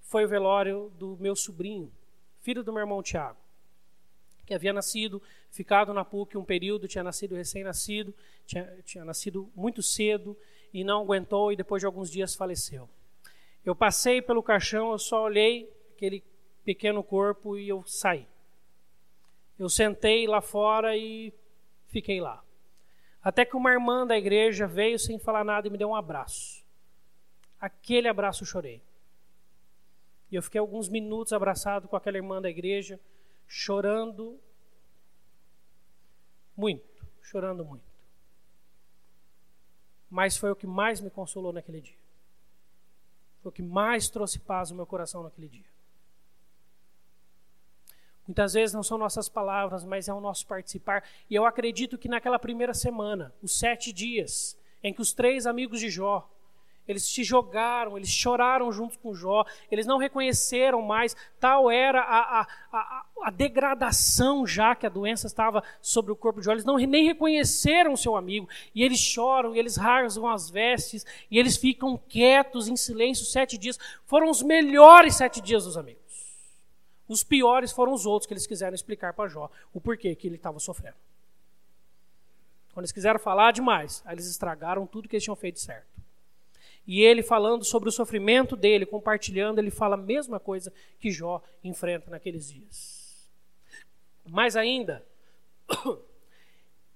Foi 0.00 0.24
o 0.24 0.28
velório 0.28 0.90
do 0.98 1.16
meu 1.18 1.36
sobrinho, 1.36 1.92
filho 2.40 2.64
do 2.64 2.72
meu 2.72 2.80
irmão 2.80 3.02
Tiago, 3.02 3.38
que 4.44 4.54
havia 4.54 4.72
nascido, 4.72 5.22
ficado 5.50 5.92
na 5.92 6.04
PUC 6.04 6.36
um 6.36 6.44
período, 6.44 6.88
tinha 6.88 7.04
nascido 7.04 7.36
recém-nascido, 7.36 8.12
tinha, 8.44 8.76
tinha 8.84 9.04
nascido 9.04 9.48
muito 9.54 9.82
cedo 9.82 10.36
e 10.72 10.82
não 10.82 11.02
aguentou 11.02 11.52
e 11.52 11.56
depois 11.56 11.80
de 11.80 11.86
alguns 11.86 12.10
dias 12.10 12.34
faleceu. 12.34 12.88
Eu 13.64 13.76
passei 13.76 14.22
pelo 14.22 14.42
caixão, 14.42 14.92
eu 14.92 14.98
só 14.98 15.22
olhei 15.24 15.70
aquele 15.94 16.24
pequeno 16.64 17.02
corpo 17.04 17.56
e 17.56 17.68
eu 17.68 17.84
saí. 17.86 18.26
Eu 19.58 19.68
sentei 19.68 20.26
lá 20.26 20.40
fora 20.40 20.96
e 20.96 21.32
fiquei 21.88 22.20
lá. 22.20 22.42
Até 23.22 23.44
que 23.44 23.56
uma 23.56 23.70
irmã 23.70 24.06
da 24.06 24.16
igreja 24.16 24.66
veio 24.66 24.98
sem 24.98 25.18
falar 25.18 25.44
nada 25.44 25.68
e 25.68 25.70
me 25.70 25.76
deu 25.76 25.88
um 25.88 25.94
abraço. 25.94 26.64
Aquele 27.60 28.08
abraço 28.08 28.42
eu 28.42 28.46
chorei. 28.46 28.82
E 30.30 30.36
eu 30.36 30.42
fiquei 30.42 30.58
alguns 30.58 30.88
minutos 30.88 31.32
abraçado 31.32 31.88
com 31.88 31.96
aquela 31.96 32.16
irmã 32.16 32.40
da 32.40 32.48
igreja, 32.48 32.98
chorando 33.46 34.38
muito, 36.56 37.06
chorando 37.22 37.64
muito. 37.64 37.84
Mas 40.08 40.36
foi 40.36 40.50
o 40.50 40.56
que 40.56 40.66
mais 40.66 41.00
me 41.00 41.10
consolou 41.10 41.52
naquele 41.52 41.80
dia. 41.80 41.98
Foi 43.42 43.50
o 43.50 43.52
que 43.52 43.62
mais 43.62 44.08
trouxe 44.08 44.38
paz 44.38 44.70
no 44.70 44.76
meu 44.76 44.86
coração 44.86 45.22
naquele 45.22 45.48
dia. 45.48 45.79
Muitas 48.30 48.52
vezes 48.52 48.72
não 48.72 48.84
são 48.84 48.96
nossas 48.96 49.28
palavras, 49.28 49.82
mas 49.82 50.06
é 50.06 50.14
o 50.14 50.20
nosso 50.20 50.46
participar. 50.46 51.02
E 51.28 51.34
eu 51.34 51.44
acredito 51.44 51.98
que 51.98 52.08
naquela 52.08 52.38
primeira 52.38 52.72
semana, 52.72 53.34
os 53.42 53.58
sete 53.58 53.92
dias, 53.92 54.56
em 54.84 54.94
que 54.94 55.00
os 55.00 55.12
três 55.12 55.48
amigos 55.48 55.80
de 55.80 55.90
Jó 55.90 56.30
eles 56.86 57.02
se 57.04 57.24
jogaram, 57.24 57.96
eles 57.96 58.08
choraram 58.08 58.70
junto 58.70 59.00
com 59.00 59.14
Jó, 59.14 59.44
eles 59.68 59.84
não 59.84 59.98
reconheceram 59.98 60.80
mais, 60.80 61.16
tal 61.38 61.70
era 61.70 62.00
a, 62.00 62.40
a, 62.40 62.46
a, 62.72 63.04
a 63.24 63.30
degradação 63.30 64.46
já 64.46 64.74
que 64.74 64.86
a 64.86 64.90
doença 64.90 65.26
estava 65.26 65.62
sobre 65.80 66.12
o 66.12 66.16
corpo 66.16 66.40
de 66.40 66.46
Jó, 66.46 66.52
eles 66.52 66.64
não 66.64 66.76
nem 66.76 67.04
reconheceram 67.04 67.96
seu 67.96 68.16
amigo, 68.16 68.48
e 68.72 68.82
eles 68.82 68.98
choram, 68.98 69.54
e 69.54 69.58
eles 69.58 69.76
rasgam 69.76 70.28
as 70.28 70.50
vestes, 70.50 71.04
e 71.28 71.36
eles 71.36 71.56
ficam 71.56 71.96
quietos 72.08 72.68
em 72.68 72.76
silêncio 72.76 73.24
sete 73.24 73.58
dias. 73.58 73.78
Foram 74.06 74.30
os 74.30 74.40
melhores 74.42 75.16
sete 75.16 75.40
dias 75.40 75.64
dos 75.64 75.76
amigos. 75.76 76.09
Os 77.10 77.24
piores 77.24 77.72
foram 77.72 77.92
os 77.92 78.06
outros 78.06 78.28
que 78.28 78.32
eles 78.32 78.46
quiseram 78.46 78.72
explicar 78.72 79.12
para 79.14 79.28
Jó 79.28 79.50
o 79.74 79.80
porquê 79.80 80.14
que 80.14 80.28
ele 80.28 80.36
estava 80.36 80.60
sofrendo. 80.60 80.94
Quando 82.72 82.84
eles 82.84 82.92
quiseram 82.92 83.18
falar 83.18 83.50
demais, 83.50 84.00
aí 84.06 84.14
eles 84.14 84.30
estragaram 84.30 84.86
tudo 84.86 85.08
que 85.08 85.16
eles 85.16 85.24
tinham 85.24 85.34
feito 85.34 85.58
certo. 85.58 85.88
E 86.86 87.02
ele 87.02 87.24
falando 87.24 87.64
sobre 87.64 87.88
o 87.88 87.92
sofrimento 87.92 88.54
dele, 88.54 88.86
compartilhando, 88.86 89.58
ele 89.58 89.72
fala 89.72 89.96
a 89.96 89.98
mesma 90.00 90.38
coisa 90.38 90.72
que 91.00 91.10
Jó 91.10 91.42
enfrenta 91.64 92.08
naqueles 92.12 92.48
dias. 92.48 93.28
Mais 94.24 94.54
ainda, 94.54 95.04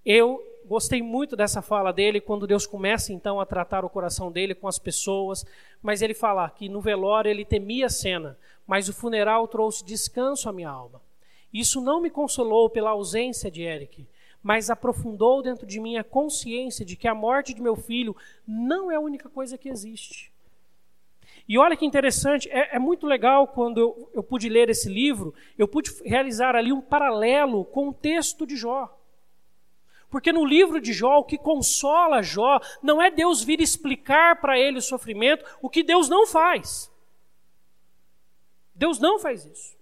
eu 0.06 0.40
gostei 0.64 1.02
muito 1.02 1.34
dessa 1.34 1.60
fala 1.60 1.92
dele 1.92 2.20
quando 2.20 2.46
Deus 2.46 2.68
começa 2.68 3.12
então 3.12 3.40
a 3.40 3.46
tratar 3.46 3.84
o 3.84 3.90
coração 3.90 4.30
dele 4.30 4.54
com 4.54 4.68
as 4.68 4.78
pessoas, 4.78 5.44
mas 5.82 6.02
ele 6.02 6.14
fala 6.14 6.48
que 6.48 6.68
no 6.68 6.80
velório 6.80 7.28
ele 7.28 7.44
temia 7.44 7.86
a 7.86 7.90
cena, 7.90 8.38
mas 8.66 8.88
o 8.88 8.92
funeral 8.92 9.46
trouxe 9.48 9.84
descanso 9.84 10.48
à 10.48 10.52
minha 10.52 10.70
alma. 10.70 11.02
Isso 11.52 11.80
não 11.80 12.00
me 12.00 12.10
consolou 12.10 12.68
pela 12.68 12.90
ausência 12.90 13.50
de 13.50 13.62
Eric, 13.62 14.06
mas 14.42 14.70
aprofundou 14.70 15.42
dentro 15.42 15.66
de 15.66 15.80
mim 15.80 15.96
a 15.96 16.04
consciência 16.04 16.84
de 16.84 16.96
que 16.96 17.08
a 17.08 17.14
morte 17.14 17.54
de 17.54 17.62
meu 17.62 17.76
filho 17.76 18.16
não 18.46 18.90
é 18.90 18.96
a 18.96 19.00
única 19.00 19.28
coisa 19.28 19.56
que 19.56 19.68
existe. 19.68 20.32
E 21.48 21.58
olha 21.58 21.76
que 21.76 21.84
interessante, 21.84 22.48
é, 22.50 22.76
é 22.76 22.78
muito 22.78 23.06
legal 23.06 23.46
quando 23.48 23.78
eu, 23.78 24.10
eu 24.14 24.22
pude 24.22 24.48
ler 24.48 24.68
esse 24.70 24.88
livro, 24.88 25.34
eu 25.58 25.68
pude 25.68 25.90
realizar 26.04 26.56
ali 26.56 26.72
um 26.72 26.80
paralelo 26.80 27.64
com 27.66 27.88
o 27.88 27.94
texto 27.94 28.46
de 28.46 28.56
Jó. 28.56 28.98
Porque 30.10 30.32
no 30.32 30.44
livro 30.44 30.80
de 30.80 30.92
Jó, 30.92 31.18
o 31.18 31.24
que 31.24 31.36
consola 31.36 32.22
Jó 32.22 32.60
não 32.82 33.02
é 33.02 33.10
Deus 33.10 33.42
vir 33.42 33.60
explicar 33.60 34.40
para 34.40 34.58
ele 34.58 34.78
o 34.78 34.82
sofrimento, 34.82 35.44
o 35.60 35.68
que 35.68 35.82
Deus 35.82 36.08
não 36.08 36.26
faz. 36.26 36.90
Deus 38.74 38.98
não 38.98 39.18
faz 39.18 39.44
isso. 39.44 39.76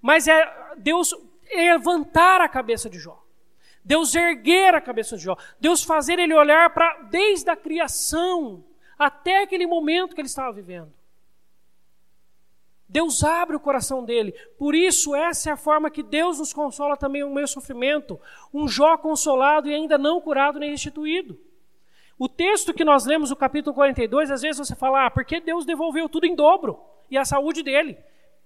Mas 0.00 0.26
é 0.26 0.74
Deus 0.76 1.14
levantar 1.54 2.40
a 2.40 2.48
cabeça 2.48 2.88
de 2.88 2.98
Jó. 2.98 3.22
Deus 3.84 4.14
erguer 4.14 4.74
a 4.74 4.80
cabeça 4.80 5.16
de 5.16 5.24
Jó, 5.24 5.36
Deus 5.60 5.84
fazer 5.84 6.18
ele 6.18 6.32
olhar 6.32 6.70
para 6.70 7.02
desde 7.10 7.50
a 7.50 7.56
criação 7.56 8.64
até 8.98 9.42
aquele 9.42 9.66
momento 9.66 10.14
que 10.14 10.20
ele 10.22 10.28
estava 10.28 10.52
vivendo. 10.52 10.90
Deus 12.88 13.22
abre 13.24 13.56
o 13.56 13.60
coração 13.60 14.04
dele. 14.04 14.32
Por 14.56 14.74
isso, 14.74 15.14
essa 15.14 15.50
é 15.50 15.52
a 15.52 15.56
forma 15.56 15.90
que 15.90 16.02
Deus 16.02 16.38
nos 16.38 16.52
consola 16.52 16.96
também 16.96 17.22
no 17.22 17.34
meio 17.34 17.48
sofrimento. 17.48 18.18
Um 18.52 18.68
Jó 18.68 18.96
consolado 18.96 19.68
e 19.68 19.74
ainda 19.74 19.98
não 19.98 20.20
curado 20.20 20.58
nem 20.58 20.70
restituído. 20.70 21.38
O 22.18 22.28
texto 22.28 22.72
que 22.72 22.84
nós 22.84 23.04
lemos, 23.04 23.30
o 23.30 23.36
capítulo 23.36 23.74
42, 23.74 24.30
às 24.30 24.42
vezes 24.42 24.66
você 24.66 24.76
fala, 24.76 25.06
ah, 25.06 25.10
porque 25.10 25.40
Deus 25.40 25.66
devolveu 25.66 26.08
tudo 26.08 26.24
em 26.24 26.34
dobro 26.34 26.78
e 27.14 27.18
a 27.18 27.24
saúde 27.24 27.62
dele. 27.62 27.96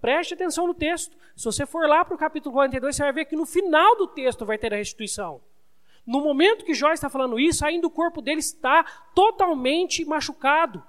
Preste 0.00 0.34
atenção 0.34 0.66
no 0.66 0.74
texto. 0.74 1.16
Se 1.34 1.44
você 1.44 1.66
for 1.66 1.88
lá 1.88 2.04
para 2.04 2.14
o 2.14 2.18
capítulo 2.18 2.54
42, 2.54 2.94
você 2.94 3.02
vai 3.02 3.12
ver 3.12 3.24
que 3.24 3.34
no 3.34 3.46
final 3.46 3.96
do 3.96 4.06
texto 4.06 4.44
vai 4.44 4.58
ter 4.58 4.72
a 4.72 4.76
restituição. 4.76 5.40
No 6.06 6.20
momento 6.20 6.64
que 6.64 6.74
Jó 6.74 6.92
está 6.92 7.08
falando 7.08 7.38
isso, 7.38 7.64
ainda 7.64 7.86
o 7.86 7.90
corpo 7.90 8.22
dele 8.22 8.40
está 8.40 8.84
totalmente 9.14 10.04
machucado. 10.04 10.82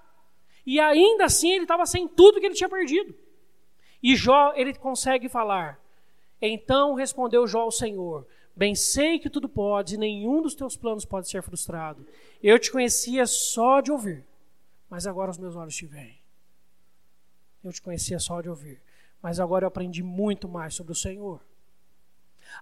E 0.65 0.79
ainda 0.79 1.25
assim 1.25 1.51
ele 1.51 1.63
estava 1.63 1.85
sem 1.85 2.07
tudo 2.07 2.39
que 2.39 2.45
ele 2.45 2.55
tinha 2.55 2.69
perdido. 2.69 3.15
E 4.03 4.15
Jó, 4.15 4.53
ele 4.55 4.73
consegue 4.73 5.27
falar. 5.27 5.79
Então 6.41 6.93
respondeu 6.93 7.47
Jó 7.47 7.61
ao 7.61 7.71
Senhor: 7.71 8.27
Bem 8.55 8.75
sei 8.75 9.19
que 9.19 9.29
tudo 9.29 9.49
pode, 9.49 9.95
e 9.95 9.97
nenhum 9.97 10.41
dos 10.41 10.53
teus 10.53 10.75
planos 10.75 11.05
pode 11.05 11.29
ser 11.29 11.41
frustrado. 11.41 12.05
Eu 12.43 12.59
te 12.59 12.71
conhecia 12.71 13.25
só 13.25 13.81
de 13.81 13.91
ouvir, 13.91 14.25
mas 14.89 15.07
agora 15.07 15.31
os 15.31 15.37
meus 15.37 15.55
olhos 15.55 15.75
te 15.75 15.85
veem. 15.85 16.18
Eu 17.63 17.71
te 17.71 17.81
conhecia 17.81 18.19
só 18.19 18.41
de 18.41 18.49
ouvir, 18.49 18.81
mas 19.21 19.39
agora 19.39 19.65
eu 19.65 19.67
aprendi 19.67 20.01
muito 20.01 20.47
mais 20.47 20.75
sobre 20.75 20.93
o 20.93 20.95
Senhor. 20.95 21.41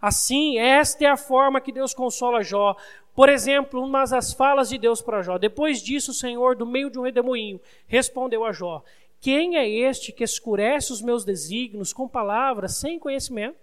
Assim, 0.01 0.57
esta 0.57 1.05
é 1.05 1.07
a 1.07 1.17
forma 1.17 1.61
que 1.61 1.71
Deus 1.71 1.93
consola 1.93 2.43
Jó. 2.43 2.75
Por 3.15 3.29
exemplo, 3.29 3.81
uma 3.81 4.05
das 4.05 4.33
falas 4.33 4.69
de 4.69 4.77
Deus 4.77 5.01
para 5.01 5.21
Jó. 5.21 5.37
Depois 5.37 5.81
disso, 5.81 6.11
o 6.11 6.13
Senhor, 6.13 6.55
do 6.55 6.65
meio 6.65 6.89
de 6.89 6.99
um 6.99 7.03
redemoinho, 7.03 7.59
respondeu 7.87 8.43
a 8.43 8.51
Jó: 8.51 8.83
Quem 9.19 9.55
é 9.55 9.67
este 9.67 10.11
que 10.11 10.23
escurece 10.23 10.91
os 10.91 11.01
meus 11.01 11.23
desígnios 11.23 11.93
com 11.93 12.07
palavras 12.07 12.75
sem 12.75 12.99
conhecimento? 12.99 13.57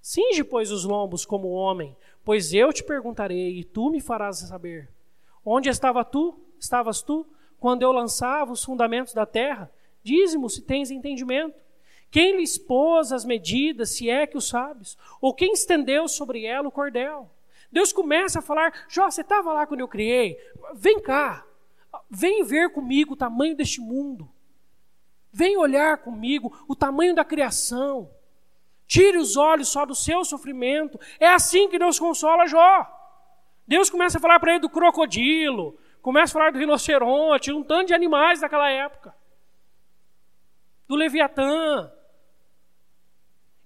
Cinge, 0.00 0.44
pois, 0.44 0.70
os 0.70 0.84
lombos 0.84 1.24
como 1.24 1.48
homem, 1.48 1.96
pois 2.22 2.52
eu 2.52 2.72
te 2.72 2.84
perguntarei 2.84 3.58
e 3.58 3.64
tu 3.64 3.90
me 3.90 4.00
farás 4.00 4.38
saber. 4.38 4.90
Onde 5.44 5.68
estava 5.68 6.04
tu? 6.04 6.38
Estavas 6.58 7.00
tu 7.00 7.26
quando 7.58 7.82
eu 7.82 7.92
lançava 7.92 8.52
os 8.52 8.62
fundamentos 8.62 9.14
da 9.14 9.24
terra? 9.24 9.70
Dize-mo 10.04 10.50
se 10.50 10.62
tens 10.62 10.90
entendimento. 10.90 11.64
Quem 12.10 12.36
lhe 12.36 12.42
expôs 12.42 13.10
as 13.10 13.24
medidas, 13.24 13.90
se 13.90 14.08
é 14.08 14.26
que 14.26 14.36
o 14.36 14.40
sabes? 14.40 14.96
Ou 15.20 15.34
quem 15.34 15.52
estendeu 15.52 16.06
sobre 16.06 16.44
ela 16.44 16.68
o 16.68 16.70
cordel? 16.70 17.28
Deus 17.72 17.92
começa 17.92 18.38
a 18.38 18.42
falar: 18.42 18.86
Jó, 18.88 19.10
você 19.10 19.22
estava 19.22 19.52
lá 19.52 19.66
quando 19.66 19.80
eu 19.80 19.88
criei? 19.88 20.38
Vem 20.74 21.00
cá, 21.00 21.44
vem 22.08 22.44
ver 22.44 22.70
comigo 22.70 23.14
o 23.14 23.16
tamanho 23.16 23.56
deste 23.56 23.80
mundo. 23.80 24.30
Vem 25.32 25.56
olhar 25.56 25.98
comigo 25.98 26.56
o 26.68 26.76
tamanho 26.76 27.14
da 27.14 27.24
criação. 27.24 28.08
Tire 28.86 29.16
os 29.16 29.36
olhos 29.36 29.68
só 29.68 29.84
do 29.84 29.94
seu 29.94 30.24
sofrimento. 30.24 31.00
É 31.18 31.28
assim 31.28 31.68
que 31.68 31.78
Deus 31.78 31.98
consola 31.98 32.46
Jó. 32.46 32.86
Deus 33.66 33.90
começa 33.90 34.18
a 34.18 34.20
falar 34.20 34.38
para 34.38 34.52
ele 34.52 34.60
do 34.60 34.68
crocodilo, 34.68 35.76
começa 36.02 36.32
a 36.32 36.38
falar 36.38 36.52
do 36.52 36.58
rinoceronte, 36.58 37.50
um 37.50 37.62
tanto 37.62 37.88
de 37.88 37.94
animais 37.94 38.40
daquela 38.40 38.70
época. 38.70 39.14
Do 40.86 40.96
Leviatã, 40.96 41.90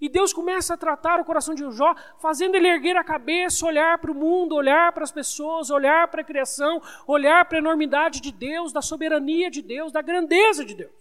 e 0.01 0.09
Deus 0.09 0.33
começa 0.33 0.75
a 0.75 0.77
tratar 0.77 1.21
o 1.21 1.25
coração 1.25 1.55
de 1.55 1.69
Jó, 1.73 1.95
fazendo 2.21 2.55
ele 2.55 2.69
erguer 2.69 2.97
a 2.97 3.03
cabeça, 3.03 3.66
olhar 3.66 3.99
para 3.99 4.12
o 4.12 4.14
mundo, 4.14 4.55
olhar 4.55 4.93
para 4.93 5.03
as 5.03 5.11
pessoas, 5.11 5.71
olhar 5.71 6.07
para 6.09 6.21
a 6.21 6.25
criação, 6.25 6.81
olhar 7.07 7.45
para 7.47 7.59
a 7.59 7.61
enormidade 7.61 8.21
de 8.21 8.31
Deus, 8.31 8.73
da 8.73 8.81
soberania 8.81 9.51
de 9.51 9.61
Deus, 9.61 9.91
da 9.91 10.01
grandeza 10.01 10.64
de 10.64 10.75
Deus. 10.75 10.93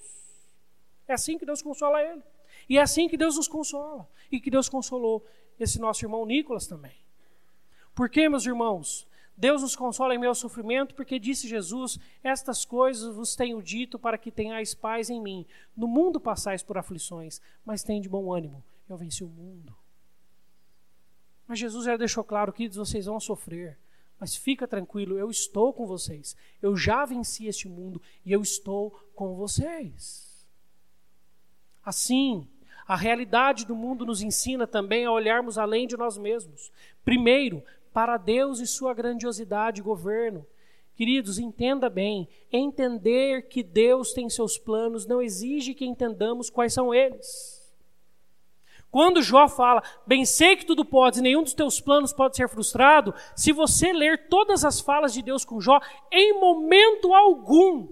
É 1.07 1.13
assim 1.13 1.38
que 1.38 1.45
Deus 1.45 1.61
consola 1.61 2.01
ele. 2.01 2.24
E 2.68 2.78
é 2.78 2.82
assim 2.82 3.07
que 3.07 3.15
Deus 3.15 3.36
nos 3.36 3.47
consola. 3.47 4.07
E 4.32 4.39
que 4.39 4.49
Deus 4.49 4.68
consolou 4.68 5.24
esse 5.59 5.80
nosso 5.80 6.03
irmão 6.03 6.26
Nicolas 6.26 6.65
também. 6.65 6.97
Por 7.93 8.09
que, 8.09 8.28
meus 8.28 8.45
irmãos? 8.45 9.06
Deus 9.38 9.61
nos 9.61 9.75
consola 9.75 10.15
em 10.15 10.17
meu 10.17 10.33
sofrimento, 10.33 10.95
porque 10.95 11.19
disse 11.19 11.47
Jesus: 11.47 11.99
Estas 12.23 12.65
coisas 12.65 13.15
vos 13.15 13.35
tenho 13.35 13.61
dito 13.61 13.99
para 13.99 14.17
que 14.17 14.31
tenhais 14.31 14.73
paz 14.73 15.09
em 15.09 15.21
mim. 15.21 15.45
No 15.75 15.88
mundo 15.88 16.19
passais 16.19 16.63
por 16.63 16.77
aflições, 16.77 17.39
mas 17.63 17.83
tem 17.83 18.01
de 18.01 18.09
bom 18.09 18.33
ânimo 18.33 18.63
eu 18.89 18.97
venci 18.97 19.23
o 19.23 19.27
mundo. 19.27 19.75
Mas 21.47 21.59
Jesus 21.59 21.85
já 21.85 21.95
deixou 21.97 22.23
claro 22.23 22.53
que 22.53 22.67
vocês 22.69 23.05
vão 23.05 23.19
sofrer. 23.19 23.77
Mas 24.19 24.35
fica 24.35 24.67
tranquilo, 24.67 25.17
eu 25.17 25.29
estou 25.29 25.71
com 25.71 25.85
vocês. 25.85 26.35
Eu 26.61 26.75
já 26.75 27.05
venci 27.05 27.45
este 27.45 27.67
mundo 27.67 28.01
e 28.25 28.31
eu 28.31 28.41
estou 28.41 28.91
com 29.13 29.35
vocês. 29.35 30.47
Assim, 31.85 32.47
a 32.88 32.95
realidade 32.95 33.65
do 33.65 33.75
mundo 33.75 34.05
nos 34.05 34.21
ensina 34.21 34.65
também 34.65 35.05
a 35.05 35.11
olharmos 35.11 35.57
além 35.57 35.85
de 35.85 35.95
nós 35.95 36.17
mesmos. 36.17 36.71
Primeiro, 37.05 37.63
para 37.97 38.15
Deus 38.15 38.59
e 38.59 38.67
sua 38.67 38.93
grandiosidade 38.93 39.81
e 39.81 39.83
governo. 39.83 40.45
Queridos, 40.93 41.39
entenda 41.39 41.89
bem: 41.89 42.29
entender 42.51 43.47
que 43.47 43.63
Deus 43.63 44.13
tem 44.13 44.29
seus 44.29 44.55
planos 44.55 45.07
não 45.07 45.19
exige 45.19 45.73
que 45.73 45.83
entendamos 45.83 46.47
quais 46.47 46.73
são 46.73 46.93
eles. 46.93 47.75
Quando 48.91 49.23
Jó 49.23 49.47
fala, 49.47 49.81
bem 50.05 50.25
sei 50.25 50.55
que 50.55 50.65
tudo 50.67 50.85
podes, 50.85 51.21
nenhum 51.21 51.41
dos 51.41 51.55
teus 51.55 51.81
planos 51.81 52.13
pode 52.13 52.35
ser 52.35 52.47
frustrado, 52.47 53.15
se 53.35 53.51
você 53.51 53.91
ler 53.91 54.27
todas 54.29 54.63
as 54.63 54.79
falas 54.79 55.11
de 55.11 55.23
Deus 55.23 55.43
com 55.43 55.59
Jó, 55.59 55.79
em 56.11 56.39
momento 56.39 57.15
algum, 57.15 57.87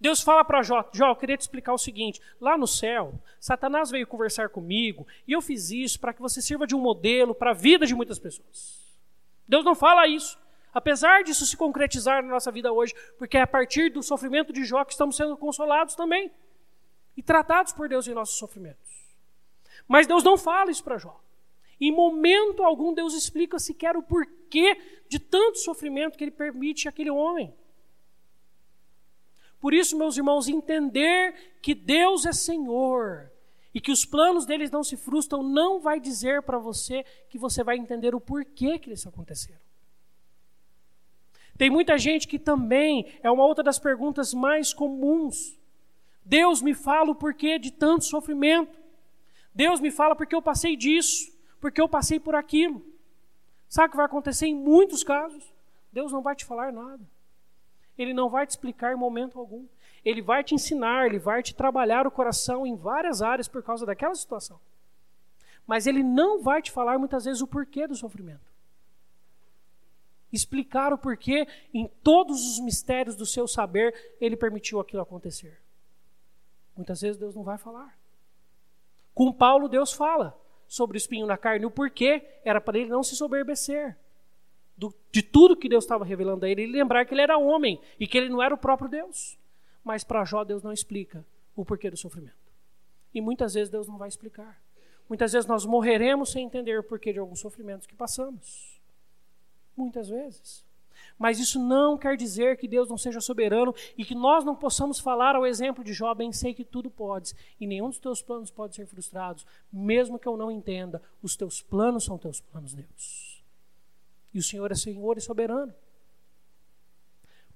Deus 0.00 0.22
fala 0.22 0.44
para 0.44 0.62
Jó, 0.62 0.88
Jó, 0.92 1.08
eu 1.08 1.16
queria 1.16 1.36
te 1.36 1.40
explicar 1.40 1.72
o 1.72 1.78
seguinte, 1.78 2.20
lá 2.40 2.56
no 2.56 2.66
céu, 2.66 3.14
Satanás 3.40 3.90
veio 3.90 4.06
conversar 4.06 4.48
comigo, 4.48 5.06
e 5.26 5.32
eu 5.32 5.42
fiz 5.42 5.70
isso 5.70 5.98
para 5.98 6.12
que 6.12 6.20
você 6.20 6.40
sirva 6.40 6.66
de 6.66 6.76
um 6.76 6.80
modelo 6.80 7.34
para 7.34 7.50
a 7.50 7.54
vida 7.54 7.84
de 7.84 7.94
muitas 7.94 8.18
pessoas. 8.18 8.78
Deus 9.48 9.64
não 9.64 9.74
fala 9.74 10.06
isso. 10.06 10.38
Apesar 10.72 11.24
disso 11.24 11.46
se 11.46 11.56
concretizar 11.56 12.22
na 12.22 12.28
nossa 12.28 12.52
vida 12.52 12.72
hoje, 12.72 12.94
porque 13.16 13.38
é 13.38 13.40
a 13.40 13.46
partir 13.46 13.90
do 13.90 14.02
sofrimento 14.02 14.52
de 14.52 14.64
Jó 14.64 14.84
que 14.84 14.92
estamos 14.92 15.16
sendo 15.16 15.36
consolados 15.36 15.94
também 15.94 16.30
e 17.16 17.22
tratados 17.22 17.72
por 17.72 17.88
Deus 17.88 18.06
em 18.06 18.14
nossos 18.14 18.38
sofrimentos. 18.38 19.16
Mas 19.88 20.06
Deus 20.06 20.22
não 20.22 20.36
fala 20.36 20.70
isso 20.70 20.84
para 20.84 20.98
Jó. 20.98 21.18
Em 21.80 21.90
momento 21.90 22.62
algum, 22.62 22.92
Deus 22.92 23.14
explica 23.14 23.58
sequer 23.58 23.96
o 23.96 24.02
porquê 24.02 24.80
de 25.08 25.18
tanto 25.18 25.58
sofrimento 25.58 26.18
que 26.18 26.24
Ele 26.24 26.30
permite 26.30 26.88
àquele 26.88 27.10
homem. 27.10 27.54
Por 29.60 29.74
isso, 29.74 29.96
meus 29.96 30.16
irmãos, 30.16 30.48
entender 30.48 31.34
que 31.60 31.74
Deus 31.74 32.24
é 32.24 32.32
Senhor 32.32 33.30
e 33.74 33.80
que 33.80 33.92
os 33.92 34.04
planos 34.04 34.46
deles 34.46 34.70
não 34.70 34.82
se 34.82 34.96
frustram, 34.96 35.42
não 35.42 35.80
vai 35.80 36.00
dizer 36.00 36.42
para 36.42 36.58
você 36.58 37.04
que 37.28 37.38
você 37.38 37.62
vai 37.62 37.76
entender 37.76 38.14
o 38.14 38.20
porquê 38.20 38.78
que 38.78 38.88
eles 38.88 39.06
aconteceram. 39.06 39.60
Tem 41.56 41.68
muita 41.68 41.98
gente 41.98 42.28
que 42.28 42.38
também 42.38 43.06
é 43.20 43.30
uma 43.30 43.44
outra 43.44 43.64
das 43.64 43.80
perguntas 43.80 44.32
mais 44.32 44.72
comuns. 44.72 45.58
Deus 46.24 46.62
me 46.62 46.72
fala 46.72 47.10
o 47.10 47.14
porquê 47.16 47.58
de 47.58 47.72
tanto 47.72 48.04
sofrimento. 48.04 48.78
Deus 49.52 49.80
me 49.80 49.90
fala 49.90 50.14
porque 50.14 50.34
eu 50.34 50.42
passei 50.42 50.76
disso, 50.76 51.36
porque 51.60 51.80
eu 51.80 51.88
passei 51.88 52.20
por 52.20 52.36
aquilo. 52.36 52.80
Sabe 53.68 53.88
o 53.88 53.90
que 53.90 53.96
vai 53.96 54.06
acontecer 54.06 54.46
em 54.46 54.54
muitos 54.54 55.02
casos? 55.02 55.52
Deus 55.92 56.12
não 56.12 56.22
vai 56.22 56.36
te 56.36 56.44
falar 56.44 56.72
nada. 56.72 57.04
Ele 57.98 58.14
não 58.14 58.30
vai 58.30 58.46
te 58.46 58.50
explicar 58.50 58.92
em 58.92 58.96
momento 58.96 59.38
algum. 59.38 59.66
Ele 60.04 60.22
vai 60.22 60.44
te 60.44 60.54
ensinar, 60.54 61.06
ele 61.06 61.18
vai 61.18 61.42
te 61.42 61.54
trabalhar 61.54 62.06
o 62.06 62.10
coração 62.10 62.64
em 62.64 62.76
várias 62.76 63.20
áreas 63.20 63.48
por 63.48 63.62
causa 63.62 63.84
daquela 63.84 64.14
situação. 64.14 64.60
Mas 65.66 65.86
ele 65.86 66.02
não 66.02 66.40
vai 66.40 66.62
te 66.62 66.70
falar 66.70 66.98
muitas 66.98 67.24
vezes 67.24 67.42
o 67.42 67.46
porquê 67.46 67.86
do 67.86 67.96
sofrimento. 67.96 68.48
Explicar 70.32 70.92
o 70.92 70.98
porquê 70.98 71.48
em 71.74 71.88
todos 72.02 72.40
os 72.52 72.60
mistérios 72.60 73.16
do 73.16 73.26
seu 73.26 73.48
saber 73.48 74.16
ele 74.20 74.36
permitiu 74.36 74.78
aquilo 74.78 75.02
acontecer. 75.02 75.60
Muitas 76.76 77.00
vezes 77.00 77.18
Deus 77.18 77.34
não 77.34 77.42
vai 77.42 77.58
falar. 77.58 77.98
Com 79.12 79.32
Paulo, 79.32 79.68
Deus 79.68 79.92
fala 79.92 80.38
sobre 80.68 80.96
o 80.96 80.98
espinho 80.98 81.26
na 81.26 81.36
carne, 81.36 81.66
o 81.66 81.70
porquê 81.70 82.40
era 82.44 82.60
para 82.60 82.78
ele 82.78 82.90
não 82.90 83.02
se 83.02 83.16
soberbecer 83.16 83.98
do, 84.78 84.94
de 85.10 85.22
tudo 85.22 85.56
que 85.56 85.68
Deus 85.68 85.84
estava 85.84 86.04
revelando 86.04 86.46
a 86.46 86.48
ele, 86.48 86.62
ele 86.62 86.72
lembrar 86.72 87.04
que 87.04 87.12
ele 87.12 87.20
era 87.20 87.36
homem 87.36 87.80
e 87.98 88.06
que 88.06 88.16
ele 88.16 88.28
não 88.28 88.40
era 88.40 88.54
o 88.54 88.58
próprio 88.58 88.88
Deus. 88.88 89.36
Mas 89.84 90.04
para 90.04 90.24
Jó, 90.24 90.44
Deus 90.44 90.62
não 90.62 90.72
explica 90.72 91.26
o 91.56 91.64
porquê 91.64 91.90
do 91.90 91.96
sofrimento. 91.96 92.36
E 93.12 93.20
muitas 93.20 93.54
vezes 93.54 93.68
Deus 93.68 93.88
não 93.88 93.98
vai 93.98 94.08
explicar. 94.08 94.62
Muitas 95.08 95.32
vezes 95.32 95.48
nós 95.48 95.66
morreremos 95.66 96.30
sem 96.30 96.44
entender 96.44 96.78
o 96.78 96.84
porquê 96.84 97.12
de 97.12 97.18
alguns 97.18 97.40
sofrimentos 97.40 97.86
que 97.86 97.94
passamos. 97.94 98.80
Muitas 99.76 100.08
vezes. 100.08 100.64
Mas 101.18 101.40
isso 101.40 101.58
não 101.58 101.98
quer 101.98 102.16
dizer 102.16 102.56
que 102.56 102.68
Deus 102.68 102.88
não 102.88 102.98
seja 102.98 103.20
soberano 103.20 103.74
e 103.96 104.04
que 104.04 104.14
nós 104.14 104.44
não 104.44 104.54
possamos 104.54 105.00
falar 105.00 105.34
ao 105.34 105.46
exemplo 105.46 105.82
de 105.82 105.92
Jó, 105.92 106.14
bem 106.14 106.32
sei 106.32 106.54
que 106.54 106.64
tudo 106.64 106.90
podes, 106.90 107.34
e 107.58 107.66
nenhum 107.66 107.88
dos 107.88 107.98
teus 107.98 108.22
planos 108.22 108.50
pode 108.50 108.76
ser 108.76 108.86
frustrados, 108.86 109.46
mesmo 109.72 110.18
que 110.18 110.28
eu 110.28 110.36
não 110.36 110.50
entenda, 110.50 111.02
os 111.22 111.36
teus 111.36 111.62
planos 111.62 112.04
são 112.04 112.18
teus 112.18 112.40
planos, 112.40 112.74
Deus. 112.74 113.37
E 114.32 114.38
o 114.38 114.42
Senhor 114.42 114.70
é 114.70 114.74
Senhor 114.74 115.16
e 115.16 115.20
soberano. 115.20 115.74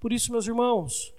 Por 0.01 0.12
isso, 0.12 0.33
meus 0.33 0.47
irmãos, 0.47 1.14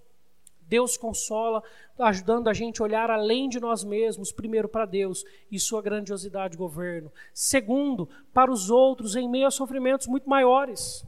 Deus 0.62 0.98
consola, 0.98 1.64
ajudando 2.00 2.48
a 2.48 2.54
gente 2.54 2.82
a 2.82 2.86
olhar 2.86 3.10
além 3.12 3.48
de 3.48 3.60
nós 3.60 3.84
mesmos, 3.84 4.32
primeiro 4.32 4.68
para 4.68 4.86
Deus 4.86 5.24
e 5.52 5.60
sua 5.60 5.82
grandiosidade 5.82 6.58
governo. 6.58 7.12
Segundo, 7.34 8.10
para 8.34 8.52
os 8.52 8.70
outros 8.70 9.16
em 9.16 9.30
meio 9.30 9.48
a 9.48 9.52
sofrimentos 9.52 10.08
muito 10.08 10.30
maiores. 10.30 11.06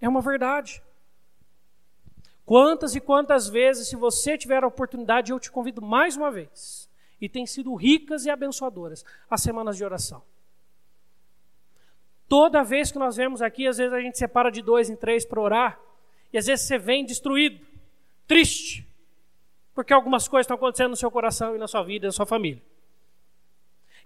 É 0.00 0.08
uma 0.08 0.20
verdade. 0.20 0.82
Quantas 2.44 2.94
e 2.94 3.00
quantas 3.00 3.48
vezes, 3.48 3.88
se 3.88 3.96
você 3.96 4.36
tiver 4.36 4.62
a 4.62 4.66
oportunidade, 4.66 5.32
eu 5.32 5.40
te 5.40 5.50
convido 5.50 5.80
mais 5.80 6.16
uma 6.16 6.30
vez, 6.30 6.90
e 7.20 7.28
tem 7.28 7.46
sido 7.46 7.74
ricas 7.74 8.26
e 8.26 8.30
abençoadoras 8.30 9.04
as 9.30 9.40
semanas 9.40 9.76
de 9.76 9.84
oração. 9.84 10.22
Toda 12.28 12.62
vez 12.62 12.90
que 12.90 12.98
nós 12.98 13.16
vemos 13.16 13.42
aqui, 13.42 13.66
às 13.66 13.76
vezes 13.76 13.92
a 13.92 14.00
gente 14.00 14.18
separa 14.18 14.50
de 14.50 14.62
dois 14.62 14.88
em 14.88 14.96
três 14.96 15.24
para 15.24 15.40
orar, 15.40 15.80
e 16.32 16.38
às 16.38 16.46
vezes 16.46 16.66
você 16.66 16.78
vem 16.78 17.04
destruído, 17.04 17.64
triste, 18.26 18.86
porque 19.74 19.92
algumas 19.92 20.26
coisas 20.26 20.44
estão 20.44 20.56
acontecendo 20.56 20.90
no 20.90 20.96
seu 20.96 21.10
coração 21.10 21.54
e 21.54 21.58
na 21.58 21.68
sua 21.68 21.82
vida, 21.82 22.06
na 22.06 22.12
sua 22.12 22.26
família. 22.26 22.62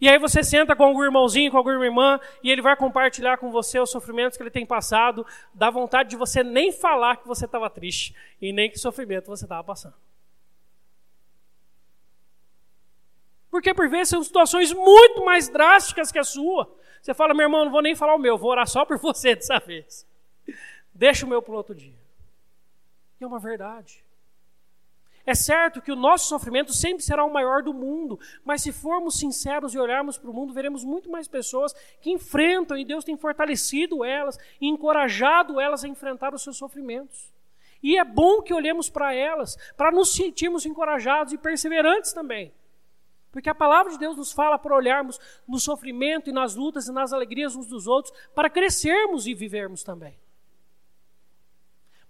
E 0.01 0.09
aí 0.09 0.19
você 0.19 0.45
senta 0.45 0.77
com 0.77 0.85
algum 0.85 1.03
irmãozinho, 1.03 1.51
com 1.51 1.57
alguma 1.57 1.85
irmã, 1.85 2.21
e 2.43 2.51
ele 2.51 2.63
vai 2.63 2.77
compartilhar 2.77 3.37
com 3.37 3.51
você 3.51 3.81
os 3.81 3.91
sofrimentos 3.91 4.37
que 4.37 4.43
ele 4.43 4.51
tem 4.51 4.65
passado, 4.65 5.27
dá 5.53 5.71
vontade 5.71 6.11
de 6.11 6.17
você 6.17 6.45
nem 6.45 6.71
falar 6.71 7.17
que 7.17 7.27
você 7.27 7.47
estava 7.47 7.69
triste, 7.69 8.15
e 8.41 8.53
nem 8.53 8.71
que 8.71 8.79
sofrimento 8.79 9.27
você 9.27 9.45
estava 9.45 9.65
passando. 9.65 9.95
Porque 13.51 13.75
por 13.75 13.89
vezes 13.89 14.11
são 14.11 14.23
situações 14.23 14.73
muito 14.73 15.25
mais 15.25 15.49
drásticas 15.49 16.13
que 16.13 16.19
a 16.19 16.25
sua. 16.25 16.73
Você 17.09 17.15
fala, 17.15 17.33
meu 17.33 17.45
irmão, 17.45 17.65
não 17.65 17.73
vou 17.73 17.81
nem 17.81 17.95
falar 17.95 18.15
o 18.15 18.19
meu, 18.19 18.37
vou 18.37 18.51
orar 18.51 18.69
só 18.69 18.85
por 18.85 18.99
você 19.01 19.35
dessa 19.35 19.59
vez. 19.59 20.07
Deixa 20.93 21.25
o 21.25 21.29
meu 21.29 21.41
para 21.41 21.55
outro 21.55 21.75
dia. 21.75 21.97
E 23.19 23.25
é 23.25 23.27
uma 23.27 23.39
verdade. 23.39 24.05
É 25.25 25.35
certo 25.35 25.81
que 25.81 25.91
o 25.91 25.97
nosso 25.97 26.29
sofrimento 26.29 26.71
sempre 26.75 27.03
será 27.03 27.25
o 27.25 27.33
maior 27.33 27.63
do 27.63 27.73
mundo, 27.73 28.21
mas 28.45 28.61
se 28.61 28.73
formos 28.73 29.19
sinceros 29.19 29.73
e 29.73 29.79
olharmos 29.79 30.19
para 30.19 30.29
o 30.29 30.35
mundo, 30.35 30.53
veremos 30.53 30.85
muito 30.85 31.11
mais 31.11 31.27
pessoas 31.27 31.73
que 32.03 32.11
enfrentam, 32.11 32.77
e 32.77 32.85
Deus 32.85 33.07
tem 33.07 33.17
fortalecido 33.17 34.05
elas 34.05 34.39
e 34.61 34.69
encorajado 34.69 35.59
elas 35.59 35.85
a 35.85 35.89
enfrentar 35.89 36.35
os 36.35 36.43
seus 36.43 36.59
sofrimentos. 36.59 37.33
E 37.83 37.97
é 37.97 38.05
bom 38.05 38.43
que 38.43 38.53
olhemos 38.53 38.91
para 38.91 39.15
elas, 39.15 39.57
para 39.79 39.91
nos 39.91 40.13
sentirmos 40.13 40.67
encorajados 40.67 41.33
e 41.33 41.39
perseverantes 41.39 42.13
também. 42.13 42.53
Porque 43.39 43.49
a 43.49 43.55
palavra 43.55 43.93
de 43.93 44.01
Deus 44.01 44.17
nos 44.17 44.33
fala 44.33 44.59
para 44.59 44.75
olharmos 44.75 45.17
no 45.47 45.61
sofrimento 45.61 46.29
e 46.29 46.33
nas 46.33 46.57
lutas 46.57 46.89
e 46.89 46.93
nas 46.93 47.13
alegrias 47.13 47.55
uns 47.55 47.69
dos 47.69 47.87
outros, 47.87 48.13
para 48.35 48.51
crescermos 48.51 49.29
e 49.29 49.33
vivermos 49.33 49.85
também. 49.85 50.19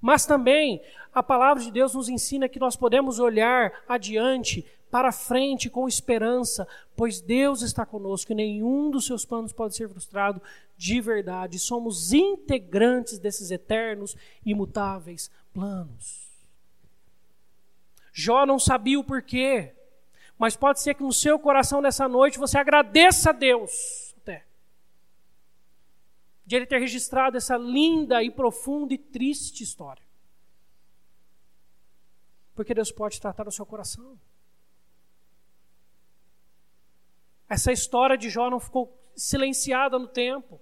Mas 0.00 0.24
também 0.24 0.82
a 1.12 1.22
palavra 1.22 1.62
de 1.62 1.70
Deus 1.70 1.92
nos 1.92 2.08
ensina 2.08 2.48
que 2.48 2.58
nós 2.58 2.76
podemos 2.76 3.18
olhar 3.18 3.84
adiante, 3.86 4.64
para 4.90 5.12
frente, 5.12 5.68
com 5.68 5.86
esperança, 5.86 6.66
pois 6.96 7.20
Deus 7.20 7.60
está 7.60 7.84
conosco 7.84 8.32
e 8.32 8.34
nenhum 8.34 8.90
dos 8.90 9.04
seus 9.04 9.26
planos 9.26 9.52
pode 9.52 9.76
ser 9.76 9.86
frustrado 9.86 10.40
de 10.78 10.98
verdade. 10.98 11.58
Somos 11.58 12.10
integrantes 12.14 13.18
desses 13.18 13.50
eternos, 13.50 14.16
imutáveis 14.46 15.30
planos. 15.52 16.26
Jó 18.14 18.46
não 18.46 18.58
sabia 18.58 18.98
o 18.98 19.04
porquê, 19.04 19.74
mas 20.38 20.56
pode 20.56 20.80
ser 20.80 20.94
que 20.94 21.02
no 21.02 21.12
seu 21.12 21.38
coração 21.38 21.80
nessa 21.80 22.08
noite 22.08 22.38
você 22.38 22.56
agradeça 22.56 23.30
a 23.30 23.32
Deus 23.32 24.14
até. 24.18 24.46
De 26.46 26.54
ele 26.54 26.66
ter 26.66 26.78
registrado 26.78 27.36
essa 27.36 27.56
linda 27.56 28.22
e 28.22 28.30
profunda 28.30 28.94
e 28.94 28.98
triste 28.98 29.64
história. 29.64 30.02
Porque 32.54 32.72
Deus 32.72 32.92
pode 32.92 33.20
tratar 33.20 33.48
o 33.48 33.52
seu 33.52 33.66
coração. 33.66 34.18
Essa 37.48 37.72
história 37.72 38.16
de 38.16 38.28
Jó 38.28 38.48
não 38.48 38.60
ficou 38.60 38.96
silenciada 39.16 39.98
no 39.98 40.06
tempo. 40.06 40.60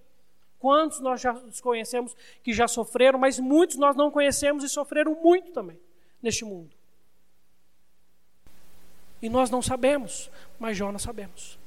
Quantos 0.59 1.01
nós 1.01 1.21
já 1.21 1.35
conhecemos 1.63 2.17
que 2.43 2.53
já 2.53 2.67
sofreram, 2.67 3.19
mas 3.19 3.39
muitos 3.39 3.77
nós 3.77 3.95
não 3.95 4.11
conhecemos 4.11 4.65
e 4.65 4.69
sofreram 4.69 5.21
muito 5.23 5.53
também 5.53 5.79
neste 6.23 6.45
mundo. 6.45 6.76
E 9.21 9.29
nós 9.29 9.51
não 9.51 9.63
sabemos, 9.63 10.31
mas 10.59 10.77
Jó 10.77 10.93
nós 10.93 11.03
sabemos. 11.03 11.59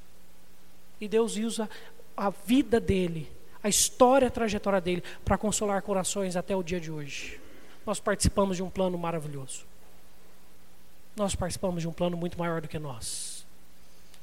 E 1.01 1.07
Deus 1.07 1.35
usa 1.37 1.69
a 2.15 2.29
vida 2.29 2.79
dele, 2.79 3.31
a 3.63 3.69
história, 3.69 4.27
a 4.27 4.31
trajetória 4.31 4.81
dele, 4.81 5.03
para 5.23 5.37
consolar 5.37 5.81
corações 5.81 6.35
até 6.35 6.55
o 6.55 6.63
dia 6.63 6.79
de 6.79 6.91
hoje. 6.91 7.39
Nós 7.85 7.99
participamos 7.99 8.57
de 8.57 8.63
um 8.63 8.69
plano 8.69 8.97
maravilhoso. 8.97 9.65
Nós 11.15 11.35
participamos 11.35 11.81
de 11.81 11.87
um 11.87 11.93
plano 11.93 12.15
muito 12.15 12.37
maior 12.37 12.61
do 12.61 12.67
que 12.67 12.77
nós. 12.77 13.45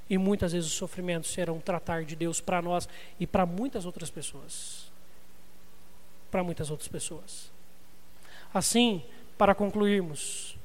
E 0.08 0.16
muitas 0.16 0.52
vezes 0.52 0.68
os 0.68 0.76
sofrimentos 0.76 1.30
serão 1.30 1.58
tratar 1.58 2.04
de 2.04 2.14
Deus 2.14 2.40
para 2.40 2.62
nós 2.62 2.88
e 3.18 3.26
para 3.26 3.44
muitas 3.44 3.84
outras 3.84 4.08
pessoas. 4.08 4.90
Para 6.30 6.44
muitas 6.44 6.70
outras 6.70 6.88
pessoas. 6.88 7.50
Assim, 8.54 9.02
para 9.36 9.54
concluirmos, 9.54 10.55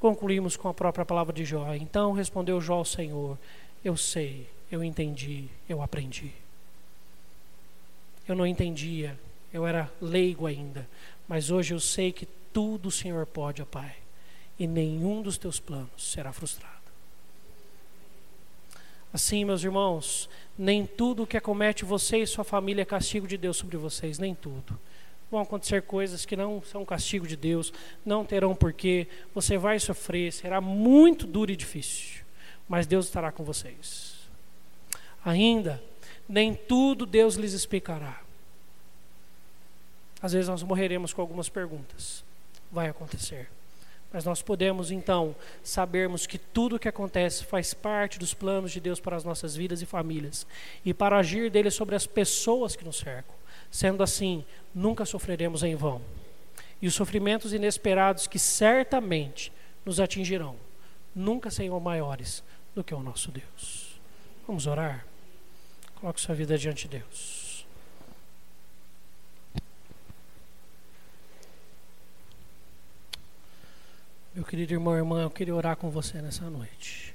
concluímos 0.00 0.56
com 0.56 0.66
a 0.66 0.74
própria 0.74 1.04
palavra 1.04 1.32
de 1.32 1.44
Jó. 1.44 1.72
Então 1.74 2.12
respondeu 2.12 2.60
Jó 2.60 2.76
ao 2.76 2.84
Senhor: 2.84 3.38
Eu 3.84 3.96
sei, 3.96 4.48
eu 4.72 4.82
entendi, 4.82 5.44
eu 5.68 5.80
aprendi. 5.82 6.32
Eu 8.26 8.34
não 8.34 8.46
entendia, 8.46 9.18
eu 9.52 9.66
era 9.66 9.92
leigo 10.00 10.46
ainda, 10.46 10.88
mas 11.28 11.50
hoje 11.50 11.74
eu 11.74 11.80
sei 11.80 12.10
que 12.10 12.26
tudo 12.52 12.88
o 12.88 12.92
Senhor 12.92 13.26
pode, 13.26 13.60
ó 13.60 13.64
Pai, 13.64 13.94
e 14.58 14.66
nenhum 14.66 15.20
dos 15.20 15.36
teus 15.36 15.60
planos 15.60 15.90
será 16.12 16.32
frustrado. 16.32 16.80
Assim, 19.12 19.44
meus 19.44 19.64
irmãos, 19.64 20.30
nem 20.56 20.86
tudo 20.86 21.26
que 21.26 21.36
acomete 21.36 21.84
você 21.84 22.18
e 22.18 22.26
sua 22.26 22.44
família 22.44 22.82
é 22.82 22.84
castigo 22.84 23.26
de 23.26 23.36
Deus 23.36 23.56
sobre 23.56 23.76
vocês, 23.76 24.18
nem 24.18 24.34
tudo 24.34 24.78
vão 25.30 25.40
acontecer 25.40 25.82
coisas 25.82 26.26
que 26.26 26.36
não 26.36 26.62
são 26.62 26.84
castigo 26.84 27.26
de 27.26 27.36
Deus, 27.36 27.72
não 28.04 28.24
terão 28.24 28.54
porquê, 28.54 29.06
você 29.34 29.56
vai 29.56 29.78
sofrer, 29.78 30.32
será 30.32 30.60
muito 30.60 31.26
duro 31.26 31.52
e 31.52 31.56
difícil, 31.56 32.24
mas 32.68 32.86
Deus 32.86 33.06
estará 33.06 33.30
com 33.30 33.44
vocês. 33.44 34.28
Ainda, 35.24 35.82
nem 36.28 36.54
tudo 36.54 37.06
Deus 37.06 37.34
lhes 37.34 37.52
explicará. 37.52 38.20
Às 40.22 40.32
vezes 40.32 40.48
nós 40.48 40.62
morreremos 40.62 41.12
com 41.12 41.20
algumas 41.20 41.48
perguntas. 41.48 42.24
Vai 42.70 42.88
acontecer. 42.88 43.48
Mas 44.12 44.24
nós 44.24 44.42
podemos 44.42 44.90
então 44.90 45.34
sabermos 45.62 46.26
que 46.26 46.36
tudo 46.36 46.76
o 46.76 46.78
que 46.78 46.88
acontece 46.88 47.44
faz 47.44 47.72
parte 47.72 48.18
dos 48.18 48.34
planos 48.34 48.72
de 48.72 48.80
Deus 48.80 48.98
para 48.98 49.16
as 49.16 49.24
nossas 49.24 49.54
vidas 49.54 49.80
e 49.82 49.86
famílias 49.86 50.46
e 50.84 50.92
para 50.92 51.18
agir 51.18 51.50
dele 51.50 51.70
sobre 51.70 51.94
as 51.94 52.06
pessoas 52.06 52.74
que 52.74 52.84
nos 52.84 52.98
cercam. 52.98 53.39
Sendo 53.70 54.02
assim, 54.02 54.44
nunca 54.74 55.04
sofreremos 55.04 55.62
em 55.62 55.74
vão. 55.76 56.02
E 56.82 56.86
os 56.86 56.94
sofrimentos 56.94 57.52
inesperados 57.52 58.26
que 58.26 58.38
certamente 58.38 59.52
nos 59.84 60.00
atingirão 60.00 60.56
nunca 61.14 61.50
serão 61.50 61.78
maiores 61.78 62.42
do 62.74 62.82
que 62.82 62.94
o 62.94 63.00
nosso 63.00 63.30
Deus. 63.30 64.00
Vamos 64.46 64.66
orar? 64.66 65.06
Coloque 65.96 66.20
sua 66.20 66.34
vida 66.34 66.56
diante 66.56 66.88
de 66.88 66.98
Deus. 66.98 67.66
Meu 74.34 74.44
querido 74.44 74.72
irmão 74.72 74.94
e 74.94 74.98
irmã, 74.98 75.22
eu 75.22 75.30
queria 75.30 75.54
orar 75.54 75.76
com 75.76 75.90
você 75.90 76.22
nessa 76.22 76.48
noite. 76.48 77.14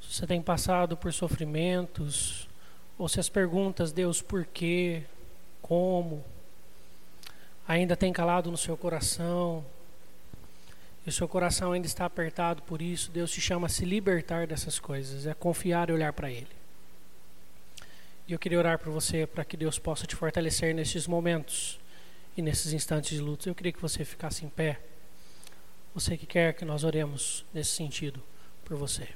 Se 0.00 0.14
você 0.14 0.26
tem 0.26 0.40
passado 0.40 0.96
por 0.96 1.12
sofrimentos, 1.12 2.47
ou 2.98 3.08
se 3.08 3.20
as 3.20 3.28
perguntas, 3.28 3.92
Deus, 3.92 4.20
por 4.20 4.44
quê, 4.44 5.04
como, 5.62 6.24
ainda 7.66 7.96
tem 7.96 8.12
calado 8.12 8.50
no 8.50 8.56
seu 8.56 8.76
coração, 8.76 9.64
e 11.06 11.08
o 11.08 11.12
seu 11.12 11.28
coração 11.28 11.72
ainda 11.72 11.86
está 11.86 12.04
apertado 12.04 12.60
por 12.62 12.82
isso, 12.82 13.10
Deus 13.10 13.30
te 13.30 13.40
chama 13.40 13.66
a 13.66 13.70
se 13.70 13.84
libertar 13.84 14.46
dessas 14.46 14.78
coisas, 14.78 15.26
é 15.26 15.32
confiar 15.32 15.88
e 15.88 15.92
olhar 15.92 16.12
para 16.12 16.30
Ele. 16.30 16.58
E 18.26 18.32
eu 18.32 18.38
queria 18.38 18.58
orar 18.58 18.78
por 18.78 18.92
você 18.92 19.26
para 19.26 19.42
que 19.42 19.56
Deus 19.56 19.78
possa 19.78 20.06
te 20.06 20.14
fortalecer 20.14 20.74
nesses 20.74 21.06
momentos 21.06 21.80
e 22.36 22.42
nesses 22.42 22.74
instantes 22.74 23.16
de 23.16 23.20
luta. 23.22 23.48
Eu 23.48 23.54
queria 23.54 23.72
que 23.72 23.80
você 23.80 24.04
ficasse 24.04 24.44
em 24.44 24.50
pé. 24.50 24.78
Você 25.94 26.14
que 26.14 26.26
quer 26.26 26.52
que 26.52 26.62
nós 26.62 26.84
oremos 26.84 27.42
nesse 27.54 27.70
sentido 27.70 28.22
por 28.66 28.76
você. 28.76 29.08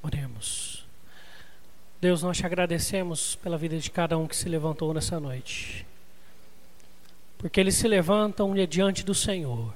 Oremos. 0.00 0.86
Deus, 2.00 2.22
nós 2.22 2.36
te 2.36 2.46
agradecemos 2.46 3.34
pela 3.34 3.58
vida 3.58 3.76
de 3.76 3.90
cada 3.90 4.16
um 4.16 4.28
que 4.28 4.36
se 4.36 4.48
levantou 4.48 4.94
nessa 4.94 5.18
noite. 5.18 5.84
Porque 7.36 7.58
eles 7.58 7.74
se 7.74 7.88
levantam 7.88 8.54
diante 8.66 9.04
do 9.04 9.14
Senhor. 9.14 9.74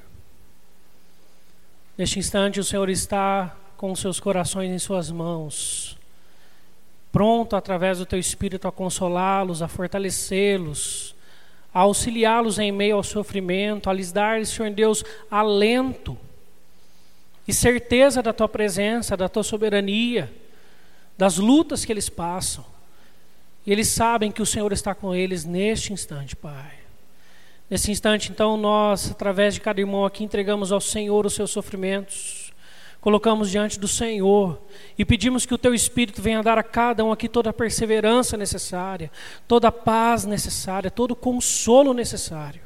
Neste 1.98 2.20
instante, 2.20 2.60
o 2.60 2.64
Senhor 2.64 2.88
está 2.88 3.56
com 3.76 3.94
seus 3.96 4.20
corações 4.20 4.70
em 4.70 4.78
suas 4.78 5.10
mãos, 5.10 5.98
pronto 7.10 7.56
através 7.56 7.98
do 7.98 8.06
teu 8.06 8.20
espírito 8.20 8.68
a 8.68 8.72
consolá-los, 8.72 9.60
a 9.60 9.66
fortalecê-los, 9.66 11.16
a 11.74 11.80
auxiliá-los 11.80 12.60
em 12.60 12.70
meio 12.70 12.94
ao 12.94 13.02
sofrimento, 13.02 13.90
a 13.90 13.92
lhes 13.92 14.12
dar, 14.12 14.46
Senhor 14.46 14.70
Deus, 14.70 15.04
alento 15.28 16.16
e 17.48 17.52
certeza 17.52 18.22
da 18.22 18.32
tua 18.32 18.48
presença, 18.48 19.16
da 19.16 19.28
tua 19.28 19.42
soberania, 19.42 20.32
das 21.22 21.38
lutas 21.38 21.84
que 21.84 21.92
eles 21.92 22.08
passam. 22.08 22.64
E 23.64 23.70
eles 23.70 23.86
sabem 23.86 24.32
que 24.32 24.42
o 24.42 24.46
Senhor 24.46 24.72
está 24.72 24.92
com 24.92 25.14
eles 25.14 25.44
neste 25.44 25.92
instante, 25.92 26.34
Pai. 26.34 26.72
Nesse 27.70 27.92
instante, 27.92 28.32
então, 28.32 28.56
nós, 28.56 29.08
através 29.08 29.54
de 29.54 29.60
cada 29.60 29.78
irmão 29.78 30.04
aqui, 30.04 30.24
entregamos 30.24 30.72
ao 30.72 30.80
Senhor 30.80 31.24
os 31.24 31.34
seus 31.34 31.52
sofrimentos 31.52 32.50
colocamos 33.00 33.50
diante 33.50 33.80
do 33.80 33.88
Senhor 33.88 34.60
e 34.96 35.04
pedimos 35.04 35.44
que 35.44 35.52
o 35.52 35.58
Teu 35.58 35.74
Espírito 35.74 36.22
venha 36.22 36.40
dar 36.40 36.56
a 36.56 36.62
cada 36.62 37.04
um 37.04 37.10
aqui 37.10 37.28
toda 37.28 37.50
a 37.50 37.52
perseverança 37.52 38.36
necessária, 38.36 39.10
toda 39.48 39.66
a 39.66 39.72
paz 39.72 40.24
necessária, 40.24 40.88
todo 40.88 41.10
o 41.10 41.16
consolo 41.16 41.92
necessário, 41.92 42.62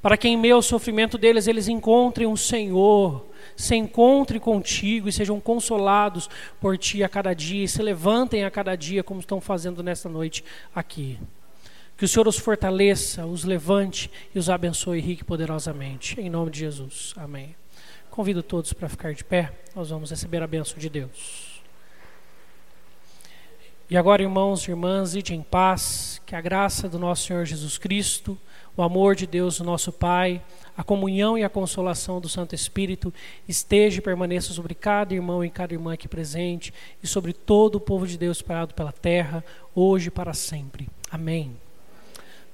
para 0.00 0.16
que 0.16 0.28
em 0.28 0.36
meio 0.36 0.54
ao 0.54 0.62
sofrimento 0.62 1.18
deles 1.18 1.48
eles 1.48 1.66
encontrem 1.66 2.28
um 2.28 2.36
Senhor, 2.36 3.26
se 3.56 3.74
encontrem 3.76 4.40
contigo 4.40 5.08
e 5.08 5.12
sejam 5.12 5.40
consolados 5.40 6.28
por 6.60 6.76
Ti 6.76 7.02
a 7.02 7.08
cada 7.08 7.34
dia 7.34 7.64
e 7.64 7.68
se 7.68 7.82
levantem 7.82 8.44
a 8.44 8.50
cada 8.50 8.76
dia 8.76 9.02
como 9.02 9.20
estão 9.20 9.40
fazendo 9.40 9.82
nesta 9.82 10.08
noite 10.08 10.44
aqui. 10.74 11.18
Que 11.96 12.04
o 12.04 12.08
Senhor 12.08 12.26
os 12.26 12.38
fortaleça, 12.38 13.26
os 13.26 13.44
levante 13.44 14.10
e 14.34 14.38
os 14.38 14.50
abençoe 14.50 15.00
rique 15.00 15.22
e 15.22 15.24
poderosamente. 15.24 16.20
Em 16.20 16.28
nome 16.28 16.50
de 16.50 16.60
Jesus. 16.60 17.14
Amém. 17.16 17.54
Convido 18.10 18.42
todos 18.42 18.72
para 18.72 18.88
ficar 18.88 19.14
de 19.14 19.24
pé, 19.24 19.52
nós 19.74 19.88
vamos 19.88 20.10
receber 20.10 20.42
a 20.42 20.46
bênção 20.46 20.78
de 20.78 20.90
Deus. 20.90 21.62
E 23.88 23.96
agora, 23.96 24.22
irmãos 24.22 24.66
e 24.66 24.70
irmãs, 24.70 25.14
ide 25.14 25.34
em 25.34 25.42
paz, 25.42 26.20
que 26.24 26.34
a 26.34 26.40
graça 26.40 26.88
do 26.88 26.98
nosso 26.98 27.26
Senhor 27.26 27.44
Jesus 27.44 27.78
Cristo, 27.78 28.38
o 28.76 28.82
amor 28.82 29.14
de 29.14 29.26
Deus, 29.26 29.60
nosso 29.60 29.92
Pai, 29.92 30.42
a 30.76 30.82
comunhão 30.82 31.36
e 31.36 31.44
a 31.44 31.48
consolação 31.48 32.20
do 32.20 32.28
Santo 32.28 32.54
Espírito 32.54 33.12
esteja 33.46 33.98
e 33.98 34.02
permaneça 34.02 34.52
sobre 34.52 34.74
cada 34.74 35.14
irmão 35.14 35.44
e 35.44 35.50
cada 35.50 35.74
irmã 35.74 35.92
aqui 35.92 36.08
presente 36.08 36.72
e 37.02 37.06
sobre 37.06 37.32
todo 37.32 37.76
o 37.76 37.80
povo 37.80 38.06
de 38.06 38.16
Deus 38.16 38.38
espalhado 38.38 38.74
pela 38.74 38.92
terra, 38.92 39.44
hoje 39.74 40.08
e 40.08 40.10
para 40.10 40.32
sempre. 40.32 40.88
Amém. 41.10 41.54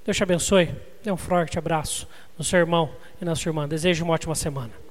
Deus 0.03 0.17
te 0.17 0.23
abençoe. 0.23 0.69
Dê 1.03 1.11
um 1.11 1.17
forte 1.17 1.57
abraço 1.57 2.07
no 2.37 2.43
seu 2.43 2.59
irmão 2.59 2.89
e 3.21 3.25
na 3.25 3.35
sua 3.35 3.49
irmã. 3.49 3.67
Desejo 3.67 4.03
uma 4.03 4.13
ótima 4.13 4.35
semana. 4.35 4.88